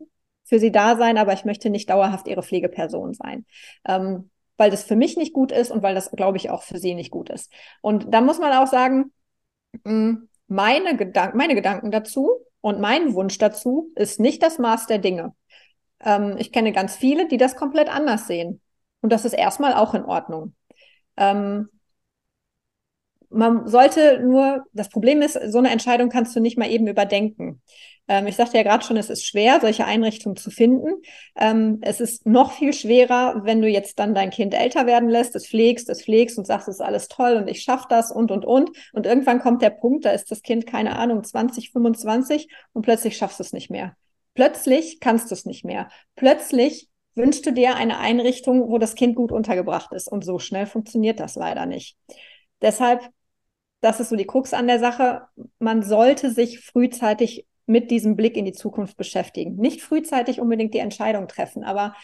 für 0.45 0.59
sie 0.59 0.73
da 0.73 0.97
sein, 0.97 1.17
aber 1.17 1.33
ich 1.33 1.45
möchte 1.45 1.71
nicht 1.71 1.91
dauerhaft 1.91 2.29
ihre 2.29 2.43
Pflegeperson 2.43 3.15
sein. 3.15 3.47
Ähm, 3.87 4.31
weil 4.57 4.71
das 4.71 4.85
für 4.85 4.97
mich 4.97 5.17
nicht 5.17 5.33
gut 5.33 5.53
ist 5.53 5.71
und 5.71 5.83
weil 5.83 5.95
das, 5.95 6.11
glaube 6.11 6.37
ich, 6.37 6.51
auch 6.51 6.63
für 6.63 6.79
sie 6.79 6.95
nicht 6.95 7.11
gut 7.11 7.31
ist. 7.31 7.53
Und 7.81 8.13
da 8.13 8.21
muss 8.21 8.39
man 8.39 8.53
auch 8.53 8.67
sagen, 8.67 9.13
hm, 9.85 10.29
meine, 10.47 10.97
Gedank 10.97 11.35
meine 11.35 11.55
Gedanken 11.55 11.91
dazu 11.91 12.31
und 12.61 12.81
mein 12.81 13.15
Wunsch 13.15 13.39
dazu 13.39 13.91
ist 13.95 14.21
nicht 14.21 14.43
das 14.43 14.59
Maß 14.59 14.87
der 14.87 14.99
Dinge. 14.99 15.35
Ähm, 16.01 16.37
ich 16.39 16.53
kenne 16.53 16.73
ganz 16.73 16.97
viele, 16.97 17.29
die 17.29 17.37
das 17.37 17.57
komplett 17.57 17.89
anders 17.89 18.27
sehen. 18.27 18.61
Und 19.01 19.13
das 19.13 19.25
ist 19.25 19.35
erstmal 19.35 19.75
auch 19.75 19.95
in 19.95 20.05
Ordnung. 20.05 20.55
Ähm, 21.17 21.69
man 23.35 23.67
sollte 23.67 24.21
nur, 24.21 24.65
das 24.73 24.89
Problem 24.89 25.23
ist, 25.23 25.39
so 25.51 25.59
eine 25.59 25.71
Entscheidung 25.71 26.09
kannst 26.09 26.35
du 26.35 26.41
nicht 26.41 26.59
mal 26.59 26.71
eben 26.71 26.87
überdenken. 26.87 27.61
Ähm, 28.07 28.27
ich 28.27 28.37
sagte 28.37 28.57
ja 28.57 28.63
gerade 28.63 28.85
schon, 28.85 28.97
es 28.97 29.11
ist 29.11 29.27
schwer, 29.27 29.61
solche 29.61 29.87
Einrichtungen 29.87 30.37
zu 30.37 30.51
finden. 30.51 31.03
Ähm, 31.37 31.79
es 31.83 32.01
ist 32.01 32.27
noch 32.27 32.53
viel 32.53 32.73
schwerer, 32.73 33.43
wenn 33.45 33.63
du 33.63 33.69
jetzt 33.69 33.99
dann 33.99 34.15
dein 34.15 34.31
Kind 34.31 34.55
älter 34.55 34.87
werden 34.87 35.09
lässt, 35.09 35.35
es 35.37 35.47
pflegst, 35.47 35.89
es 35.89 36.03
pflegst 36.03 36.39
und 36.39 36.47
sagst, 36.47 36.69
es 36.69 36.77
ist 36.77 36.81
alles 36.81 37.09
toll 37.09 37.37
und 37.37 37.49
ich 37.49 37.63
schaffe 37.63 37.87
das 37.89 38.11
und, 38.11 38.31
und, 38.31 38.45
und. 38.45 38.71
Und 38.93 39.07
irgendwann 39.07 39.41
kommt 39.41 39.63
der 39.63 39.71
Punkt, 39.71 40.05
da 40.05 40.11
ist 40.11 40.31
das 40.31 40.43
Kind, 40.43 40.67
keine 40.67 40.97
Ahnung, 40.97 41.25
20, 41.25 41.71
25 41.73 42.49
und 42.73 42.83
plötzlich 42.83 43.17
schaffst 43.17 43.39
du 43.39 43.43
es 43.43 43.53
nicht 43.53 43.71
mehr. 43.71 43.97
Plötzlich 44.35 45.01
kannst 45.01 45.31
du 45.31 45.35
es 45.35 45.47
nicht 45.47 45.65
mehr. 45.65 45.89
Plötzlich 46.17 46.89
wünschst 47.15 47.47
du 47.47 47.53
dir 47.53 47.77
eine 47.77 47.99
Einrichtung, 47.99 48.69
wo 48.69 48.79
das 48.79 48.97
Kind 48.97 49.15
gut 49.15 49.33
untergebracht 49.33 49.93
ist. 49.93 50.09
Und 50.09 50.25
so 50.25 50.39
schnell 50.39 50.67
funktioniert 50.67 51.21
das 51.21 51.37
leider 51.37 51.67
nicht. 51.67 51.97
Deshalb 52.61 53.09
das 53.85 54.01
ist 54.01 54.09
so 54.09 54.17
die 54.17 54.27
Krux 54.27 54.55
an 54.55 54.67
der 54.67 54.79
Sache. 54.79 55.27
Man 55.59 55.83
sollte 55.83 56.31
sich 56.31 56.61
frühzeitig 56.61 57.47
mit 57.67 57.91
diesem 57.91 58.17
Blick 58.17 58.37
in 58.37 58.47
die 58.47 58.53
Zukunft 58.53 58.97
beschäftigen. 58.97 59.57
Nicht 59.57 59.83
frühzeitig 59.83 60.41
unbedingt 60.41 60.73
die 60.73 60.79
Entscheidung 60.79 61.29
treffen, 61.29 61.65
aber 61.65 61.95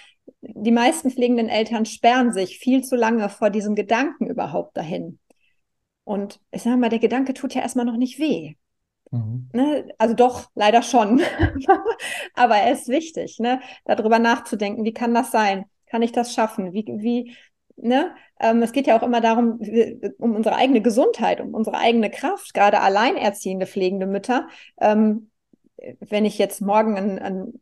die 0.42 0.72
meisten 0.72 1.10
pflegenden 1.10 1.48
Eltern 1.48 1.86
sperren 1.86 2.32
sich 2.32 2.58
viel 2.58 2.84
zu 2.84 2.96
lange 2.96 3.28
vor 3.30 3.48
diesem 3.48 3.74
Gedanken 3.74 4.26
überhaupt 4.26 4.76
dahin. 4.76 5.18
Und 6.04 6.40
ich 6.50 6.62
sage 6.62 6.76
mal, 6.76 6.90
der 6.90 6.98
Gedanke 6.98 7.32
tut 7.32 7.54
ja 7.54 7.62
erstmal 7.62 7.86
noch 7.86 7.96
nicht 7.96 8.18
weh. 8.18 8.54
Mhm. 9.10 9.48
Ne? 9.54 9.88
Also 9.96 10.14
doch, 10.14 10.50
leider 10.54 10.82
schon. 10.82 11.22
aber 12.34 12.56
er 12.56 12.72
ist 12.72 12.88
wichtig, 12.88 13.38
ne? 13.38 13.60
darüber 13.86 14.18
nachzudenken, 14.18 14.84
wie 14.84 14.92
kann 14.92 15.14
das 15.14 15.30
sein? 15.30 15.64
Kann 15.86 16.02
ich 16.02 16.12
das 16.12 16.34
schaffen? 16.34 16.72
Wie, 16.72 16.84
wie, 16.86 17.36
Ne? 17.82 18.14
Ähm, 18.38 18.62
es 18.62 18.72
geht 18.72 18.86
ja 18.86 18.98
auch 18.98 19.02
immer 19.02 19.20
darum, 19.20 19.60
um 20.18 20.34
unsere 20.34 20.56
eigene 20.56 20.82
Gesundheit, 20.82 21.40
um 21.40 21.54
unsere 21.54 21.78
eigene 21.78 22.10
Kraft, 22.10 22.54
gerade 22.54 22.80
alleinerziehende 22.80 23.66
pflegende 23.66 24.06
Mütter. 24.06 24.48
Ähm, 24.80 25.30
wenn 26.00 26.24
ich 26.24 26.38
jetzt 26.38 26.60
morgen 26.60 26.96
ein, 26.96 27.18
ein 27.18 27.60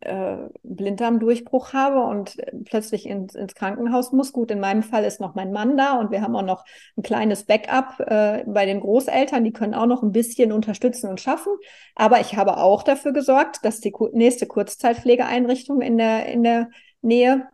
äh, 0.00 0.36
Blinddarmdurchbruch 0.62 1.72
habe 1.72 2.02
und 2.02 2.36
plötzlich 2.64 3.06
ins, 3.06 3.34
ins 3.34 3.56
Krankenhaus 3.56 4.12
muss. 4.12 4.32
Gut, 4.32 4.52
in 4.52 4.60
meinem 4.60 4.84
Fall 4.84 5.02
ist 5.04 5.20
noch 5.20 5.34
mein 5.34 5.50
Mann 5.50 5.76
da 5.76 5.98
und 5.98 6.12
wir 6.12 6.22
haben 6.22 6.36
auch 6.36 6.42
noch 6.42 6.64
ein 6.96 7.02
kleines 7.02 7.44
Backup 7.44 7.98
äh, 7.98 8.44
bei 8.46 8.66
den 8.66 8.80
Großeltern. 8.80 9.42
Die 9.42 9.52
können 9.52 9.74
auch 9.74 9.86
noch 9.86 10.04
ein 10.04 10.12
bisschen 10.12 10.52
unterstützen 10.52 11.10
und 11.10 11.20
schaffen. 11.20 11.52
Aber 11.96 12.20
ich 12.20 12.36
habe 12.36 12.58
auch 12.58 12.84
dafür 12.84 13.12
gesorgt, 13.12 13.64
dass 13.64 13.80
die 13.80 13.92
nächste 14.12 14.46
Kurzzeitpflegeeinrichtung 14.46 15.80
in 15.80 15.98
der, 15.98 16.26
in 16.26 16.44
der 16.44 16.70
Nähe 17.02 17.48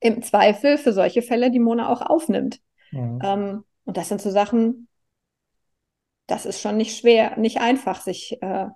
im 0.00 0.22
Zweifel 0.22 0.78
für 0.78 0.92
solche 0.92 1.22
Fälle 1.22 1.50
die 1.50 1.58
Mona 1.58 1.88
auch 1.88 2.02
aufnimmt. 2.02 2.60
Mhm. 2.92 3.20
Ähm, 3.22 3.64
und 3.84 3.96
das 3.96 4.08
sind 4.08 4.20
so 4.20 4.30
Sachen, 4.30 4.88
das 6.26 6.46
ist 6.46 6.60
schon 6.60 6.76
nicht 6.76 6.96
schwer, 6.96 7.38
nicht 7.38 7.60
einfach, 7.60 8.00
sich 8.00 8.40
äh, 8.42 8.66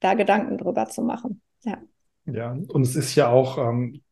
da 0.00 0.14
Gedanken 0.14 0.58
drüber 0.58 0.88
zu 0.88 1.02
machen. 1.02 1.42
Ja. 1.62 1.78
Ja, 2.26 2.52
und 2.52 2.82
es 2.82 2.96
ist 2.96 3.14
ja 3.14 3.28
auch, 3.28 3.58
ähm, 3.58 4.02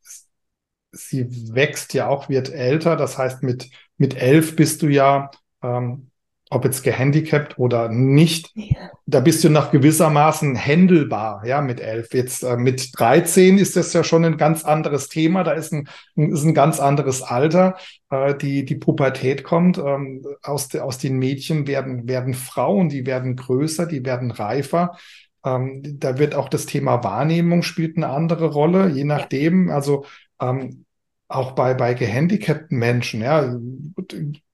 sie 0.93 1.55
wächst 1.55 1.95
ja 1.95 2.09
auch, 2.09 2.29
wird 2.29 2.51
älter. 2.51 2.97
Das 2.97 3.17
heißt, 3.17 3.43
mit, 3.43 3.71
mit 3.97 4.17
elf 4.17 4.57
bist 4.57 4.83
du 4.83 4.89
ja, 4.89 5.31
ähm, 5.63 6.08
ob 6.51 6.65
jetzt 6.65 6.83
gehandicapt 6.83 7.59
oder 7.59 7.89
nicht, 7.89 8.51
ja. 8.55 8.91
da 9.07 9.21
bist 9.21 9.45
du 9.45 9.51
nach 9.51 9.71
gewissermaßen 9.71 10.55
händelbar, 10.55 11.45
ja, 11.45 11.61
mit 11.61 11.81
elf. 11.81 12.15
Jetzt 12.15 12.43
äh, 12.43 12.57
mit 12.57 12.99
13 12.99 13.59
ist 13.59 13.77
das 13.77 13.93
ja 13.93 14.03
schon 14.03 14.25
ein 14.25 14.39
ganz 14.39 14.65
anderes 14.65 15.09
Thema. 15.09 15.45
Da 15.45 15.53
ist 15.53 15.73
ein, 15.73 15.89
ist 16.17 16.45
ein 16.45 16.55
ganz 16.55 16.81
anderes 16.81 17.23
Alter. 17.23 17.77
Äh, 18.11 18.35
die, 18.35 18.65
die 18.65 18.77
Pubertät 18.77 19.45
kommt. 19.45 19.79
Ähm, 19.79 20.25
aus, 20.43 20.69
de, 20.69 20.81
aus 20.81 20.99
den 20.99 21.19
Mädchen 21.19 21.67
werden, 21.67 22.09
werden 22.09 22.35
Frauen, 22.35 22.89
die 22.89 23.05
werden 23.05 23.37
größer, 23.37 23.87
die 23.87 24.05
werden 24.05 24.31
reifer. 24.31 24.97
Ähm, 25.45 25.83
da 25.99 26.19
wird 26.19 26.35
auch 26.35 26.49
das 26.49 26.67
Thema 26.67 27.05
Wahrnehmung 27.05 27.63
spielt 27.63 27.97
eine 27.97 28.09
andere 28.09 28.47
Rolle, 28.47 28.89
je 28.89 29.05
nachdem. 29.05 29.71
Also 29.71 30.07
ähm, 30.41 30.87
auch 31.29 31.53
bei, 31.53 31.75
bei 31.75 31.93
gehandicapten 31.93 32.79
Menschen, 32.79 33.21
ja, 33.21 33.55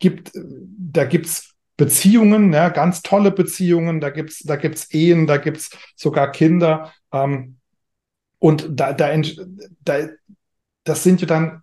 gibt, 0.00 0.32
da 0.34 1.04
gibt's 1.04 1.53
Beziehungen, 1.76 2.52
ja, 2.52 2.68
ganz 2.68 3.02
tolle 3.02 3.30
Beziehungen, 3.30 4.00
da 4.00 4.10
gibt's 4.10 4.40
da 4.40 4.56
gibt's 4.56 4.92
Ehen, 4.92 5.26
da 5.26 5.38
gibt's 5.38 5.70
sogar 5.96 6.30
Kinder. 6.30 6.92
Ähm, 7.12 7.56
und 8.38 8.68
da, 8.70 8.92
da, 8.92 9.10
da, 9.84 10.08
das 10.84 11.02
sind 11.02 11.20
ja 11.20 11.26
dann 11.26 11.62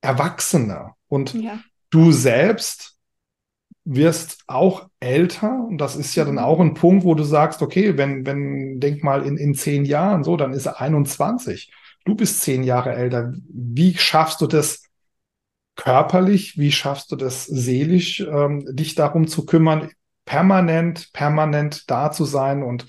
Erwachsene. 0.00 0.92
Und 1.08 1.34
ja. 1.34 1.58
du 1.90 2.12
selbst 2.12 2.96
wirst 3.84 4.44
auch 4.46 4.88
älter 5.00 5.66
und 5.68 5.78
das 5.78 5.96
ist 5.96 6.14
ja 6.14 6.24
dann 6.24 6.34
mhm. 6.34 6.40
auch 6.40 6.60
ein 6.60 6.74
Punkt, 6.74 7.04
wo 7.04 7.14
du 7.14 7.24
sagst, 7.24 7.62
okay, 7.62 7.96
wenn, 7.96 8.24
wenn, 8.26 8.78
denk 8.78 9.02
mal 9.02 9.26
in, 9.26 9.36
in 9.36 9.54
zehn 9.54 9.84
Jahren 9.84 10.22
so, 10.22 10.36
dann 10.36 10.52
ist 10.52 10.66
er 10.66 10.80
21. 10.80 11.72
Du 12.04 12.14
bist 12.14 12.40
zehn 12.42 12.62
Jahre 12.62 12.94
älter. 12.94 13.34
Wie 13.48 13.96
schaffst 13.96 14.40
du 14.40 14.46
das 14.46 14.84
körperlich? 15.80 16.58
Wie 16.58 16.72
schaffst 16.72 17.10
du 17.10 17.16
das 17.16 17.46
seelisch, 17.46 18.20
ähm, 18.20 18.64
dich 18.70 18.94
darum 18.94 19.26
zu 19.26 19.46
kümmern, 19.46 19.90
permanent, 20.24 21.12
permanent 21.12 21.90
da 21.90 22.12
zu 22.12 22.24
sein 22.24 22.62
und 22.62 22.86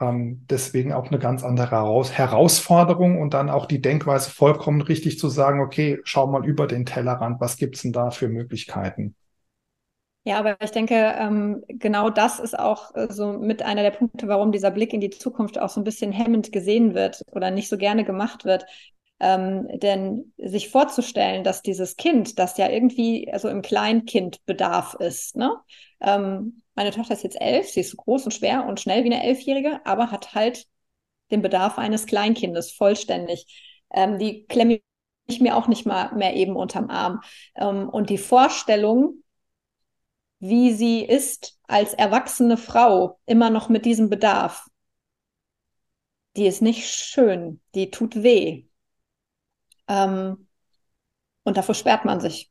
ähm, 0.00 0.46
deswegen 0.48 0.92
auch 0.92 1.08
eine 1.08 1.18
ganz 1.18 1.44
andere 1.44 1.70
Heraus 1.70 2.12
Herausforderung 2.12 3.20
und 3.20 3.34
dann 3.34 3.50
auch 3.50 3.66
die 3.66 3.82
Denkweise 3.82 4.30
vollkommen 4.30 4.80
richtig 4.80 5.18
zu 5.18 5.28
sagen, 5.28 5.60
okay, 5.60 6.00
schau 6.04 6.26
mal 6.26 6.44
über 6.46 6.66
den 6.66 6.86
Tellerrand, 6.86 7.40
was 7.40 7.58
gibt's 7.58 7.82
denn 7.82 7.92
da 7.92 8.10
für 8.10 8.28
Möglichkeiten? 8.28 9.14
Ja, 10.24 10.38
aber 10.38 10.60
ich 10.62 10.70
denke, 10.70 10.94
ähm, 10.94 11.64
genau 11.68 12.10
das 12.10 12.40
ist 12.40 12.58
auch 12.58 12.94
äh, 12.94 13.10
so 13.10 13.32
mit 13.32 13.62
einer 13.62 13.82
der 13.82 13.90
Punkte, 13.90 14.28
warum 14.28 14.52
dieser 14.52 14.70
Blick 14.70 14.92
in 14.92 15.00
die 15.00 15.10
Zukunft 15.10 15.58
auch 15.58 15.70
so 15.70 15.80
ein 15.80 15.84
bisschen 15.84 16.12
hemmend 16.12 16.52
gesehen 16.52 16.94
wird 16.94 17.22
oder 17.32 17.50
nicht 17.50 17.68
so 17.70 17.78
gerne 17.78 18.04
gemacht 18.04 18.44
wird. 18.44 18.66
Ähm, 19.20 19.68
denn 19.80 20.32
sich 20.38 20.70
vorzustellen, 20.70 21.44
dass 21.44 21.62
dieses 21.62 21.96
Kind, 21.96 22.38
das 22.38 22.56
ja 22.56 22.70
irgendwie 22.70 23.30
also 23.32 23.48
im 23.48 23.62
Kleinkindbedarf 23.62 24.94
ist, 24.94 25.36
ne? 25.36 25.56
Ähm, 26.00 26.62
meine 26.74 26.90
Tochter 26.92 27.12
ist 27.14 27.24
jetzt 27.24 27.40
elf, 27.40 27.68
sie 27.68 27.80
ist 27.80 27.90
so 27.90 27.96
groß 27.98 28.24
und 28.24 28.32
schwer 28.32 28.64
und 28.66 28.80
schnell 28.80 29.04
wie 29.04 29.12
eine 29.12 29.22
Elfjährige, 29.22 29.80
aber 29.84 30.10
hat 30.10 30.34
halt 30.34 30.64
den 31.30 31.42
Bedarf 31.42 31.78
eines 31.78 32.06
Kleinkindes 32.06 32.72
vollständig. 32.72 33.46
Ähm, 33.92 34.18
die 34.18 34.46
klemme 34.46 34.80
ich 35.26 35.40
mir 35.40 35.56
auch 35.56 35.68
nicht 35.68 35.86
mal 35.86 36.14
mehr 36.14 36.34
eben 36.36 36.56
unterm 36.56 36.90
Arm. 36.90 37.20
Ähm, 37.56 37.88
und 37.88 38.10
die 38.10 38.18
Vorstellung, 38.18 39.22
wie 40.40 40.72
sie 40.72 41.02
ist 41.04 41.58
als 41.66 41.94
erwachsene 41.94 42.56
Frau, 42.56 43.18
immer 43.26 43.48
noch 43.50 43.68
mit 43.68 43.84
diesem 43.86 44.10
Bedarf, 44.10 44.66
die 46.36 46.46
ist 46.46 46.60
nicht 46.60 46.88
schön, 46.88 47.60
die 47.76 47.90
tut 47.92 48.22
weh. 48.24 48.64
Ähm, 49.90 50.46
und 51.42 51.56
davor 51.56 51.74
sperrt 51.74 52.04
man 52.04 52.20
sich. 52.20 52.50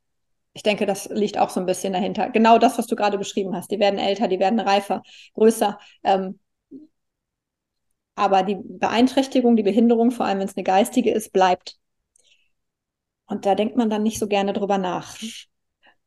Ich 0.53 0.63
denke, 0.63 0.85
das 0.85 1.07
liegt 1.09 1.37
auch 1.37 1.49
so 1.49 1.59
ein 1.59 1.65
bisschen 1.65 1.93
dahinter. 1.93 2.29
Genau 2.29 2.57
das, 2.57 2.77
was 2.77 2.87
du 2.87 2.95
gerade 2.95 3.17
beschrieben 3.17 3.55
hast. 3.55 3.71
Die 3.71 3.79
werden 3.79 3.97
älter, 3.97 4.27
die 4.27 4.39
werden 4.39 4.59
reifer, 4.59 5.01
größer. 5.35 5.79
Ähm, 6.03 6.39
aber 8.15 8.43
die 8.43 8.57
Beeinträchtigung, 8.61 9.55
die 9.55 9.63
Behinderung, 9.63 10.11
vor 10.11 10.25
allem 10.25 10.39
wenn 10.39 10.47
es 10.47 10.57
eine 10.57 10.65
geistige 10.65 11.11
ist, 11.11 11.31
bleibt. 11.31 11.77
Und 13.27 13.45
da 13.45 13.55
denkt 13.55 13.77
man 13.77 13.89
dann 13.89 14.03
nicht 14.03 14.19
so 14.19 14.27
gerne 14.27 14.51
drüber 14.51 14.77
nach. 14.77 15.15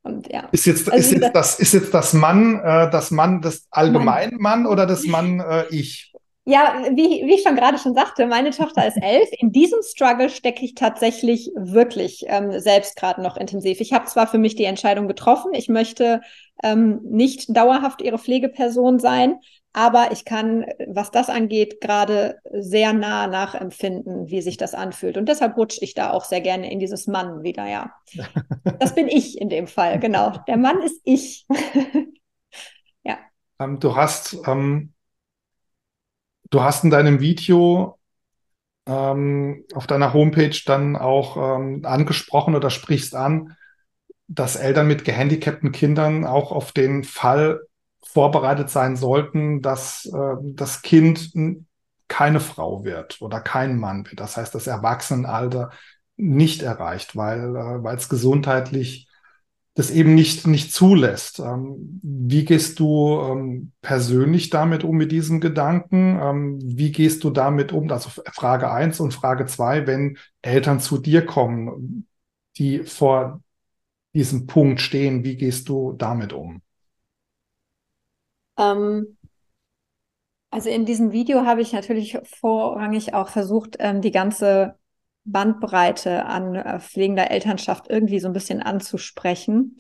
Und 0.03 0.31
ja. 0.31 0.49
Ist 0.51 0.67
jetzt, 0.67 0.91
also 0.93 0.99
ist 0.99 1.23
jetzt 1.23 1.35
das, 1.35 1.59
ist 1.61 1.73
jetzt 1.73 1.95
das 1.95 2.13
Mann, 2.13 2.59
äh, 2.59 2.91
das 2.91 3.13
Mann, 3.13 3.41
das 3.41 3.69
allgemein 3.71 4.35
Mann 4.39 4.67
oder 4.67 4.85
das 4.85 5.05
Mann 5.05 5.41
äh, 5.41 5.67
ich? 5.71 6.13
Ja, 6.45 6.83
wie, 6.91 7.25
wie 7.25 7.35
ich 7.35 7.43
schon 7.43 7.55
gerade 7.55 7.79
schon 7.79 7.95
sagte, 7.95 8.27
meine 8.27 8.51
Tochter 8.51 8.85
ist 8.87 8.97
elf. 8.97 9.29
In 9.39 9.53
diesem 9.53 9.81
Struggle 9.83 10.29
stecke 10.29 10.65
ich 10.65 10.75
tatsächlich 10.75 11.53
wirklich 11.55 12.25
ähm, 12.27 12.59
selbst 12.59 12.97
gerade 12.97 13.23
noch 13.23 13.37
intensiv. 13.37 13.81
Ich 13.81 13.93
habe 13.93 14.07
zwar 14.07 14.27
für 14.27 14.39
mich 14.39 14.57
die 14.57 14.65
Entscheidung 14.65 15.07
getroffen, 15.07 15.55
ich 15.55 15.69
möchte 15.69 16.21
ähm, 16.65 17.01
nicht 17.05 17.57
dauerhaft 17.57 18.03
ihre 18.03 18.19
Pflegeperson 18.19 18.99
sein, 18.99 19.37
aber 19.73 20.11
ich 20.13 20.25
kann, 20.25 20.67
was 20.87 21.11
das 21.11 21.31
angeht, 21.31 21.81
gerade 21.81 22.39
sehr 22.53 22.93
nah 22.93 23.27
nachempfinden, 23.27 24.29
wie 24.29 24.43
sich 24.43 24.57
das 24.57 24.75
anfühlt. 24.75 25.17
Und 25.17 25.29
deshalb 25.29 25.57
rutsche 25.57 25.83
ich 25.83 25.95
da 25.95 26.11
auch 26.11 26.25
sehr 26.25 26.41
gerne 26.41 26.71
in 26.71 26.79
dieses 26.79 27.07
Mann 27.07 27.43
wieder, 27.43 27.67
ja. 27.69 27.93
Das 28.81 28.95
bin 28.95 29.09
ich 29.09 29.41
in 29.41 29.49
dem 29.49 29.69
Fall, 29.69 29.99
genau. 30.01 30.33
Der 30.49 30.57
Mann 30.57 30.83
ist 30.83 31.01
ich. 31.05 31.47
ja. 33.05 33.19
Ähm, 33.61 33.79
du 33.79 33.95
hast, 33.95 34.39
ähm, 34.47 34.93
du 36.53 36.63
hast 36.63 36.85
in 36.85 36.91
deinem 36.91 37.21
Video 37.21 37.99
ähm, 38.87 39.65
auf 39.75 39.87
deiner 39.87 40.13
Homepage 40.13 40.57
dann 40.65 40.97
auch 40.97 41.37
ähm, 41.37 41.85
angesprochen 41.85 42.55
oder 42.55 42.71
sprichst 42.71 43.15
an, 43.15 43.57
dass 44.29 44.57
Eltern 44.57 44.87
mit 44.87 45.05
gehandicapten 45.05 45.73
Kindern 45.73 46.25
auch 46.25 46.53
auf 46.53 46.73
den 46.73 47.05
Fall 47.05 47.61
vorbereitet 48.05 48.71
sein 48.71 48.97
sollten, 48.97 49.63
dass 49.63 50.07
äh, 50.07 50.37
das 50.43 50.83
Kind 50.83 51.33
keine 52.09 52.41
Frau 52.41 52.85
wird 52.85 53.23
oder 53.23 53.41
kein 53.41 53.79
Mann 53.79 54.05
wird. 54.07 54.21
Das 54.21 54.37
heißt, 54.37 54.55
das 54.55 54.67
Erwachsenenalter 54.67 55.71
nicht 56.17 56.63
erreicht, 56.63 57.17
weil 57.17 57.57
äh, 57.57 57.83
weil 57.83 57.97
es 57.97 58.09
gesundheitlich 58.09 59.09
das 59.75 59.91
eben 59.91 60.15
nicht 60.15 60.47
nicht 60.47 60.73
zulässt. 60.73 61.39
Ähm, 61.39 62.01
wie 62.03 62.45
gehst 62.45 62.79
du 62.79 63.21
ähm, 63.21 63.73
persönlich 63.81 64.51
damit 64.51 64.85
um 64.85 64.97
mit 64.97 65.13
diesem 65.13 65.41
Gedanken? 65.41 66.19
Ähm, 66.21 66.59
wie 66.63 66.93
gehst 66.93 67.25
du 67.25 67.31
damit 67.31 67.73
um? 67.73 67.91
Also 67.91 68.11
Frage 68.33 68.71
eins 68.71 69.01
und 69.01 69.15
Frage 69.15 69.47
zwei, 69.47 69.87
wenn 69.87 70.19
Eltern 70.43 70.81
zu 70.81 70.99
dir 70.99 71.25
kommen, 71.25 72.07
die 72.59 72.81
vor 72.81 73.41
diesem 74.15 74.47
Punkt 74.47 74.81
stehen, 74.81 75.25
wie 75.25 75.37
gehst 75.37 75.71
du 75.71 75.95
damit 75.95 76.35
um? 76.35 76.61
Ähm, 78.59 79.17
also 80.51 80.69
in 80.69 80.85
diesem 80.85 81.13
Video 81.13 81.47
habe 81.47 81.63
ich 81.63 81.73
natürlich 81.73 82.19
vorrangig 82.25 83.15
auch 83.15 83.29
versucht, 83.31 83.77
ähm, 83.79 84.03
die 84.03 84.11
ganze 84.11 84.75
Bandbreite 85.25 86.27
an 86.27 86.55
äh, 86.55 86.81
pflegender 86.81 87.31
Elternschaft 87.31 87.89
irgendwie 87.89 88.21
so 88.21 88.29
ein 88.29 88.33
bisschen 88.33 88.63
anzusprechen. 88.63 89.77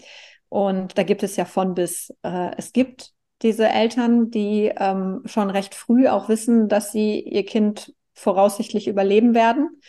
Und 0.48 0.98
da 0.98 1.02
gibt 1.02 1.22
es 1.22 1.36
ja 1.36 1.44
von 1.44 1.74
bis. 1.74 2.14
Äh, 2.22 2.50
es 2.56 2.72
gibt 2.72 3.12
diese 3.42 3.68
Eltern, 3.68 4.30
die 4.30 4.72
ähm, 4.76 5.22
schon 5.24 5.50
recht 5.50 5.74
früh 5.74 6.08
auch 6.08 6.28
wissen, 6.28 6.68
dass 6.68 6.92
sie 6.92 7.20
ihr 7.20 7.44
Kind 7.44 7.92
voraussichtlich 8.14 8.86
überleben 8.86 9.34
werden. 9.34 9.80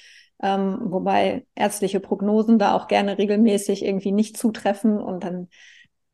Ähm, 0.41 0.80
wobei 0.86 1.45
ärztliche 1.56 1.99
Prognosen 1.99 2.60
da 2.60 2.76
auch 2.76 2.88
gerne 2.88 3.18
regelmäßig 3.18 3.86
irgendwie 3.86 4.12
nicht 4.12 4.38
zutreffen 4.38 4.97
und 4.99 5.24
dann 5.24 5.49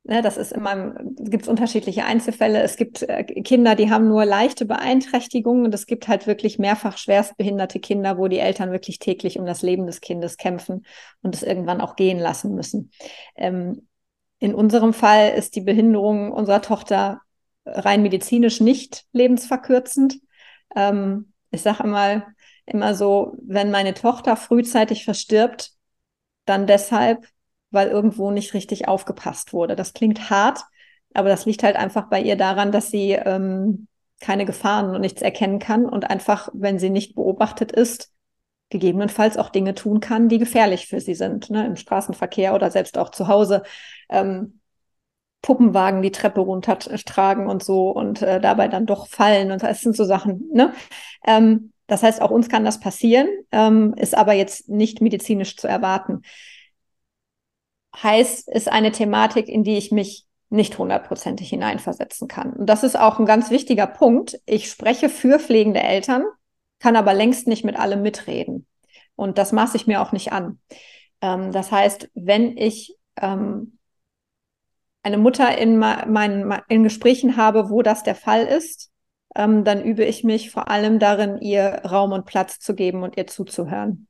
Ne, 0.04 0.22
das 0.22 0.38
ist 0.38 0.54
immer, 0.54 0.96
gibt 1.20 1.44
es 1.44 1.50
unterschiedliche 1.50 2.06
Einzelfälle. 2.06 2.62
Es 2.62 2.78
gibt 2.78 3.04
äh, 3.04 3.24
Kinder, 3.44 3.76
die 3.76 3.92
haben 3.92 4.08
nur 4.08 4.26
leichte 4.26 4.66
Beeinträchtigungen 4.66 5.66
und 5.66 5.74
es 5.74 5.86
gibt 5.86 6.08
halt 6.08 6.26
wirklich 6.26 6.58
mehrfach 6.58 6.98
schwerstbehinderte 6.98 7.80
Kinder, 7.80 8.18
wo 8.18 8.28
die 8.28 8.40
Eltern 8.40 8.72
wirklich 8.72 9.00
täglich 9.00 9.38
um 9.38 9.46
das 9.46 9.62
Leben 9.62 9.86
des 9.86 10.00
Kindes 10.02 10.38
kämpfen 10.38 10.86
und 11.22 11.36
es 11.36 11.44
irgendwann 11.44 11.82
auch 11.82 11.96
gehen 11.96 12.18
lassen 12.18 12.56
müssen. 12.56 12.92
Ähm, 13.36 13.88
in 14.40 14.56
unserem 14.56 14.94
Fall 14.94 15.34
ist 15.38 15.56
die 15.56 15.62
Behinderung 15.62 16.32
unserer 16.32 16.62
Tochter 16.62 17.22
rein 17.66 18.02
medizinisch 18.02 18.62
nicht 18.62 19.06
lebensverkürzend. 19.12 20.20
Ähm, 20.76 21.34
ich 21.52 21.62
sage 21.62 21.84
einmal, 21.84 22.26
immer 22.66 22.96
so, 22.96 23.36
wenn 23.46 23.70
meine 23.70 23.94
Tochter 23.94 24.38
frühzeitig 24.38 25.04
verstirbt, 25.04 25.74
dann 26.46 26.68
deshalb, 26.68 27.28
weil 27.72 27.90
irgendwo 27.90 28.32
nicht 28.32 28.54
richtig 28.54 28.88
aufgepasst 28.88 29.54
wurde. 29.54 29.76
Das 29.76 29.94
klingt 29.94 30.30
hart, 30.30 30.62
aber 31.14 31.30
das 31.30 31.46
liegt 31.46 31.64
halt 31.64 31.76
einfach 31.76 32.10
bei 32.10 32.22
ihr 32.22 32.36
daran, 32.36 32.72
dass 32.72 32.92
sie 32.92 33.12
ähm, 33.12 33.88
keine 34.20 34.46
Gefahren 34.46 34.94
und 34.96 35.02
nichts 35.02 35.22
erkennen 35.22 35.60
kann 35.60 35.86
und 35.86 36.10
einfach, 36.10 36.50
wenn 36.54 36.80
sie 36.80 36.90
nicht 36.90 37.16
beobachtet 37.16 37.72
ist, 37.72 38.12
gegebenenfalls 38.70 39.38
auch 39.38 39.50
Dinge 39.50 39.74
tun 39.74 40.00
kann, 40.00 40.30
die 40.30 40.38
gefährlich 40.38 40.88
für 40.88 41.02
sie 41.02 41.16
sind, 41.16 41.50
ne, 41.50 41.66
im 41.66 41.76
Straßenverkehr 41.76 42.54
oder 42.54 42.70
selbst 42.70 42.98
auch 42.98 43.10
zu 43.10 43.28
Hause. 43.28 43.64
Ähm, 44.10 44.60
Puppenwagen 45.42 46.02
die 46.02 46.12
Treppe 46.12 46.42
runtertragen 46.42 47.48
und 47.48 47.64
so 47.64 47.92
und 47.92 48.22
äh, 48.22 48.42
dabei 48.42 48.68
dann 48.68 48.86
doch 48.86 49.08
fallen. 49.08 49.52
Und 49.52 49.64
das 49.64 49.82
sind 49.82 49.96
so 49.96 50.04
Sachen, 50.04 50.50
ne? 50.52 50.74
Ähm, 51.26 51.72
das 51.88 52.04
heißt, 52.04 52.22
auch 52.22 52.30
uns 52.30 52.50
kann 52.50 52.66
das 52.66 52.80
passieren, 52.80 53.28
ähm, 53.52 53.94
ist 53.96 54.16
aber 54.16 54.34
jetzt 54.34 54.70
nicht 54.70 55.02
medizinisch 55.02 55.58
zu 55.58 55.68
erwarten. 55.68 56.22
Heißt, 57.96 58.50
ist 58.50 58.72
eine 58.72 58.92
Thematik, 58.92 59.48
in 59.50 59.64
die 59.64 59.78
ich 59.78 59.92
mich 59.92 60.26
nicht 60.50 60.78
hundertprozentig 60.78 61.50
hineinversetzen 61.50 62.28
kann. 62.28 62.54
Und 62.54 62.68
das 62.68 62.84
ist 62.84 63.00
auch 63.00 63.20
ein 63.20 63.26
ganz 63.26 63.52
wichtiger 63.52 63.88
Punkt. 63.88 64.40
Ich 64.46 64.70
spreche 64.70 65.10
für 65.10 65.40
pflegende 65.40 65.82
Eltern, 65.82 66.24
kann 66.80 66.96
aber 66.96 67.14
längst 67.14 67.48
nicht 67.48 67.64
mit 67.64 67.78
allem 67.78 68.02
mitreden. 68.02 68.66
Und 69.16 69.38
das 69.38 69.52
maße 69.52 69.78
ich 69.78 69.86
mir 69.86 70.02
auch 70.02 70.12
nicht 70.12 70.32
an. 70.32 70.60
Ähm, 71.22 71.52
das 71.52 71.72
heißt, 71.72 72.10
wenn 72.16 72.58
ich 72.58 72.96
ähm, 73.18 73.78
eine 75.04 75.18
Mutter 75.18 75.58
in 75.58 75.78
meinen 75.78 76.54
in 76.68 76.84
Gesprächen 76.84 77.38
habe, 77.38 77.70
wo 77.70 77.82
das 77.82 78.04
der 78.04 78.16
Fall 78.16 78.46
ist, 78.46 78.92
ähm, 79.36 79.64
dann 79.64 79.84
übe 79.84 80.04
ich 80.04 80.24
mich 80.24 80.52
vor 80.52 80.70
allem 80.70 81.00
darin, 81.00 81.38
ihr 81.40 81.82
Raum 81.86 82.12
und 82.12 82.26
Platz 82.26 82.60
zu 82.60 82.76
geben 82.76 83.04
und 83.04 83.18
ihr 83.18 83.28
zuzuhören. 83.28 84.08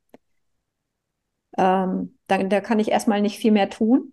Ähm, 1.58 2.18
dann, 2.30 2.48
da 2.48 2.60
kann 2.60 2.78
ich 2.78 2.90
erstmal 2.90 3.22
nicht 3.22 3.38
viel 3.38 3.52
mehr 3.52 3.70
tun. 3.70 4.12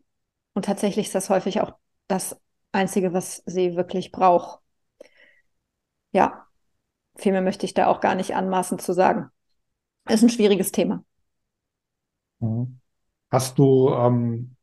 Und 0.53 0.65
tatsächlich 0.65 1.07
ist 1.07 1.15
das 1.15 1.30
häufig 1.30 1.61
auch 1.61 1.74
das 2.07 2.39
Einzige, 2.72 3.13
was 3.13 3.43
sie 3.45 3.76
wirklich 3.76 4.11
braucht. 4.11 4.59
Ja, 6.11 6.47
viel 7.15 7.32
mehr 7.32 7.41
möchte 7.41 7.65
ich 7.65 7.74
da 7.74 7.88
auch 7.88 8.01
gar 8.01 8.15
nicht 8.15 8.36
anmaßen 8.36 8.80
zu 8.80 8.93
sagen. 8.93 9.30
Ist 10.09 10.24
ein 10.24 10.30
schwieriges 10.30 10.72
Thema. 10.72 11.03
Mhm. 12.39 12.80
Hast 13.30 13.57
du 13.59 13.89
ähm, 13.89 14.55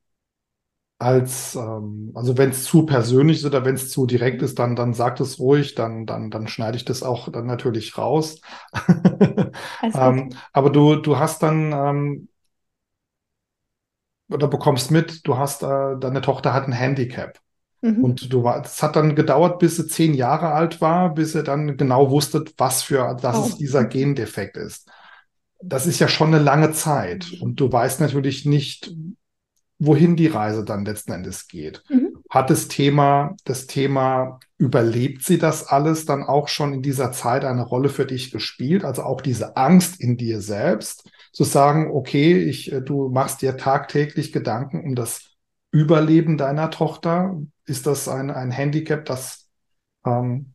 als, 0.98 1.54
ähm, 1.54 2.12
also 2.14 2.38
wenn 2.38 2.50
es 2.50 2.64
zu 2.64 2.86
persönlich 2.86 3.38
ist 3.38 3.44
oder 3.44 3.64
wenn 3.64 3.74
es 3.74 3.90
zu 3.90 4.06
direkt 4.06 4.42
ist, 4.42 4.58
dann, 4.58 4.76
dann 4.76 4.94
sag 4.94 5.20
es 5.20 5.38
ruhig, 5.38 5.74
dann, 5.74 6.06
dann, 6.06 6.30
dann 6.30 6.48
schneide 6.48 6.76
ich 6.76 6.84
das 6.84 7.02
auch 7.02 7.30
dann 7.30 7.46
natürlich 7.46 7.98
raus. 7.98 8.40
ähm, 9.82 10.30
aber 10.52 10.70
du, 10.70 10.96
du 10.96 11.18
hast 11.18 11.42
dann 11.42 11.72
ähm, 11.72 12.28
oder 14.28 14.48
bekommst 14.48 14.90
mit, 14.90 15.26
du 15.26 15.36
hast, 15.36 15.62
äh, 15.62 15.96
deine 15.98 16.20
Tochter 16.20 16.52
hat 16.52 16.66
ein 16.66 16.72
Handicap. 16.72 17.38
Mhm. 17.82 18.02
Und 18.02 18.32
du 18.32 18.42
war, 18.42 18.64
es 18.64 18.82
hat 18.82 18.96
dann 18.96 19.14
gedauert, 19.14 19.58
bis 19.58 19.76
sie 19.76 19.86
zehn 19.86 20.14
Jahre 20.14 20.52
alt 20.52 20.80
war, 20.80 21.14
bis 21.14 21.32
sie 21.32 21.42
dann 21.42 21.76
genau 21.76 22.10
wusste, 22.10 22.44
was 22.56 22.82
für, 22.82 23.16
dass 23.20 23.36
oh. 23.36 23.46
es 23.46 23.56
dieser 23.56 23.84
Gendefekt 23.84 24.56
ist. 24.56 24.90
Das 25.62 25.86
ist 25.86 25.98
ja 25.98 26.08
schon 26.08 26.28
eine 26.28 26.42
lange 26.42 26.72
Zeit. 26.72 27.32
Und 27.40 27.60
du 27.60 27.70
weißt 27.70 28.00
natürlich 28.00 28.46
nicht, 28.46 28.94
wohin 29.78 30.16
die 30.16 30.28
Reise 30.28 30.64
dann 30.64 30.84
letzten 30.84 31.12
Endes 31.12 31.48
geht. 31.48 31.82
Mhm. 31.88 32.16
Hat 32.30 32.48
das 32.48 32.68
Thema, 32.68 33.36
das 33.44 33.66
Thema, 33.66 34.40
überlebt 34.56 35.22
sie 35.22 35.38
das 35.38 35.66
alles 35.66 36.06
dann 36.06 36.22
auch 36.22 36.48
schon 36.48 36.72
in 36.72 36.82
dieser 36.82 37.12
Zeit 37.12 37.44
eine 37.44 37.62
Rolle 37.62 37.88
für 37.88 38.06
dich 38.06 38.30
gespielt? 38.30 38.84
Also 38.84 39.02
auch 39.02 39.20
diese 39.20 39.56
Angst 39.56 40.00
in 40.00 40.16
dir 40.16 40.40
selbst, 40.40 41.10
zu 41.34 41.42
sagen, 41.42 41.90
okay, 41.90 42.38
ich, 42.38 42.72
äh, 42.72 42.80
du 42.80 43.08
machst 43.08 43.42
dir 43.42 43.56
tagtäglich 43.56 44.32
Gedanken 44.32 44.82
um 44.84 44.94
das 44.94 45.32
Überleben 45.72 46.38
deiner 46.38 46.70
Tochter? 46.70 47.42
Ist 47.66 47.86
das 47.86 48.08
ein, 48.08 48.30
ein 48.30 48.52
Handicap, 48.52 49.04
das, 49.04 49.48
ähm, 50.06 50.54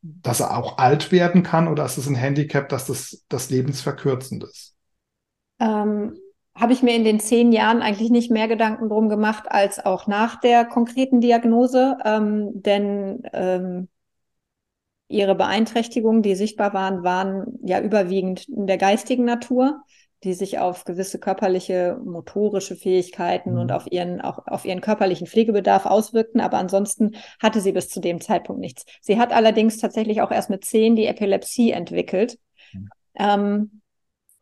dass 0.00 0.40
er 0.40 0.56
auch 0.56 0.78
alt 0.78 1.12
werden 1.12 1.42
kann 1.42 1.68
oder 1.68 1.84
ist 1.84 1.98
es 1.98 2.08
ein 2.08 2.14
Handicap, 2.14 2.70
dass 2.70 2.86
das, 2.86 3.24
das 3.28 3.50
lebensverkürzend 3.50 4.44
ist? 4.44 4.74
Ähm, 5.60 6.16
habe 6.54 6.72
ich 6.72 6.82
mir 6.82 6.96
in 6.96 7.04
den 7.04 7.20
zehn 7.20 7.52
Jahren 7.52 7.82
eigentlich 7.82 8.10
nicht 8.10 8.30
mehr 8.30 8.48
Gedanken 8.48 8.88
drum 8.88 9.10
gemacht 9.10 9.44
als 9.48 9.84
auch 9.84 10.06
nach 10.06 10.40
der 10.40 10.64
konkreten 10.64 11.20
Diagnose, 11.20 11.98
ähm, 12.04 12.62
denn 12.62 13.22
ähm, 13.34 13.88
ihre 15.12 15.34
Beeinträchtigungen, 15.34 16.22
die 16.22 16.34
sichtbar 16.34 16.72
waren, 16.74 17.04
waren 17.04 17.58
ja 17.62 17.80
überwiegend 17.80 18.48
in 18.48 18.66
der 18.66 18.78
geistigen 18.78 19.24
Natur, 19.24 19.82
die 20.24 20.34
sich 20.34 20.58
auf 20.58 20.84
gewisse 20.84 21.18
körperliche, 21.18 21.98
motorische 22.04 22.76
Fähigkeiten 22.76 23.52
mhm. 23.52 23.58
und 23.58 23.72
auf 23.72 23.90
ihren, 23.90 24.20
auch 24.20 24.46
auf 24.46 24.64
ihren 24.64 24.80
körperlichen 24.80 25.26
Pflegebedarf 25.26 25.84
auswirkten. 25.84 26.40
Aber 26.40 26.58
ansonsten 26.58 27.16
hatte 27.40 27.60
sie 27.60 27.72
bis 27.72 27.88
zu 27.88 28.00
dem 28.00 28.20
Zeitpunkt 28.20 28.60
nichts. 28.60 28.84
Sie 29.00 29.18
hat 29.18 29.32
allerdings 29.32 29.78
tatsächlich 29.78 30.22
auch 30.22 30.30
erst 30.30 30.50
mit 30.50 30.64
zehn 30.64 30.96
die 30.96 31.06
Epilepsie 31.06 31.72
entwickelt. 31.72 32.38
Mhm. 32.72 32.90
Ähm, 33.16 33.82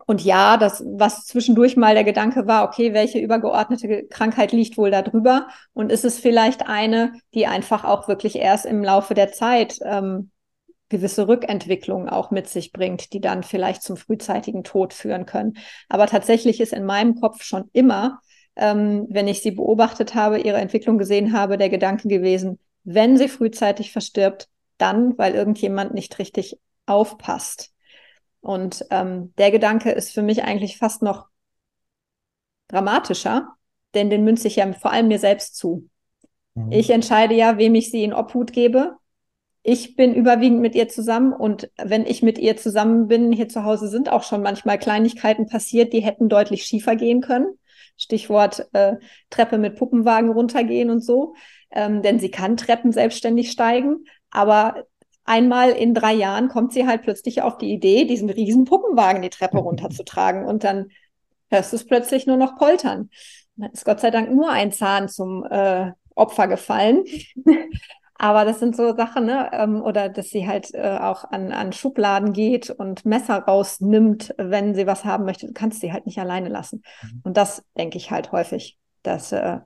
und 0.07 0.25
ja, 0.25 0.57
das, 0.57 0.83
was 0.87 1.25
zwischendurch 1.25 1.77
mal 1.77 1.95
der 1.95 2.05
Gedanke 2.05 2.47
war, 2.47 2.65
okay, 2.65 2.93
welche 2.95 3.21
übergeordnete 3.21 4.07
Krankheit 4.09 4.51
liegt 4.51 4.77
wohl 4.77 4.91
da 4.91 5.03
drüber? 5.03 5.47
Und 5.73 5.93
ist 5.93 6.05
es 6.05 6.19
vielleicht 6.19 6.69
eine, 6.69 7.13
die 7.33 7.47
einfach 7.47 7.85
auch 7.85 8.09
wirklich 8.09 8.37
erst 8.37 8.67
im 8.67 8.83
Laufe 8.83 9.15
der 9.15 9.31
Zeit 9.31 9.79
ähm, 9.85 10.31
gewisse 10.91 11.27
Rückentwicklungen 11.29 12.11
auch 12.11 12.31
mit 12.31 12.49
sich 12.49 12.73
bringt, 12.73 13.15
die 13.15 13.21
dann 13.21 13.43
vielleicht 13.43 13.83
zum 13.83 13.97
frühzeitigen 13.97 14.65
Tod 14.65 14.93
führen 14.93 15.25
können. 15.25 15.57
Aber 15.89 16.07
tatsächlich 16.07 16.61
ist 16.61 16.75
in 16.75 16.85
meinem 16.85 17.15
Kopf 17.15 17.43
schon 17.43 17.71
immer, 17.73 18.21
ähm, 18.57 19.07
wenn 19.09 19.29
ich 19.29 19.41
sie 19.41 19.53
beobachtet 19.53 20.15
habe, 20.15 20.39
ihre 20.39 20.59
Entwicklung 20.59 20.99
gesehen 20.99 21.33
habe, 21.33 21.57
der 21.57 21.71
Gedanke 21.71 22.09
gewesen, 22.09 22.59
wenn 22.85 23.17
sie 23.17 23.29
frühzeitig 23.29 23.93
verstirbt, 23.93 24.49
dann, 24.77 25.17
weil 25.17 25.35
irgendjemand 25.35 25.95
nicht 25.95 26.19
richtig 26.19 26.59
aufpasst. 26.87 27.73
Und 28.41 28.85
ähm, 28.91 29.33
der 29.39 29.51
Gedanke 29.51 29.93
ist 29.93 30.13
für 30.13 30.23
mich 30.23 30.43
eigentlich 30.43 30.79
fast 30.79 31.03
noch 31.03 31.27
dramatischer, 32.69 33.49
denn 33.95 34.11
den 34.11 34.25
münze 34.25 34.49
ich 34.49 34.57
ja 34.57 34.73
vor 34.73 34.93
allem 34.93 35.09
mir 35.09 35.19
selbst 35.19 35.57
zu. 35.57 35.89
Mhm. 36.55 36.73
Ich 36.73 36.91
entscheide 36.91 37.35
ja, 37.35 37.59
wem 37.59 37.75
ich 37.75 37.91
sie 37.91 38.03
in 38.03 38.13
Obhut 38.13 38.53
gebe. 38.53 38.97
Ich 39.63 39.95
bin 39.95 40.15
überwiegend 40.15 40.61
mit 40.61 40.75
ihr 40.75 40.89
zusammen 40.89 41.33
und 41.33 41.71
wenn 41.77 42.07
ich 42.07 42.23
mit 42.23 42.39
ihr 42.39 42.57
zusammen 42.57 43.09
bin, 43.09 43.31
hier 43.31 43.49
zu 43.49 43.65
Hause 43.65 43.89
sind 43.89 44.11
auch 44.11 44.23
schon 44.23 44.43
manchmal 44.43 44.79
Kleinigkeiten 44.79 45.47
passiert, 45.47 45.93
die 45.93 46.01
hätten 46.01 46.29
deutlich 46.31 46.65
schiefer 46.65 46.97
gehen 46.97 47.21
können. 47.21 47.59
Stichwort 47.99 48.67
äh, 48.73 48.97
Treppe 49.29 49.59
mit 49.59 49.77
Puppenwagen 49.77 50.31
runtergehen 50.31 50.89
und 50.89 51.05
so. 51.05 51.35
Ähm, 51.71 52.01
denn 52.01 52.19
sie 52.19 52.31
kann 52.31 52.57
Treppen 52.57 52.91
selbstständig 52.91 53.51
steigen, 53.51 54.05
aber 54.31 54.87
einmal 55.25 55.71
in 55.71 55.95
drei 55.95 56.15
Jahren 56.15 56.49
kommt 56.49 56.73
sie 56.73 56.87
halt 56.87 57.03
plötzlich 57.03 57.43
auf 57.43 57.59
die 57.59 57.73
Idee, 57.73 58.07
diesen 58.07 58.31
riesen 58.31 58.65
Puppenwagen 58.65 59.23
die 59.23 59.31
Treppe 59.31 59.59
runterzutragen 59.59 60.47
und 60.47 60.65
dann 60.65 60.89
hörst 61.51 61.73
du 61.73 61.77
es 61.77 61.87
plötzlich 61.87 62.27
nur 62.27 62.37
noch 62.37 62.57
poltern. 62.57 63.11
Dann 63.57 63.71
ist 63.71 63.85
Gott 63.85 64.01
sei 64.01 64.11
Dank 64.11 64.33
nur 64.33 64.51
ein 64.51 64.73
Zahn 64.73 65.09
zum 65.09 65.45
äh, 65.45 65.93
Opfer 66.15 66.49
gefallen. 66.49 67.05
Aber 68.23 68.45
das 68.45 68.59
sind 68.59 68.77
so 68.77 68.95
Sachen, 68.95 69.25
ne? 69.25 69.49
Ähm, 69.51 69.81
oder 69.81 70.11
dass 70.11 70.29
sie 70.29 70.47
halt 70.47 70.75
äh, 70.75 70.99
auch 71.01 71.25
an, 71.25 71.53
an 71.53 71.73
Schubladen 71.73 72.35
geht 72.35 72.69
und 72.69 73.07
Messer 73.07 73.39
rausnimmt, 73.39 74.35
wenn 74.37 74.75
sie 74.75 74.87
was 74.87 75.07
haben 75.07 75.25
möchte. 75.25 75.47
Du 75.47 75.55
kannst 75.55 75.81
sie 75.81 75.91
halt 75.91 76.05
nicht 76.05 76.19
alleine 76.19 76.51
lassen. 76.51 76.83
Mhm. 77.01 77.21
Und 77.25 77.39
das 77.39 77.65
denke 77.79 77.97
ich 77.97 78.11
halt 78.11 78.31
häufig, 78.31 78.79
dass 79.03 79.33
äh, 79.33 79.61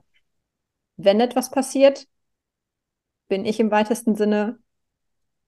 wenn 0.95 1.19
etwas 1.19 1.51
passiert, 1.51 2.07
bin 3.27 3.43
ich 3.43 3.59
im 3.59 3.71
weitesten 3.71 4.15
Sinne 4.15 4.57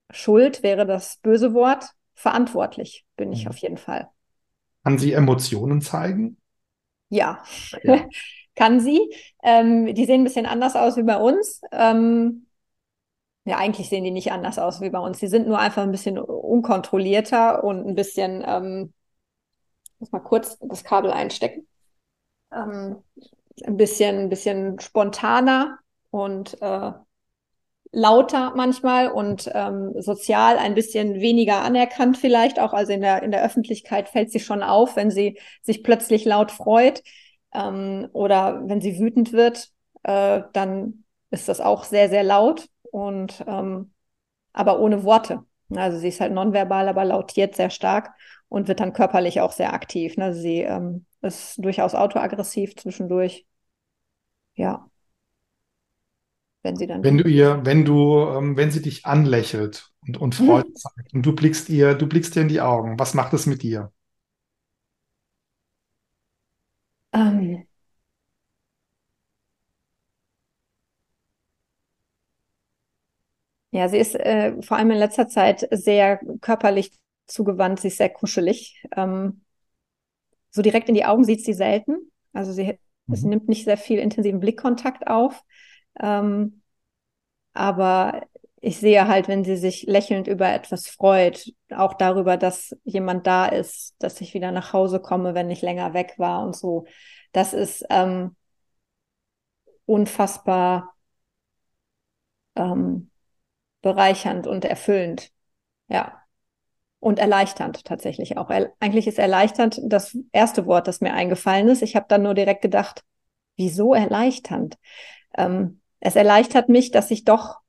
Schuld 0.10 0.62
wäre 0.62 0.86
das 0.86 1.16
böse 1.22 1.54
Wort. 1.54 1.86
Verantwortlich 2.14 3.06
bin 3.16 3.32
ich 3.32 3.46
mhm. 3.46 3.52
auf 3.52 3.58
jeden 3.60 3.78
Fall. 3.78 4.10
Kann 4.84 4.98
sie 4.98 5.14
Emotionen 5.14 5.80
zeigen? 5.80 6.36
Ja, 7.08 7.42
ja. 7.84 8.06
kann 8.56 8.82
sie. 8.82 9.00
Ähm, 9.42 9.96
die 9.96 10.04
sehen 10.04 10.22
ein 10.22 10.24
bisschen 10.26 10.46
anders 10.46 10.76
aus 10.76 10.98
wie 10.98 11.04
bei 11.04 11.16
uns. 11.16 11.62
Ähm, 11.72 12.47
ja, 13.48 13.58
eigentlich 13.58 13.88
sehen 13.88 14.04
die 14.04 14.12
nicht 14.12 14.32
anders 14.34 14.60
aus 14.60 14.82
wie 14.82 14.90
bei 14.90 15.00
uns. 15.00 15.20
Die 15.20 15.28
sind 15.28 15.48
nur 15.48 15.58
einfach 15.58 15.84
ein 15.84 15.92
bisschen 15.92 16.18
unkontrollierter 16.20 17.64
und 17.64 17.88
ein 17.88 17.96
bisschen, 17.96 18.44
ähm, 18.46 18.94
muss 20.00 20.12
mal 20.12 20.20
kurz 20.20 20.58
das 20.60 20.84
Kabel 20.84 21.12
einstecken. 21.12 21.66
Ähm, 22.54 22.98
ein 23.66 23.78
bisschen, 23.78 24.20
ein 24.20 24.30
bisschen 24.30 24.80
spontaner 24.82 25.80
und 26.12 26.62
äh, 26.62 26.92
lauter 27.92 28.54
manchmal 28.56 29.10
und 29.10 29.50
ähm, 29.54 29.94
sozial 29.98 30.58
ein 30.58 30.76
bisschen 30.76 31.16
weniger 31.22 31.62
anerkannt 31.62 32.18
vielleicht 32.18 32.60
auch. 32.60 32.74
Also 32.74 32.92
in 32.92 33.02
der, 33.02 33.24
in 33.24 33.32
der 33.32 33.46
Öffentlichkeit 33.46 34.10
fällt 34.10 34.30
sie 34.32 34.42
schon 34.42 34.62
auf, 34.62 34.98
wenn 34.98 35.10
sie 35.10 35.40
sich 35.62 35.84
plötzlich 35.84 36.26
laut 36.26 36.52
freut 36.52 37.02
ähm, 37.54 38.10
oder 38.12 38.62
wenn 38.68 38.82
sie 38.82 39.00
wütend 39.00 39.32
wird, 39.32 39.70
äh, 40.04 40.42
dann 40.52 41.06
ist 41.32 41.50
das 41.50 41.62
auch 41.62 41.84
sehr, 41.84 42.10
sehr 42.10 42.24
laut 42.24 42.68
und 42.92 43.44
ähm, 43.48 43.92
aber 44.54 44.80
ohne 44.80 45.04
Worte. 45.04 45.44
Also 45.76 45.98
sie 46.00 46.08
ist 46.08 46.22
halt 46.22 46.34
nonverbal, 46.34 46.88
aber 46.88 47.06
lautiert 47.06 47.56
sehr 47.56 47.70
stark 47.70 48.12
und 48.50 48.68
wird 48.68 48.80
dann 48.80 48.94
körperlich 48.94 49.42
auch 49.42 49.52
sehr 49.52 49.74
aktiv. 49.74 50.18
Ne? 50.18 50.34
Sie 50.34 50.62
ähm, 50.62 51.06
ist 51.22 51.64
durchaus 51.64 51.94
autoaggressiv 51.94 52.76
zwischendurch. 52.76 53.46
Ja. 54.56 54.90
Wenn 56.64 56.76
sie 56.76 56.88
dann. 56.88 57.04
Wenn 57.04 57.18
du 57.18 57.30
ihr, 57.30 57.66
wenn 57.66 57.86
du, 57.86 58.20
ähm, 58.20 58.58
wenn 58.58 58.72
sie 58.72 58.82
dich 58.82 59.06
anlächelt 59.06 59.92
und, 60.02 60.18
und 60.18 60.36
Freude 60.36 60.70
mhm. 60.70 60.76
zeigt 60.76 61.14
und 61.14 61.26
du 61.26 61.34
blickst 61.34 61.70
ihr, 61.70 61.94
du 61.94 62.08
blickst 62.08 62.36
ihr 62.36 62.42
in 62.42 62.48
die 62.48 62.62
Augen, 62.62 62.98
was 62.98 63.14
macht 63.14 63.34
es 63.34 63.46
mit 63.46 63.62
dir? 63.62 63.92
Ähm, 67.14 67.67
Ja, 73.78 73.88
sie 73.90 74.00
ist 74.00 74.16
äh, 74.16 74.60
vor 74.64 74.78
allem 74.78 74.90
in 74.90 74.98
letzter 74.98 75.28
Zeit 75.28 75.68
sehr 75.70 76.20
körperlich 76.42 76.98
zugewandt. 77.28 77.80
Sie 77.80 77.90
ist 77.90 77.98
sehr 77.98 78.10
kuschelig. 78.10 78.84
Ähm, 78.96 79.42
so 80.50 80.64
direkt 80.64 80.90
in 80.90 80.96
die 80.96 81.06
Augen 81.06 81.24
sieht 81.24 81.46
sie 81.46 81.54
selten. 81.54 82.12
Also 82.34 82.54
sie, 82.54 82.80
mhm. 83.06 83.16
sie 83.16 83.28
nimmt 83.28 83.48
nicht 83.48 83.66
sehr 83.66 83.78
viel 83.78 84.00
intensiven 84.00 84.40
Blickkontakt 84.40 85.06
auf. 85.06 85.44
Ähm, 86.00 86.64
aber 87.54 88.26
ich 88.62 88.80
sehe 88.80 89.08
halt, 89.08 89.28
wenn 89.28 89.44
sie 89.44 89.58
sich 89.58 89.84
lächelnd 89.84 90.28
über 90.28 90.52
etwas 90.52 90.88
freut, 90.88 91.54
auch 91.70 91.94
darüber, 91.94 92.36
dass 92.36 92.76
jemand 92.84 93.28
da 93.28 93.46
ist, 93.46 93.94
dass 94.00 94.20
ich 94.22 94.34
wieder 94.34 94.52
nach 94.52 94.74
Hause 94.74 95.00
komme, 95.00 95.36
wenn 95.36 95.52
ich 95.52 95.62
länger 95.62 95.94
weg 95.94 96.16
war 96.18 96.44
und 96.44 96.56
so. 96.56 96.88
Das 97.32 97.54
ist 97.54 97.86
ähm, 97.92 98.36
unfassbar 99.86 100.96
ähm, 102.56 103.12
bereichernd 103.88 104.48
und 104.48 104.66
erfüllend. 104.66 105.32
Ja. 105.88 106.22
Und 107.00 107.20
erleichternd 107.20 107.86
tatsächlich 107.86 108.38
auch. 108.38 108.50
Er, 108.50 108.74
eigentlich 108.80 109.08
ist 109.08 109.20
erleichternd 109.20 109.80
das 109.84 110.18
erste 110.32 110.66
Wort, 110.66 110.88
das 110.88 111.00
mir 111.00 111.14
eingefallen 111.14 111.68
ist. 111.68 111.84
Ich 111.84 111.96
habe 111.96 112.08
dann 112.10 112.24
nur 112.24 112.34
direkt 112.34 112.62
gedacht, 112.62 113.04
wieso 113.56 113.94
erleichternd? 113.94 114.78
Ähm, 115.38 115.82
es 116.00 116.16
erleichtert 116.16 116.70
mich, 116.70 116.92
dass 116.92 117.12
ich 117.12 117.24
doch, 117.24 117.60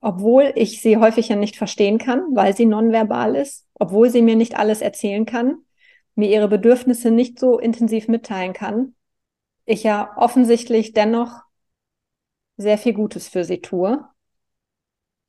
obwohl 0.00 0.52
ich 0.54 0.80
sie 0.82 0.98
häufig 0.98 1.28
ja 1.28 1.36
nicht 1.36 1.56
verstehen 1.56 1.98
kann, 1.98 2.22
weil 2.34 2.54
sie 2.54 2.66
nonverbal 2.66 3.34
ist, 3.34 3.66
obwohl 3.74 4.10
sie 4.10 4.22
mir 4.22 4.36
nicht 4.36 4.56
alles 4.58 4.82
erzählen 4.82 5.26
kann, 5.26 5.58
mir 6.14 6.30
ihre 6.30 6.48
Bedürfnisse 6.48 7.10
nicht 7.10 7.38
so 7.38 7.58
intensiv 7.58 8.08
mitteilen 8.08 8.52
kann, 8.52 8.94
ich 9.64 9.82
ja 9.82 10.14
offensichtlich 10.16 10.92
dennoch 10.92 11.42
sehr 12.56 12.78
viel 12.78 12.92
Gutes 12.92 13.28
für 13.28 13.44
sie 13.44 13.60
tue 13.60 14.04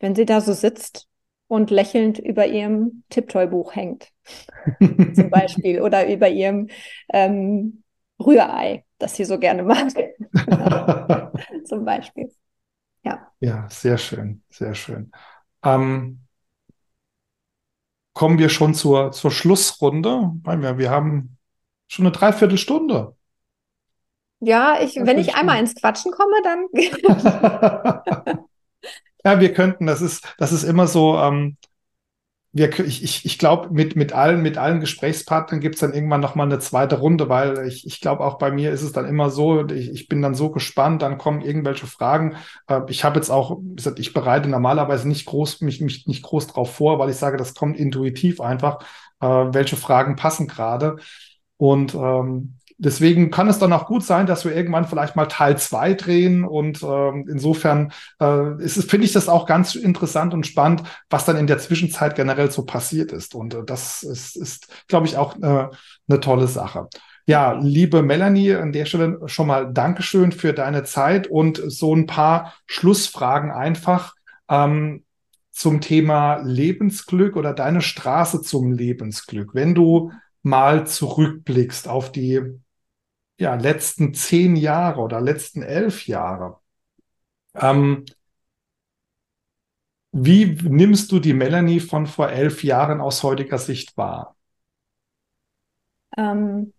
wenn 0.02 0.16
sie 0.16 0.26
da 0.26 0.42
so 0.42 0.54
sitzt 0.54 1.08
und 1.48 1.70
lächelnd 1.70 2.20
über 2.20 2.48
ihrem 2.48 3.04
Tipptoy-Buch 3.10 3.76
hängt, 3.76 4.10
zum 5.14 5.30
Beispiel, 5.30 5.82
oder 5.82 6.12
über 6.12 6.30
ihrem 6.30 6.70
ähm, 7.14 7.84
Rührei, 8.20 8.84
das 8.98 9.16
sie 9.16 9.26
so 9.26 9.40
gerne 9.40 9.64
mag, 9.64 9.92
zum 11.66 11.86
Beispiel. 11.86 12.32
Ja. 13.04 13.32
Ja, 13.40 13.68
sehr 13.70 13.98
schön, 13.98 14.44
sehr 14.50 14.76
schön. 14.76 15.12
Ähm, 15.64 16.20
kommen 18.14 18.38
wir 18.40 18.50
schon 18.50 18.74
zur, 18.74 19.12
zur 19.12 19.32
Schlussrunde. 19.32 20.32
Wir, 20.44 20.78
wir 20.78 20.90
haben 20.90 21.38
schon 21.88 22.06
eine 22.06 22.12
Dreiviertelstunde. 22.12 23.16
Ja, 24.40 24.82
ich, 24.82 24.96
wenn 24.96 25.20
ich 25.20 25.36
einmal 25.36 25.60
ins 25.60 25.76
Quatschen 25.76 26.12
komme, 26.12 26.34
dann. 26.44 26.66
Ja, 29.24 29.40
wir 29.40 29.54
könnten, 29.54 29.86
das 29.88 30.02
ist, 30.02 30.34
das 30.38 30.52
ist 30.52 30.64
immer 30.64 30.88
so, 30.88 31.18
ähm, 31.18 31.58
wir, 32.54 32.78
ich, 32.80 33.04
ich, 33.04 33.26
ich 33.26 33.38
glaube, 33.40 33.70
mit, 33.72 33.96
mit 33.96 34.14
allen, 34.14 34.42
mit 34.42 34.58
allen 34.58 34.82
Gesprächspartnern 34.82 35.62
gibt 35.62 35.76
es 35.76 35.82
dann 35.82 35.94
irgendwann 35.94 36.20
nochmal 36.22 36.48
eine 36.48 36.60
zweite 36.60 37.00
Runde, 37.00 37.30
weil 37.30 37.66
ich, 37.68 37.86
ich 37.88 38.02
glaube, 38.02 38.26
auch 38.26 38.38
bei 38.40 38.52
mir 38.52 38.72
ist 38.72 38.82
es 38.82 38.92
dann 38.92 39.06
immer 39.08 39.30
so, 39.30 39.66
ich, 39.68 39.90
ich 39.92 40.08
bin 40.10 40.22
dann 40.22 40.36
so 40.36 40.52
gespannt, 40.52 41.02
dann 41.02 41.18
kommen 41.18 41.42
irgendwelche 41.42 41.88
Fragen. 41.88 42.36
Äh, 42.68 42.82
ich 42.90 43.04
habe 43.06 43.18
jetzt 43.18 43.30
auch, 43.30 43.60
ich 43.98 44.14
bereite 44.14 44.50
normalerweise 44.50 45.08
nicht 45.08 45.26
groß, 45.28 45.62
mich, 45.62 45.82
mich 45.82 46.08
nicht 46.08 46.24
groß 46.24 46.48
drauf 46.48 46.76
vor, 46.76 47.00
weil 47.00 47.10
ich 47.10 47.18
sage, 47.18 47.38
das 47.38 47.54
kommt 47.56 47.78
intuitiv 47.78 48.42
einfach, 48.42 48.80
äh, 49.22 49.28
welche 49.28 49.78
Fragen 49.78 50.18
passen 50.18 50.48
gerade. 50.48 50.98
Und 51.58 51.96
ähm, 51.96 52.58
deswegen 52.82 53.30
kann 53.30 53.48
es 53.48 53.60
dann 53.60 53.74
auch 53.74 53.86
gut 53.86 54.04
sein, 54.04 54.26
dass 54.26 54.44
wir 54.44 54.56
irgendwann 54.56 54.88
vielleicht 54.88 55.16
mal 55.16 55.28
Teil 55.28 55.58
zwei 55.58 55.94
drehen. 55.94 56.44
Und 56.44 56.82
ähm, 56.84 57.28
insofern 57.30 57.94
äh, 58.20 58.68
finde 58.68 59.06
ich 59.06 59.14
das 59.14 59.30
auch 59.30 59.46
ganz 59.46 59.76
interessant 59.76 60.34
und 60.34 60.48
spannend, 60.48 60.84
was 61.10 61.26
dann 61.26 61.38
in 61.38 61.48
der 61.48 61.60
Zwischenzeit 61.60 62.16
generell 62.16 62.50
so 62.50 62.66
passiert 62.66 63.12
ist. 63.12 63.36
Und 63.36 63.54
äh, 63.54 63.64
das 63.64 64.04
ist, 64.04 64.36
ist 64.36 64.68
glaube 64.88 65.06
ich, 65.06 65.16
auch 65.16 65.36
äh, 65.38 65.68
eine 66.10 66.20
tolle 66.20 66.48
Sache. 66.48 66.88
Ja, 67.28 67.54
liebe 67.54 68.02
Melanie, 68.02 68.56
an 68.56 68.72
der 68.72 68.86
Stelle 68.86 69.20
schon 69.28 69.48
mal 69.48 69.72
Dankeschön 69.72 70.32
für 70.32 70.54
deine 70.54 70.84
Zeit 70.84 71.28
und 71.28 71.62
so 71.64 71.96
ein 71.96 72.08
paar 72.08 72.56
Schlussfragen 72.66 73.52
einfach 73.52 74.16
ähm, 74.50 75.06
zum 75.52 75.82
Thema 75.82 76.42
Lebensglück 76.44 77.36
oder 77.36 77.54
deine 77.54 77.82
Straße 77.82 78.42
zum 78.42 78.72
Lebensglück. 78.72 79.54
Wenn 79.54 79.76
du 79.76 80.12
mal 80.42 80.88
zurückblickst 80.88 81.88
auf 81.88 82.12
die 82.12 82.42
ja, 83.42 83.56
letzten 83.56 84.14
zehn 84.14 84.56
Jahre 84.56 85.02
oder 85.02 85.20
letzten 85.20 85.64
elf 85.64 86.06
Jahre. 86.06 86.60
Ähm, 87.56 88.06
wie 90.12 90.46
nimmst 90.46 91.12
du 91.12 91.20
die 91.20 91.34
Melanie 91.34 91.80
von 91.80 92.06
vor 92.06 92.30
elf 92.30 92.64
Jahren 92.64 93.02
aus 93.02 93.24
heutiger 93.24 93.58
Sicht 93.58 93.98
wahr? 93.98 94.36
Ähm, 96.16 96.72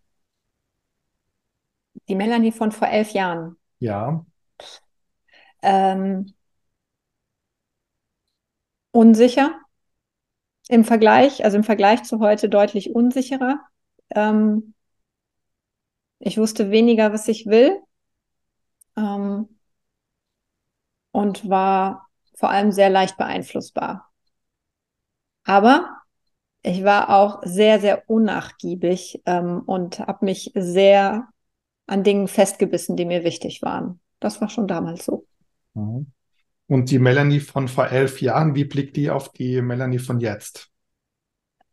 die 2.08 2.14
Melanie 2.14 2.52
von 2.52 2.70
vor 2.70 2.86
elf 2.86 3.10
Jahren. 3.10 3.56
Ja. 3.80 4.24
Ähm, 5.62 6.32
unsicher 8.92 9.58
im 10.68 10.84
Vergleich, 10.84 11.44
also 11.44 11.56
im 11.56 11.64
Vergleich 11.64 12.04
zu 12.04 12.20
heute 12.20 12.48
deutlich 12.48 12.94
unsicherer. 12.94 13.58
Ähm, 14.10 14.74
ich 16.24 16.38
wusste 16.38 16.70
weniger, 16.70 17.12
was 17.12 17.26
ich 17.26 17.46
will 17.46 17.80
ähm, 18.96 19.48
und 21.10 21.48
war 21.48 22.06
vor 22.34 22.50
allem 22.50 22.70
sehr 22.70 22.90
leicht 22.90 23.16
beeinflussbar. 23.16 24.08
Aber 25.44 25.96
ich 26.62 26.84
war 26.84 27.10
auch 27.10 27.42
sehr, 27.44 27.80
sehr 27.80 28.08
unnachgiebig 28.08 29.20
ähm, 29.26 29.62
und 29.66 29.98
habe 29.98 30.24
mich 30.24 30.52
sehr 30.54 31.28
an 31.88 32.04
Dingen 32.04 32.28
festgebissen, 32.28 32.96
die 32.96 33.04
mir 33.04 33.24
wichtig 33.24 33.60
waren. 33.62 33.98
Das 34.20 34.40
war 34.40 34.48
schon 34.48 34.68
damals 34.68 35.04
so. 35.04 35.26
Mhm. 35.74 36.06
Und 36.68 36.90
die 36.90 37.00
Melanie 37.00 37.40
von 37.40 37.66
vor 37.66 37.88
elf 37.88 38.22
Jahren, 38.22 38.54
wie 38.54 38.64
blickt 38.64 38.96
die 38.96 39.10
auf 39.10 39.32
die 39.32 39.60
Melanie 39.60 39.98
von 39.98 40.20
jetzt? 40.20 40.70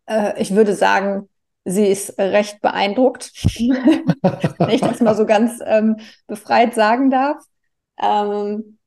Äh, 0.08 0.42
ich 0.42 0.56
würde 0.56 0.74
sagen, 0.74 1.30
sie 1.66 1.88
ist 1.88 2.18
recht 2.18 2.62
beeindruckt, 2.62 3.32
wenn 3.60 4.70
ich 4.70 4.82
das 4.82 5.02
mal 5.02 5.16
so 5.16 5.26
ganz 5.26 5.60
ähm, 5.66 5.98
befreit 6.28 6.74
sagen 6.74 7.10
darf. 7.10 7.44
Ähm, 8.02 8.78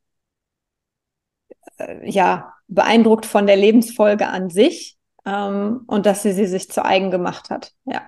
äh, 1.78 2.08
ja, 2.10 2.54
beeindruckt 2.68 3.26
von 3.26 3.46
der 3.46 3.56
Lebensfolge 3.56 4.28
an 4.28 4.50
sich 4.50 4.96
ähm, 5.24 5.82
und 5.86 6.06
dass 6.06 6.22
sie 6.22 6.32
sie 6.32 6.46
sich 6.46 6.70
zu 6.70 6.84
eigen 6.84 7.10
gemacht 7.10 7.50
hat. 7.50 7.72
Ja. 7.84 8.02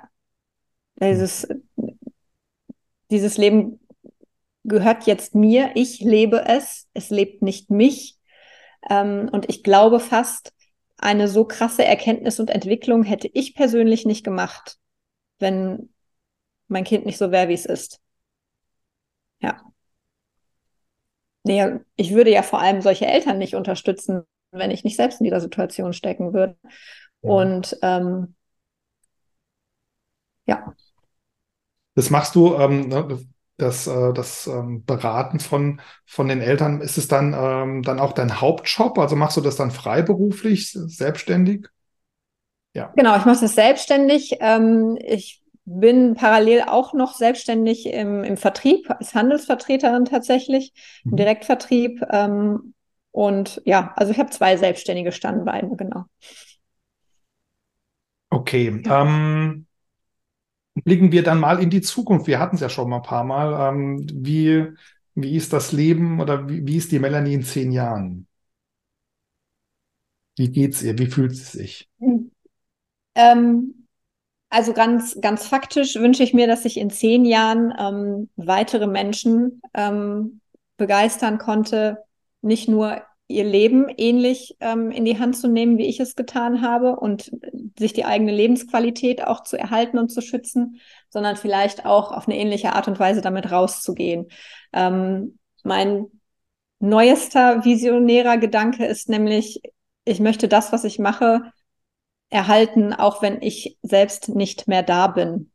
Dieses, 1.01 1.47
dieses 3.11 3.37
Leben 3.37 3.81
gehört 4.65 5.07
jetzt 5.07 5.35
mir, 5.35 5.73
ich 5.75 6.01
lebe 6.01 6.45
es, 6.47 6.89
es 6.95 7.11
lebt 7.11 7.43
nicht 7.43 7.71
mich. 7.71 8.19
Ähm, 8.89 9.29
und 9.33 9.49
ich 9.49 9.63
glaube 9.63 10.01
fast, 10.01 10.54
eine 11.05 11.29
so 11.29 11.45
krasse 11.45 11.85
Erkenntnis 11.85 12.41
und 12.41 12.49
Entwicklung 12.49 13.03
hätte 13.03 13.29
ich 13.29 13.55
persönlich 13.55 14.07
nicht 14.07 14.25
gemacht, 14.25 14.79
wenn 15.39 15.91
mein 16.67 16.85
Kind 16.85 17.05
nicht 17.05 17.19
so 17.19 17.31
wäre, 17.31 17.49
wie 17.49 17.55
es 17.55 17.67
ist. 17.67 18.01
Ja. 19.41 19.61
Nee, 21.43 21.79
ich 21.97 22.15
würde 22.15 22.31
ja 22.31 22.43
vor 22.43 22.61
allem 22.61 22.81
solche 22.81 23.07
Eltern 23.07 23.37
nicht 23.37 23.55
unterstützen, 23.55 24.23
wenn 24.51 24.71
ich 24.71 24.83
nicht 24.83 24.97
selbst 24.97 25.21
in 25.21 25.25
dieser 25.25 25.41
Situation 25.41 25.93
stecken 25.93 26.33
würde. 26.33 26.57
Ja. 27.21 27.31
Und 27.31 27.77
ähm, 27.83 28.35
ja. 30.47 30.75
Das 31.95 32.09
machst 32.09 32.35
du, 32.35 32.55
ähm, 32.55 32.89
ne, 32.89 33.21
das, 33.57 33.87
äh, 33.87 34.13
das 34.13 34.47
ähm, 34.47 34.85
Beraten 34.85 35.41
von, 35.41 35.81
von 36.07 36.29
den 36.29 36.41
Eltern, 36.41 36.81
ist 36.81 36.99
es 36.99 37.09
dann, 37.09 37.35
ähm, 37.37 37.83
dann 37.83 38.01
auch 38.01 38.13
dein 38.13 38.41
Hauptjob? 38.41 38.99
Also 38.99 39.17
machst 39.17 39.37
du 39.37 39.41
das 39.41 39.57
dann 39.57 39.71
freiberuflich, 39.71 40.73
selbstständig? 40.73 41.69
Ja. 42.75 42.93
Genau, 42.97 43.17
ich 43.17 43.25
mache 43.25 43.41
das 43.41 43.55
selbstständig. 43.55 44.39
Ähm, 44.41 44.99
ich 45.01 45.43
bin 45.65 46.15
parallel 46.15 46.65
auch 46.67 46.93
noch 46.93 47.15
selbstständig 47.15 47.87
im, 47.87 48.25
im 48.25 48.37
Vertrieb, 48.37 48.91
als 48.91 49.15
Handelsvertreterin 49.15 50.05
tatsächlich, 50.05 50.73
im 51.05 51.13
mhm. 51.13 51.17
Direktvertrieb. 51.17 52.03
Ähm, 52.11 52.75
Und 53.13 53.63
ja, 53.65 53.93
also 53.95 54.11
ich 54.11 54.19
habe 54.19 54.31
zwei 54.31 54.57
selbstständige 54.57 55.13
Standbeine, 55.13 55.77
genau. 55.77 56.05
Okay. 58.29 58.83
Ja. 58.85 59.03
Ähm, 59.03 59.67
blicken 60.75 61.13
wir 61.13 61.23
dann 61.23 61.41
mal 61.41 61.63
in 61.63 61.71
die 61.71 61.81
Zukunft. 61.81 62.27
Wir 62.27 62.41
hatten 62.41 62.57
es 62.57 62.61
ja 62.61 62.69
schon 62.69 62.89
mal 62.91 62.97
ein 62.97 63.03
paar 63.03 63.25
Mal. 63.25 63.73
Ähm, 63.73 64.07
wie, 64.13 64.67
wie 65.15 65.37
ist 65.37 65.53
das 65.53 65.73
Leben 65.73 66.21
oder 66.21 66.49
wie, 66.49 66.67
wie 66.67 66.77
ist 66.77 66.93
die 66.93 66.99
Melanie 66.99 67.35
in 67.35 67.45
zehn 67.45 67.71
Jahren? 67.71 68.27
Wie 70.37 70.51
geht's 70.51 70.83
ihr? 70.83 70.99
Wie 70.99 71.07
fühlt 71.07 71.37
sie 71.37 71.59
sich? 71.59 71.89
Ähm, 73.15 73.87
also 74.51 74.73
ganz, 74.73 75.21
ganz 75.21 75.47
faktisch 75.47 75.95
wünsche 75.97 76.23
ich 76.25 76.35
mir, 76.35 76.47
dass 76.47 76.65
ich 76.65 76.77
in 76.77 76.91
zehn 76.91 77.25
Jahren 77.25 77.73
ähm, 77.79 78.29
weitere 78.37 78.87
Menschen 78.87 79.63
ähm, 79.75 80.41
begeistern 80.77 81.39
konnte, 81.39 81.99
nicht 82.43 82.69
nur 82.69 83.03
ihr 83.27 83.45
Leben 83.45 83.87
ähnlich 83.97 84.57
ähm, 84.61 84.91
in 84.91 85.05
die 85.05 85.19
Hand 85.19 85.37
zu 85.37 85.49
nehmen, 85.49 85.79
wie 85.79 85.87
ich 85.87 85.99
es 86.01 86.15
getan 86.15 86.61
habe 86.61 86.97
und 86.97 87.31
sich 87.79 87.93
die 87.93 88.05
eigene 88.05 88.33
Lebensqualität 88.33 89.27
auch 89.27 89.43
zu 89.43 89.59
erhalten 89.59 89.99
und 89.99 90.11
zu 90.11 90.21
schützen, 90.21 90.81
sondern 91.09 91.37
vielleicht 91.37 91.87
auch 91.87 92.13
auf 92.13 92.29
eine 92.29 92.37
ähnliche 92.37 92.75
Art 92.75 92.87
und 92.87 92.99
Weise 92.99 93.23
damit 93.23 93.51
rauszugehen. 93.51 94.29
Ähm, 94.73 95.39
mein 95.63 96.07
neuester 96.81 97.65
visionärer 97.65 98.37
Gedanke 98.37 98.85
ist 98.85 99.09
nämlich, 99.09 99.63
ich 100.05 100.21
möchte 100.21 100.49
das, 100.49 100.73
was 100.73 100.85
ich 100.85 100.99
mache, 100.99 101.41
erhalten, 102.29 102.93
auch 102.93 103.23
wenn 103.23 103.41
ich 103.41 103.79
selbst 103.83 104.29
nicht 104.29 104.69
mehr 104.69 104.83
da 104.83 105.07
bin. 105.07 105.51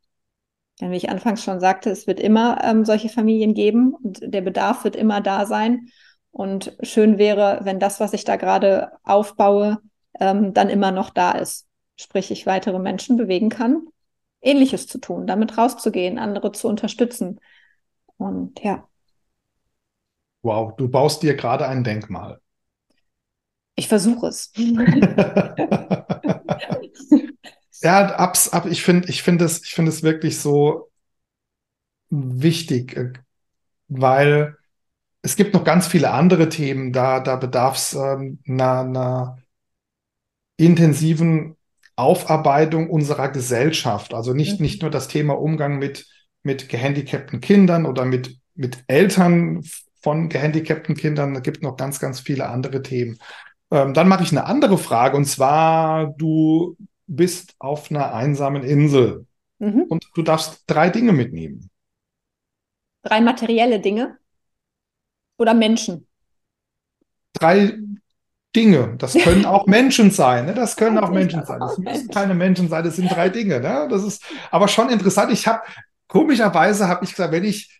Denn 0.79 0.91
wie 0.91 0.97
ich 0.97 1.09
anfangs 1.09 1.43
schon 1.43 1.59
sagte, 1.59 1.89
es 1.89 2.07
wird 2.07 2.19
immer 2.19 2.63
ähm, 2.63 2.85
solche 2.85 3.09
Familien 3.09 3.53
geben 3.53 3.93
und 3.93 4.21
der 4.23 4.41
Bedarf 4.41 4.83
wird 4.85 4.95
immer 4.95 5.21
da 5.21 5.45
sein. 5.45 5.89
Und 6.31 6.75
schön 6.81 7.17
wäre, 7.17 7.59
wenn 7.63 7.79
das, 7.79 7.99
was 7.99 8.13
ich 8.13 8.23
da 8.23 8.35
gerade 8.35 8.91
aufbaue, 9.03 9.79
ähm, 10.19 10.53
dann 10.53 10.69
immer 10.69 10.91
noch 10.91 11.09
da 11.09 11.31
ist. 11.31 11.67
Sprich, 11.95 12.31
ich 12.31 12.45
weitere 12.45 12.79
Menschen 12.79 13.17
bewegen 13.17 13.49
kann, 13.49 13.87
Ähnliches 14.41 14.87
zu 14.87 14.99
tun, 14.99 15.27
damit 15.27 15.57
rauszugehen, 15.57 16.17
andere 16.17 16.51
zu 16.51 16.67
unterstützen. 16.67 17.39
Und 18.17 18.59
ja. 18.61 18.87
Wow, 20.41 20.75
du 20.77 20.87
baust 20.87 21.23
dir 21.23 21.35
gerade 21.35 21.67
ein 21.67 21.83
Denkmal. 21.83 22.39
Ich 23.75 23.87
versuche 23.87 24.27
es. 24.27 24.51
ja, 27.81 28.15
abs, 28.15 28.49
ab, 28.49 28.65
ich 28.65 28.83
finde 28.83 29.09
ich 29.09 29.23
finde 29.23 29.45
es, 29.45 29.63
ich 29.63 29.73
finde 29.73 29.89
es 29.89 30.03
wirklich 30.03 30.39
so 30.39 30.89
wichtig, 32.09 32.95
äh, 32.95 33.13
weil 33.87 34.57
es 35.21 35.35
gibt 35.35 35.53
noch 35.53 35.63
ganz 35.63 35.87
viele 35.87 36.11
andere 36.11 36.49
Themen, 36.49 36.93
da, 36.93 37.19
da 37.19 37.35
bedarf 37.35 37.75
es 37.75 37.93
ähm, 37.93 38.39
einer, 38.47 38.79
einer 38.79 39.37
intensiven 40.57 41.55
Aufarbeitung 41.95 42.89
unserer 42.89 43.29
Gesellschaft. 43.29 44.13
Also 44.13 44.33
nicht, 44.33 44.59
mhm. 44.59 44.65
nicht 44.65 44.81
nur 44.81 44.91
das 44.91 45.07
Thema 45.07 45.33
Umgang 45.33 45.77
mit, 45.79 46.07
mit 46.43 46.69
gehandicapten 46.69 47.41
Kindern 47.41 47.85
oder 47.85 48.05
mit, 48.05 48.37
mit 48.55 48.83
Eltern 48.87 49.63
von 50.01 50.29
gehandicapten 50.29 50.95
Kindern. 50.95 51.33
Da 51.33 51.41
gibt 51.41 51.61
noch 51.61 51.75
ganz, 51.75 51.99
ganz 51.99 52.21
viele 52.21 52.47
andere 52.47 52.81
Themen. 52.81 53.17
Ähm, 53.71 53.93
dann 53.93 54.07
mache 54.07 54.23
ich 54.23 54.31
eine 54.31 54.45
andere 54.45 54.77
Frage 54.77 55.17
und 55.17 55.25
zwar, 55.25 56.07
du 56.17 56.77
bist 57.07 57.55
auf 57.59 57.91
einer 57.91 58.13
einsamen 58.13 58.63
Insel 58.63 59.25
mhm. 59.59 59.83
und 59.89 60.09
du 60.13 60.21
darfst 60.21 60.63
drei 60.67 60.89
Dinge 60.89 61.11
mitnehmen. 61.11 61.69
Drei 63.03 63.19
materielle 63.19 63.79
Dinge? 63.79 64.18
Oder 65.39 65.53
Menschen? 65.53 66.07
Drei 67.33 67.77
Dinge. 68.55 68.95
Das 68.97 69.13
können 69.13 69.45
auch 69.45 69.65
Menschen 69.67 70.11
sein. 70.11 70.45
Ne? 70.45 70.53
Das 70.53 70.75
können 70.75 70.97
auch 70.97 71.11
Menschen 71.11 71.45
sein. 71.45 71.59
Das 71.59 71.77
müssen 71.77 72.09
keine 72.09 72.35
Menschen 72.35 72.69
sein. 72.69 72.83
Das 72.83 72.95
sind 72.95 73.09
drei 73.09 73.29
Dinge. 73.29 73.59
Ne? 73.59 73.87
Das 73.89 74.03
ist 74.03 74.23
aber 74.51 74.67
schon 74.67 74.89
interessant. 74.89 75.31
Ich 75.31 75.47
habe 75.47 75.61
komischerweise 76.07 76.87
habe 76.87 77.05
ich 77.05 77.11
gesagt, 77.11 77.31
wenn 77.31 77.43
ich 77.43 77.79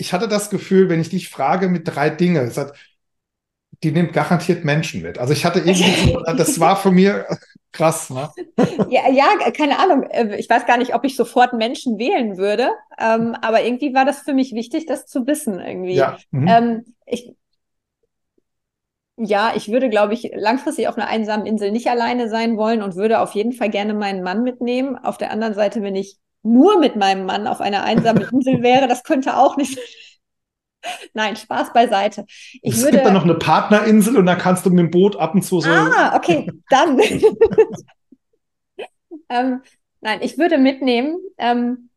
ich 0.00 0.14
hatte 0.14 0.28
das 0.28 0.48
Gefühl, 0.48 0.88
wenn 0.88 1.00
ich 1.00 1.10
dich 1.10 1.28
frage 1.28 1.68
mit 1.68 1.86
drei 1.86 2.08
Dinge, 2.08 2.50
sagt, 2.50 2.74
die 3.82 3.92
nimmt 3.92 4.12
garantiert 4.12 4.64
Menschen 4.64 5.02
mit. 5.02 5.18
Also 5.18 5.32
ich 5.32 5.44
hatte 5.44 5.60
irgendwie, 5.60 6.12
so, 6.12 6.20
das 6.36 6.60
war 6.60 6.76
für 6.76 6.90
mir 6.90 7.26
Krass, 7.72 8.10
ne? 8.10 8.30
ja, 8.88 9.08
ja, 9.08 9.50
keine 9.52 9.78
Ahnung. 9.78 10.02
Äh, 10.10 10.36
ich 10.36 10.50
weiß 10.50 10.66
gar 10.66 10.76
nicht, 10.76 10.94
ob 10.94 11.04
ich 11.04 11.14
sofort 11.14 11.52
Menschen 11.52 11.98
wählen 11.98 12.36
würde, 12.36 12.70
ähm, 12.98 13.36
aber 13.40 13.62
irgendwie 13.62 13.94
war 13.94 14.04
das 14.04 14.20
für 14.20 14.34
mich 14.34 14.52
wichtig, 14.54 14.86
das 14.86 15.06
zu 15.06 15.26
wissen 15.26 15.60
irgendwie. 15.60 15.94
Ja, 15.94 16.18
mhm. 16.32 16.48
ähm, 16.48 16.94
ich, 17.06 17.32
ja, 19.16 19.52
ich 19.54 19.70
würde, 19.70 19.88
glaube 19.88 20.14
ich, 20.14 20.32
langfristig 20.34 20.88
auf 20.88 20.96
einer 20.96 21.06
einsamen 21.06 21.46
Insel 21.46 21.70
nicht 21.70 21.88
alleine 21.88 22.28
sein 22.28 22.56
wollen 22.56 22.82
und 22.82 22.96
würde 22.96 23.20
auf 23.20 23.34
jeden 23.34 23.52
Fall 23.52 23.70
gerne 23.70 23.94
meinen 23.94 24.22
Mann 24.22 24.42
mitnehmen. 24.42 24.96
Auf 24.96 25.18
der 25.18 25.30
anderen 25.30 25.54
Seite, 25.54 25.80
wenn 25.82 25.94
ich 25.94 26.16
nur 26.42 26.80
mit 26.80 26.96
meinem 26.96 27.24
Mann 27.24 27.46
auf 27.46 27.60
einer 27.60 27.84
einsamen 27.84 28.26
Insel 28.32 28.62
wäre, 28.62 28.88
das 28.88 29.04
könnte 29.04 29.36
auch 29.36 29.56
nicht 29.56 29.78
Nein, 31.14 31.36
Spaß 31.36 31.72
beiseite. 31.72 32.26
Ich 32.62 32.74
es 32.74 32.82
würde... 32.82 32.92
gibt 32.92 33.06
da 33.06 33.12
noch 33.12 33.24
eine 33.24 33.34
Partnerinsel 33.34 34.16
und 34.16 34.26
da 34.26 34.34
kannst 34.34 34.66
du 34.66 34.70
mit 34.70 34.78
dem 34.78 34.90
Boot 34.90 35.16
ab 35.16 35.34
und 35.34 35.42
zu 35.42 35.60
so. 35.60 35.68
Ah, 35.68 36.16
okay, 36.16 36.50
dann. 36.68 36.98
ähm, 39.28 39.62
nein, 40.00 40.20
ich 40.22 40.38
würde 40.38 40.58
mitnehmen, 40.58 41.18
ähm, 41.38 41.90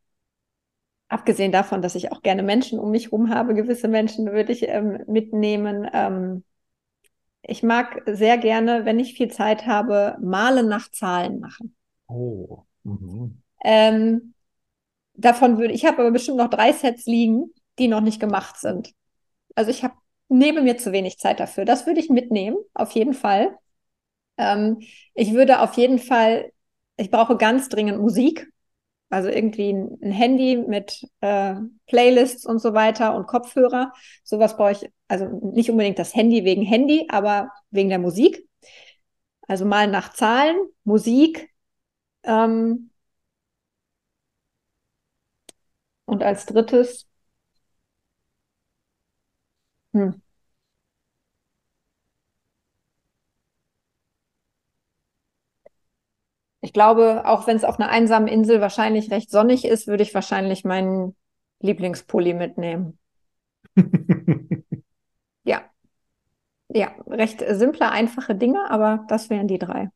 abgesehen 1.08 1.52
davon, 1.52 1.82
dass 1.82 1.96
ich 1.96 2.12
auch 2.12 2.22
gerne 2.22 2.44
Menschen 2.44 2.80
um 2.80 2.92
mich 2.92 3.06
herum 3.06 3.30
habe, 3.30 3.54
gewisse 3.54 3.88
Menschen 3.88 4.32
würde 4.32 4.52
ich 4.52 4.68
ähm, 4.68 5.00
mitnehmen. 5.08 5.90
Ähm, 5.94 6.44
ich 7.44 7.62
mag 7.62 8.02
sehr 8.06 8.38
gerne, 8.38 8.86
wenn 8.86 9.00
ich 9.00 9.16
viel 9.16 9.30
Zeit 9.30 9.66
habe, 9.66 10.18
Malen 10.22 10.68
nach 10.68 10.90
Zahlen 10.92 11.40
machen. 11.40 11.76
Oh. 12.08 12.64
Mhm. 12.84 13.42
Ähm, 13.64 14.34
davon 15.14 15.58
würde 15.58 15.74
ich 15.74 15.86
habe 15.86 16.00
aber 16.00 16.12
bestimmt 16.12 16.38
noch 16.38 16.50
drei 16.50 16.74
Sets 16.74 17.06
liegen 17.06 17.54
die 17.80 17.88
noch 17.88 18.02
nicht 18.02 18.20
gemacht 18.20 18.58
sind. 18.60 18.94
Also 19.56 19.72
ich 19.72 19.84
habe 19.84 19.96
nehme 20.30 20.62
mir 20.62 20.78
zu 20.78 20.92
wenig 20.92 21.18
Zeit 21.20 21.40
dafür. 21.40 21.66
Das 21.66 21.86
würde 21.86 22.00
ich 22.00 22.10
mitnehmen, 22.10 22.58
auf 22.74 22.92
jeden 22.92 23.14
Fall. 23.14 23.58
Ähm, 24.38 24.80
ich 25.14 25.34
würde 25.34 25.62
auf 25.62 25.76
jeden 25.76 26.00
Fall, 26.00 26.52
ich 26.98 27.12
brauche 27.12 27.38
ganz 27.38 27.70
dringend 27.70 28.00
Musik. 28.02 28.50
Also 29.10 29.30
irgendwie 29.30 29.72
ein, 29.72 30.00
ein 30.02 30.12
Handy 30.12 30.58
mit 30.58 31.08
äh, 31.22 31.56
Playlists 31.86 32.46
und 32.48 32.60
so 32.60 32.74
weiter 32.74 33.16
und 33.16 33.28
Kopfhörer. 33.28 33.94
Sowas 34.24 34.58
brauche 34.58 34.72
ich, 34.72 34.90
also 35.08 35.28
nicht 35.54 35.70
unbedingt 35.70 36.00
das 36.00 36.16
Handy 36.16 36.46
wegen 36.46 36.64
Handy, 36.64 37.06
aber 37.10 37.52
wegen 37.70 37.90
der 37.90 38.00
Musik. 38.00 38.48
Also 39.48 39.66
mal 39.66 39.88
nach 39.88 40.14
Zahlen, 40.14 40.58
Musik. 40.84 41.50
Ähm, 42.24 42.90
und 46.06 46.24
als 46.24 46.46
drittes 46.46 47.08
hm. 49.94 50.10
Ich 56.62 56.72
glaube, 56.74 57.24
auch 57.26 57.46
wenn 57.46 57.58
es 57.58 57.64
auf 57.66 57.80
einer 57.80 57.90
einsamen 57.90 58.28
Insel 58.28 58.62
wahrscheinlich 58.62 59.12
recht 59.12 59.30
sonnig 59.30 59.66
ist, 59.66 59.88
würde 59.88 60.04
ich 60.04 60.14
wahrscheinlich 60.14 60.64
meinen 60.64 61.16
Lieblingspulli 61.60 62.34
mitnehmen. 62.34 62.98
ja. 65.44 65.70
Ja, 66.70 66.92
recht 67.08 67.44
simple, 67.52 67.92
einfache 67.92 68.36
Dinge, 68.36 68.70
aber 68.72 69.06
das 69.08 69.30
wären 69.30 69.48
die 69.48 69.60
drei. 69.60 69.90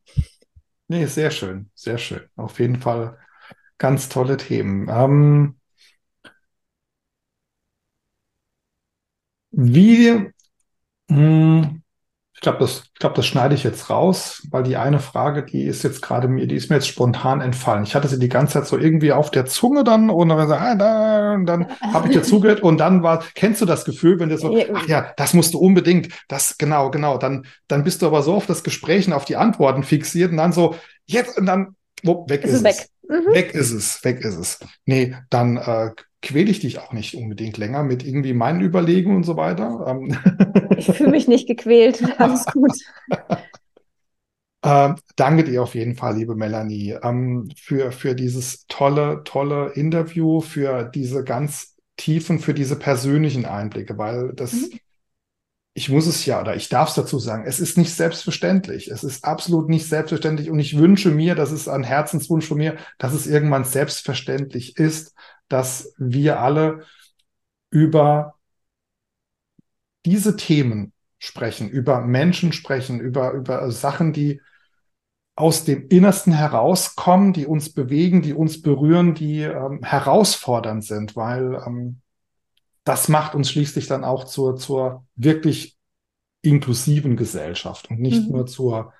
Nee, 0.88 1.06
sehr 1.06 1.30
schön, 1.30 1.70
sehr 1.74 1.98
schön. 1.98 2.22
Auf 2.36 2.60
jeden 2.60 2.76
Fall 2.76 3.18
ganz 3.78 4.08
tolle 4.10 4.36
Themen. 4.38 4.88
Ähm, 4.90 5.57
Wie, 9.60 10.30
mh, 11.08 11.16
hm, 11.16 11.82
ich 12.32 12.40
glaube, 12.40 12.58
das, 12.60 12.84
ich 12.84 13.00
glaube, 13.00 13.16
das 13.16 13.26
schneide 13.26 13.56
ich 13.56 13.64
jetzt 13.64 13.90
raus, 13.90 14.46
weil 14.52 14.62
die 14.62 14.76
eine 14.76 15.00
Frage, 15.00 15.42
die 15.42 15.64
ist 15.64 15.82
jetzt 15.82 16.00
gerade 16.00 16.28
mir, 16.28 16.46
die 16.46 16.54
ist 16.54 16.70
mir 16.70 16.76
jetzt 16.76 16.86
spontan 16.86 17.40
entfallen. 17.40 17.82
Ich 17.82 17.96
hatte 17.96 18.06
sie 18.06 18.20
die 18.20 18.28
ganze 18.28 18.52
Zeit 18.52 18.68
so 18.68 18.78
irgendwie 18.78 19.10
auf 19.10 19.32
der 19.32 19.46
Zunge 19.46 19.82
dann 19.82 20.10
und 20.10 20.28
dann, 20.28 20.52
ah, 20.52 20.76
dann, 20.76 21.46
dann 21.46 21.66
habe 21.92 22.06
ich 22.06 22.14
dir 22.14 22.22
zugehört 22.22 22.60
und 22.60 22.78
dann 22.78 23.02
war, 23.02 23.24
kennst 23.34 23.60
du 23.60 23.66
das 23.66 23.84
Gefühl, 23.84 24.20
wenn 24.20 24.28
du 24.28 24.38
so, 24.38 24.56
ach 24.72 24.86
ja, 24.86 25.12
das 25.16 25.34
musst 25.34 25.54
du 25.54 25.58
unbedingt, 25.58 26.12
das, 26.28 26.56
genau, 26.56 26.92
genau, 26.92 27.18
dann, 27.18 27.44
dann 27.66 27.82
bist 27.82 28.02
du 28.02 28.06
aber 28.06 28.22
so 28.22 28.34
auf 28.34 28.46
das 28.46 28.62
Gespräch 28.62 29.08
und 29.08 29.14
auf 29.14 29.24
die 29.24 29.34
Antworten 29.34 29.82
fixiert 29.82 30.30
und 30.30 30.36
dann 30.36 30.52
so, 30.52 30.76
jetzt, 31.06 31.36
und 31.36 31.46
dann, 31.46 31.74
wo, 32.04 32.24
weg 32.28 32.44
ist, 32.44 32.52
ist 32.52 32.64
es. 32.64 32.64
Weg. 32.64 32.88
Mhm. 33.08 33.34
weg 33.34 33.52
ist 33.52 33.72
es, 33.72 34.04
weg 34.04 34.20
ist 34.20 34.36
es. 34.36 34.60
Nee, 34.84 35.16
dann 35.30 35.56
äh, 35.56 35.90
quäle 36.22 36.50
ich 36.50 36.60
dich 36.60 36.78
auch 36.78 36.92
nicht 36.92 37.14
unbedingt 37.14 37.56
länger 37.58 37.82
mit 37.84 38.04
irgendwie 38.04 38.32
meinen 38.32 38.60
Überlegungen 38.60 39.18
und 39.18 39.24
so 39.24 39.36
weiter. 39.36 39.84
Ähm, 39.86 40.16
ich 40.76 40.86
fühle 40.86 41.10
mich 41.10 41.28
nicht 41.28 41.46
gequält. 41.46 42.02
Alles 42.18 42.44
gut. 42.46 42.72
Ähm, 44.64 44.96
danke 45.14 45.44
dir 45.44 45.62
auf 45.62 45.74
jeden 45.74 45.94
Fall, 45.94 46.16
liebe 46.16 46.34
Melanie, 46.34 46.96
ähm, 47.02 47.48
für, 47.56 47.92
für 47.92 48.14
dieses 48.14 48.66
tolle, 48.66 49.22
tolle 49.24 49.70
Interview, 49.74 50.40
für 50.40 50.84
diese 50.84 51.22
ganz 51.22 51.76
tiefen, 51.96 52.40
für 52.40 52.54
diese 52.54 52.76
persönlichen 52.76 53.44
Einblicke, 53.44 53.96
weil 53.98 54.32
das, 54.34 54.52
mhm. 54.52 54.80
Ich 55.78 55.88
muss 55.88 56.08
es 56.08 56.26
ja 56.26 56.40
oder 56.40 56.56
ich 56.56 56.68
darf 56.68 56.88
es 56.88 56.96
dazu 56.96 57.20
sagen, 57.20 57.44
es 57.46 57.60
ist 57.60 57.78
nicht 57.78 57.94
selbstverständlich. 57.94 58.88
Es 58.88 59.04
ist 59.04 59.24
absolut 59.24 59.68
nicht 59.68 59.86
selbstverständlich 59.86 60.50
und 60.50 60.58
ich 60.58 60.76
wünsche 60.76 61.12
mir, 61.12 61.36
das 61.36 61.52
ist 61.52 61.68
ein 61.68 61.84
Herzenswunsch 61.84 62.48
von 62.48 62.58
mir, 62.58 62.76
dass 62.98 63.12
es 63.12 63.28
irgendwann 63.28 63.62
selbstverständlich 63.62 64.76
ist, 64.76 65.14
dass 65.46 65.94
wir 65.96 66.40
alle 66.40 66.82
über 67.70 68.34
diese 70.04 70.34
Themen 70.34 70.92
sprechen, 71.20 71.70
über 71.70 72.00
Menschen 72.00 72.52
sprechen, 72.52 72.98
über, 72.98 73.30
über 73.30 73.70
Sachen, 73.70 74.12
die 74.12 74.40
aus 75.36 75.64
dem 75.64 75.86
Innersten 75.90 76.32
herauskommen, 76.32 77.32
die 77.32 77.46
uns 77.46 77.72
bewegen, 77.72 78.20
die 78.20 78.34
uns 78.34 78.62
berühren, 78.62 79.14
die 79.14 79.42
ähm, 79.42 79.84
herausfordernd 79.84 80.84
sind, 80.84 81.14
weil 81.14 81.62
ähm, 81.64 82.00
das 82.88 83.08
macht 83.08 83.34
uns 83.34 83.50
schließlich 83.50 83.86
dann 83.86 84.02
auch 84.02 84.24
zur, 84.24 84.56
zur 84.56 85.06
wirklich 85.14 85.76
inklusiven 86.40 87.16
Gesellschaft 87.16 87.90
und 87.90 88.00
nicht 88.00 88.24
mhm. 88.24 88.32
nur 88.32 88.46
zur 88.46 88.94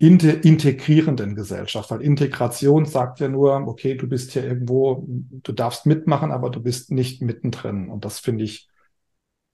integrierenden 0.00 1.36
Gesellschaft, 1.36 1.92
weil 1.92 2.02
Integration 2.02 2.86
sagt 2.86 3.20
ja 3.20 3.28
nur, 3.28 3.54
okay, 3.68 3.94
du 3.94 4.08
bist 4.08 4.32
hier 4.32 4.42
irgendwo, 4.42 5.04
du 5.06 5.52
darfst 5.52 5.86
mitmachen, 5.86 6.32
aber 6.32 6.50
du 6.50 6.60
bist 6.60 6.90
nicht 6.90 7.22
mittendrin. 7.22 7.88
Und 7.88 8.04
das 8.04 8.18
finde 8.18 8.42
ich 8.42 8.68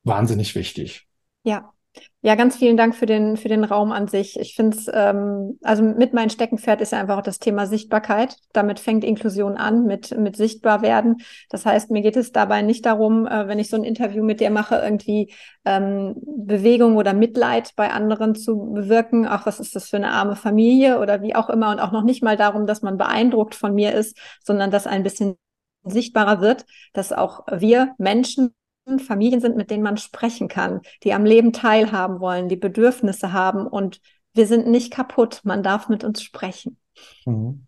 wahnsinnig 0.04 0.54
wichtig. 0.54 1.06
Ja, 1.44 1.74
ja, 2.20 2.34
ganz 2.34 2.56
vielen 2.56 2.76
Dank 2.76 2.96
für 2.96 3.06
den, 3.06 3.36
für 3.36 3.48
den 3.48 3.62
Raum 3.62 3.92
an 3.92 4.08
sich. 4.08 4.38
Ich 4.40 4.54
finde 4.56 4.76
es, 4.76 4.90
ähm, 4.92 5.58
also 5.62 5.84
mit 5.84 6.14
meinem 6.14 6.30
Steckenpferd 6.30 6.80
ist 6.80 6.90
ja 6.90 6.98
einfach 6.98 7.18
auch 7.18 7.22
das 7.22 7.38
Thema 7.38 7.66
Sichtbarkeit. 7.66 8.36
Damit 8.52 8.80
fängt 8.80 9.04
Inklusion 9.04 9.56
an, 9.56 9.84
mit, 9.84 10.16
mit 10.18 10.36
sichtbar 10.36 10.82
werden. 10.82 11.18
Das 11.48 11.64
heißt, 11.64 11.90
mir 11.92 12.02
geht 12.02 12.16
es 12.16 12.32
dabei 12.32 12.62
nicht 12.62 12.84
darum, 12.86 13.26
äh, 13.26 13.46
wenn 13.46 13.60
ich 13.60 13.70
so 13.70 13.76
ein 13.76 13.84
Interview 13.84 14.24
mit 14.24 14.40
dir 14.40 14.50
mache, 14.50 14.74
irgendwie 14.76 15.32
ähm, 15.64 16.16
Bewegung 16.20 16.96
oder 16.96 17.14
Mitleid 17.14 17.72
bei 17.76 17.90
anderen 17.90 18.34
zu 18.34 18.72
bewirken. 18.74 19.24
Ach, 19.28 19.46
was 19.46 19.60
ist 19.60 19.76
das 19.76 19.88
für 19.88 19.96
eine 19.96 20.10
arme 20.10 20.34
Familie 20.34 20.98
oder 20.98 21.22
wie 21.22 21.36
auch 21.36 21.48
immer. 21.48 21.70
Und 21.70 21.78
auch 21.78 21.92
noch 21.92 22.04
nicht 22.04 22.22
mal 22.24 22.36
darum, 22.36 22.66
dass 22.66 22.82
man 22.82 22.98
beeindruckt 22.98 23.54
von 23.54 23.74
mir 23.74 23.94
ist, 23.94 24.18
sondern 24.42 24.72
dass 24.72 24.88
ein 24.88 25.04
bisschen 25.04 25.36
sichtbarer 25.84 26.40
wird, 26.40 26.66
dass 26.92 27.12
auch 27.12 27.46
wir 27.48 27.94
Menschen 27.98 28.54
Familien 28.98 29.40
sind, 29.40 29.56
mit 29.56 29.70
denen 29.70 29.82
man 29.82 29.96
sprechen 29.96 30.48
kann, 30.48 30.80
die 31.04 31.12
am 31.12 31.24
Leben 31.24 31.52
teilhaben 31.52 32.20
wollen, 32.20 32.48
die 32.48 32.56
Bedürfnisse 32.56 33.32
haben 33.32 33.66
und 33.66 34.00
wir 34.34 34.46
sind 34.46 34.66
nicht 34.66 34.92
kaputt. 34.92 35.40
Man 35.44 35.62
darf 35.62 35.88
mit 35.88 36.04
uns 36.04 36.22
sprechen. 36.22 36.78
Mhm. 37.26 37.66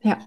Ja. 0.00 0.18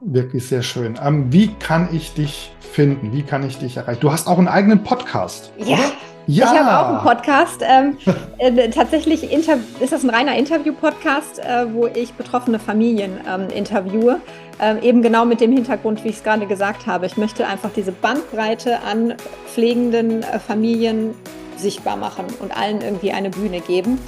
Wirklich 0.00 0.46
sehr 0.46 0.62
schön. 0.62 0.98
Ähm, 1.02 1.32
wie 1.32 1.48
kann 1.54 1.94
ich 1.94 2.14
dich 2.14 2.52
finden? 2.60 3.12
Wie 3.12 3.22
kann 3.22 3.42
ich 3.42 3.58
dich 3.58 3.76
erreichen? 3.76 4.00
Du 4.00 4.10
hast 4.10 4.26
auch 4.26 4.38
einen 4.38 4.48
eigenen 4.48 4.82
Podcast. 4.82 5.52
Ja. 5.58 5.76
Oder? 5.76 5.92
Ja. 6.30 6.52
Ich 6.52 6.60
habe 6.60 6.78
auch 6.78 6.88
einen 6.90 7.00
Podcast. 7.00 7.60
Ähm, 7.62 7.98
äh, 8.38 8.70
tatsächlich 8.70 9.32
ist 9.32 9.48
das 9.92 10.04
ein 10.04 10.10
reiner 10.10 10.36
Interview-Podcast, 10.36 11.40
äh, 11.40 11.66
wo 11.72 11.88
ich 11.88 12.12
betroffene 12.12 12.60
Familien 12.60 13.18
ähm, 13.28 13.48
interviewe. 13.48 14.20
Ähm, 14.60 14.78
eben 14.80 15.02
genau 15.02 15.24
mit 15.24 15.40
dem 15.40 15.52
Hintergrund, 15.52 16.04
wie 16.04 16.08
ich 16.10 16.18
es 16.18 16.22
gerade 16.22 16.46
gesagt 16.46 16.86
habe. 16.86 17.06
Ich 17.06 17.16
möchte 17.16 17.46
einfach 17.46 17.70
diese 17.74 17.90
Bandbreite 17.90 18.78
an 18.82 19.14
pflegenden 19.46 20.22
äh, 20.22 20.38
Familien 20.38 21.14
sichtbar 21.56 21.96
machen 21.96 22.26
und 22.38 22.56
allen 22.56 22.80
irgendwie 22.80 23.10
eine 23.10 23.30
Bühne 23.30 23.60
geben. 23.60 23.98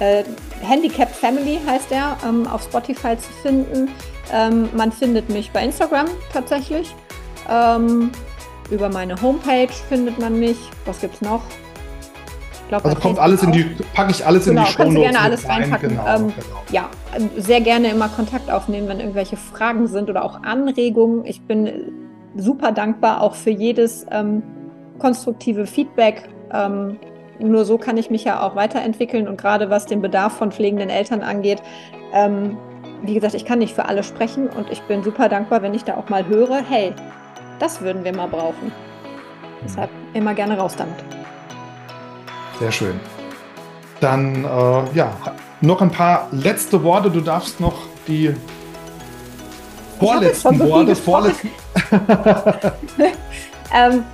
Äh, 0.00 0.24
Handicapped 0.60 1.16
Family 1.16 1.60
heißt 1.66 1.92
er, 1.92 2.18
ähm, 2.28 2.46
auf 2.46 2.62
Spotify 2.62 3.16
zu 3.16 3.32
finden. 3.42 3.88
Ähm, 4.32 4.68
man 4.76 4.92
findet 4.92 5.30
mich 5.30 5.50
bei 5.50 5.64
Instagram 5.64 6.08
tatsächlich. 6.30 6.94
Ähm, 7.48 8.10
über 8.70 8.90
meine 8.90 9.20
Homepage 9.22 9.72
findet 9.88 10.18
man 10.18 10.38
mich. 10.38 10.58
Was 10.84 11.00
gibt 11.00 11.14
es 11.14 11.22
noch? 11.22 11.42
Glaub, 12.70 12.84
also 12.84 13.00
kommt 13.00 13.18
alles 13.18 13.42
in 13.42 13.50
die, 13.50 13.64
packe 13.94 14.12
ich 14.12 14.24
alles 14.24 14.44
genau, 14.44 14.60
in 14.60 14.66
die 14.66 14.72
Show 14.72 14.84
Notes. 14.84 14.94
Kannst 14.94 14.96
du 14.96 15.00
gerne 15.00 15.20
alles 15.20 15.48
rein. 15.48 15.62
reinpacken. 15.62 15.88
Genau, 15.88 16.06
ähm, 16.06 16.26
genau. 16.28 16.62
Ja, 16.70 16.88
sehr 17.36 17.60
gerne 17.60 17.88
immer 17.88 18.08
Kontakt 18.08 18.48
aufnehmen, 18.48 18.86
wenn 18.86 19.00
irgendwelche 19.00 19.36
Fragen 19.36 19.88
sind 19.88 20.08
oder 20.08 20.24
auch 20.24 20.44
Anregungen. 20.44 21.24
Ich 21.24 21.42
bin 21.42 21.92
super 22.36 22.70
dankbar 22.70 23.22
auch 23.22 23.34
für 23.34 23.50
jedes 23.50 24.06
ähm, 24.12 24.44
konstruktive 25.00 25.66
Feedback. 25.66 26.28
Ähm, 26.52 26.98
nur 27.40 27.64
so 27.64 27.76
kann 27.76 27.96
ich 27.96 28.08
mich 28.08 28.22
ja 28.22 28.40
auch 28.40 28.54
weiterentwickeln 28.54 29.26
und 29.26 29.36
gerade 29.36 29.68
was 29.68 29.86
den 29.86 30.00
Bedarf 30.00 30.34
von 30.34 30.52
pflegenden 30.52 30.90
Eltern 30.90 31.22
angeht. 31.22 31.60
Ähm, 32.12 32.56
wie 33.02 33.14
gesagt, 33.14 33.34
ich 33.34 33.44
kann 33.44 33.58
nicht 33.58 33.74
für 33.74 33.86
alle 33.86 34.04
sprechen 34.04 34.46
und 34.46 34.70
ich 34.70 34.80
bin 34.82 35.02
super 35.02 35.28
dankbar, 35.28 35.62
wenn 35.62 35.74
ich 35.74 35.82
da 35.82 35.96
auch 35.96 36.08
mal 36.08 36.28
höre, 36.28 36.62
hey, 36.68 36.92
das 37.58 37.80
würden 37.80 38.04
wir 38.04 38.14
mal 38.14 38.28
brauchen. 38.28 38.70
Deshalb 39.64 39.90
immer 40.14 40.34
gerne 40.34 40.56
raus 40.56 40.76
damit. 40.76 41.19
Sehr 42.60 42.70
schön. 42.70 43.00
Dann, 44.00 44.44
äh, 44.44 44.94
ja, 44.94 45.16
noch 45.62 45.80
ein 45.80 45.90
paar 45.90 46.28
letzte 46.30 46.82
Worte. 46.84 47.10
Du 47.10 47.22
darfst 47.22 47.58
noch 47.58 47.78
die 48.06 48.34
vorletzten 49.98 50.58
so 50.58 50.68
Worte, 50.68 50.94
vorletzten. 50.94 51.50
ähm, 53.74 54.04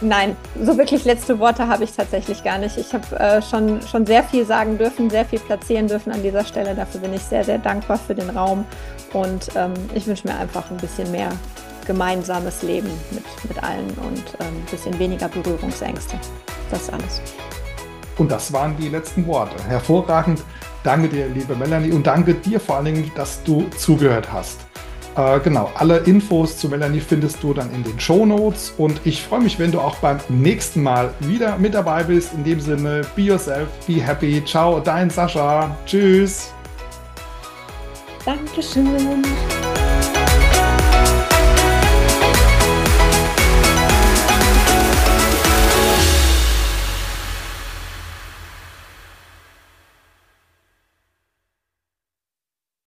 nein, 0.00 0.34
so 0.62 0.78
wirklich 0.78 1.04
letzte 1.04 1.38
Worte 1.38 1.68
habe 1.68 1.84
ich 1.84 1.92
tatsächlich 1.92 2.42
gar 2.42 2.56
nicht. 2.56 2.78
Ich 2.78 2.94
habe 2.94 3.20
äh, 3.20 3.42
schon, 3.42 3.82
schon 3.82 4.06
sehr 4.06 4.22
viel 4.24 4.46
sagen 4.46 4.78
dürfen, 4.78 5.10
sehr 5.10 5.26
viel 5.26 5.40
platzieren 5.40 5.86
dürfen 5.86 6.10
an 6.10 6.22
dieser 6.22 6.44
Stelle. 6.44 6.74
Dafür 6.74 7.02
bin 7.02 7.12
ich 7.12 7.22
sehr, 7.22 7.44
sehr 7.44 7.58
dankbar 7.58 7.98
für 7.98 8.14
den 8.14 8.30
Raum. 8.30 8.64
Und 9.12 9.48
ähm, 9.56 9.74
ich 9.94 10.06
wünsche 10.06 10.26
mir 10.26 10.38
einfach 10.38 10.70
ein 10.70 10.78
bisschen 10.78 11.10
mehr 11.10 11.28
gemeinsames 11.86 12.62
Leben 12.62 12.88
mit, 13.10 13.24
mit 13.46 13.62
allen 13.62 13.90
und 14.06 14.24
ähm, 14.40 14.56
ein 14.56 14.66
bisschen 14.70 14.98
weniger 14.98 15.28
Berührungsängste. 15.28 16.18
Das 16.70 16.80
ist 16.80 16.92
alles. 16.92 17.20
Und 18.18 18.30
das 18.30 18.52
waren 18.52 18.76
die 18.76 18.88
letzten 18.88 19.26
Worte. 19.26 19.62
Hervorragend. 19.64 20.42
Danke 20.82 21.08
dir, 21.08 21.28
liebe 21.28 21.56
Melanie, 21.56 21.92
und 21.92 22.06
danke 22.06 22.34
dir 22.34 22.60
vor 22.60 22.76
allen 22.76 22.84
Dingen, 22.86 23.10
dass 23.16 23.42
du 23.42 23.66
zugehört 23.78 24.30
hast. 24.30 24.60
Äh, 25.16 25.38
genau, 25.40 25.70
alle 25.76 25.98
Infos 25.98 26.58
zu 26.58 26.68
Melanie 26.68 27.00
findest 27.00 27.42
du 27.42 27.54
dann 27.54 27.72
in 27.72 27.84
den 27.84 27.98
Show 28.00 28.26
Notes. 28.26 28.74
Und 28.76 29.00
ich 29.04 29.22
freue 29.22 29.40
mich, 29.40 29.58
wenn 29.58 29.70
du 29.70 29.80
auch 29.80 29.96
beim 29.96 30.18
nächsten 30.28 30.82
Mal 30.82 31.10
wieder 31.20 31.56
mit 31.58 31.74
dabei 31.74 32.02
bist. 32.02 32.34
In 32.34 32.44
dem 32.44 32.60
Sinne, 32.60 33.02
be 33.14 33.22
yourself, 33.22 33.68
be 33.86 33.94
happy. 33.94 34.44
Ciao, 34.44 34.80
dein 34.80 35.10
Sascha. 35.10 35.76
Tschüss. 35.86 36.52
Dankeschön. 38.24 39.22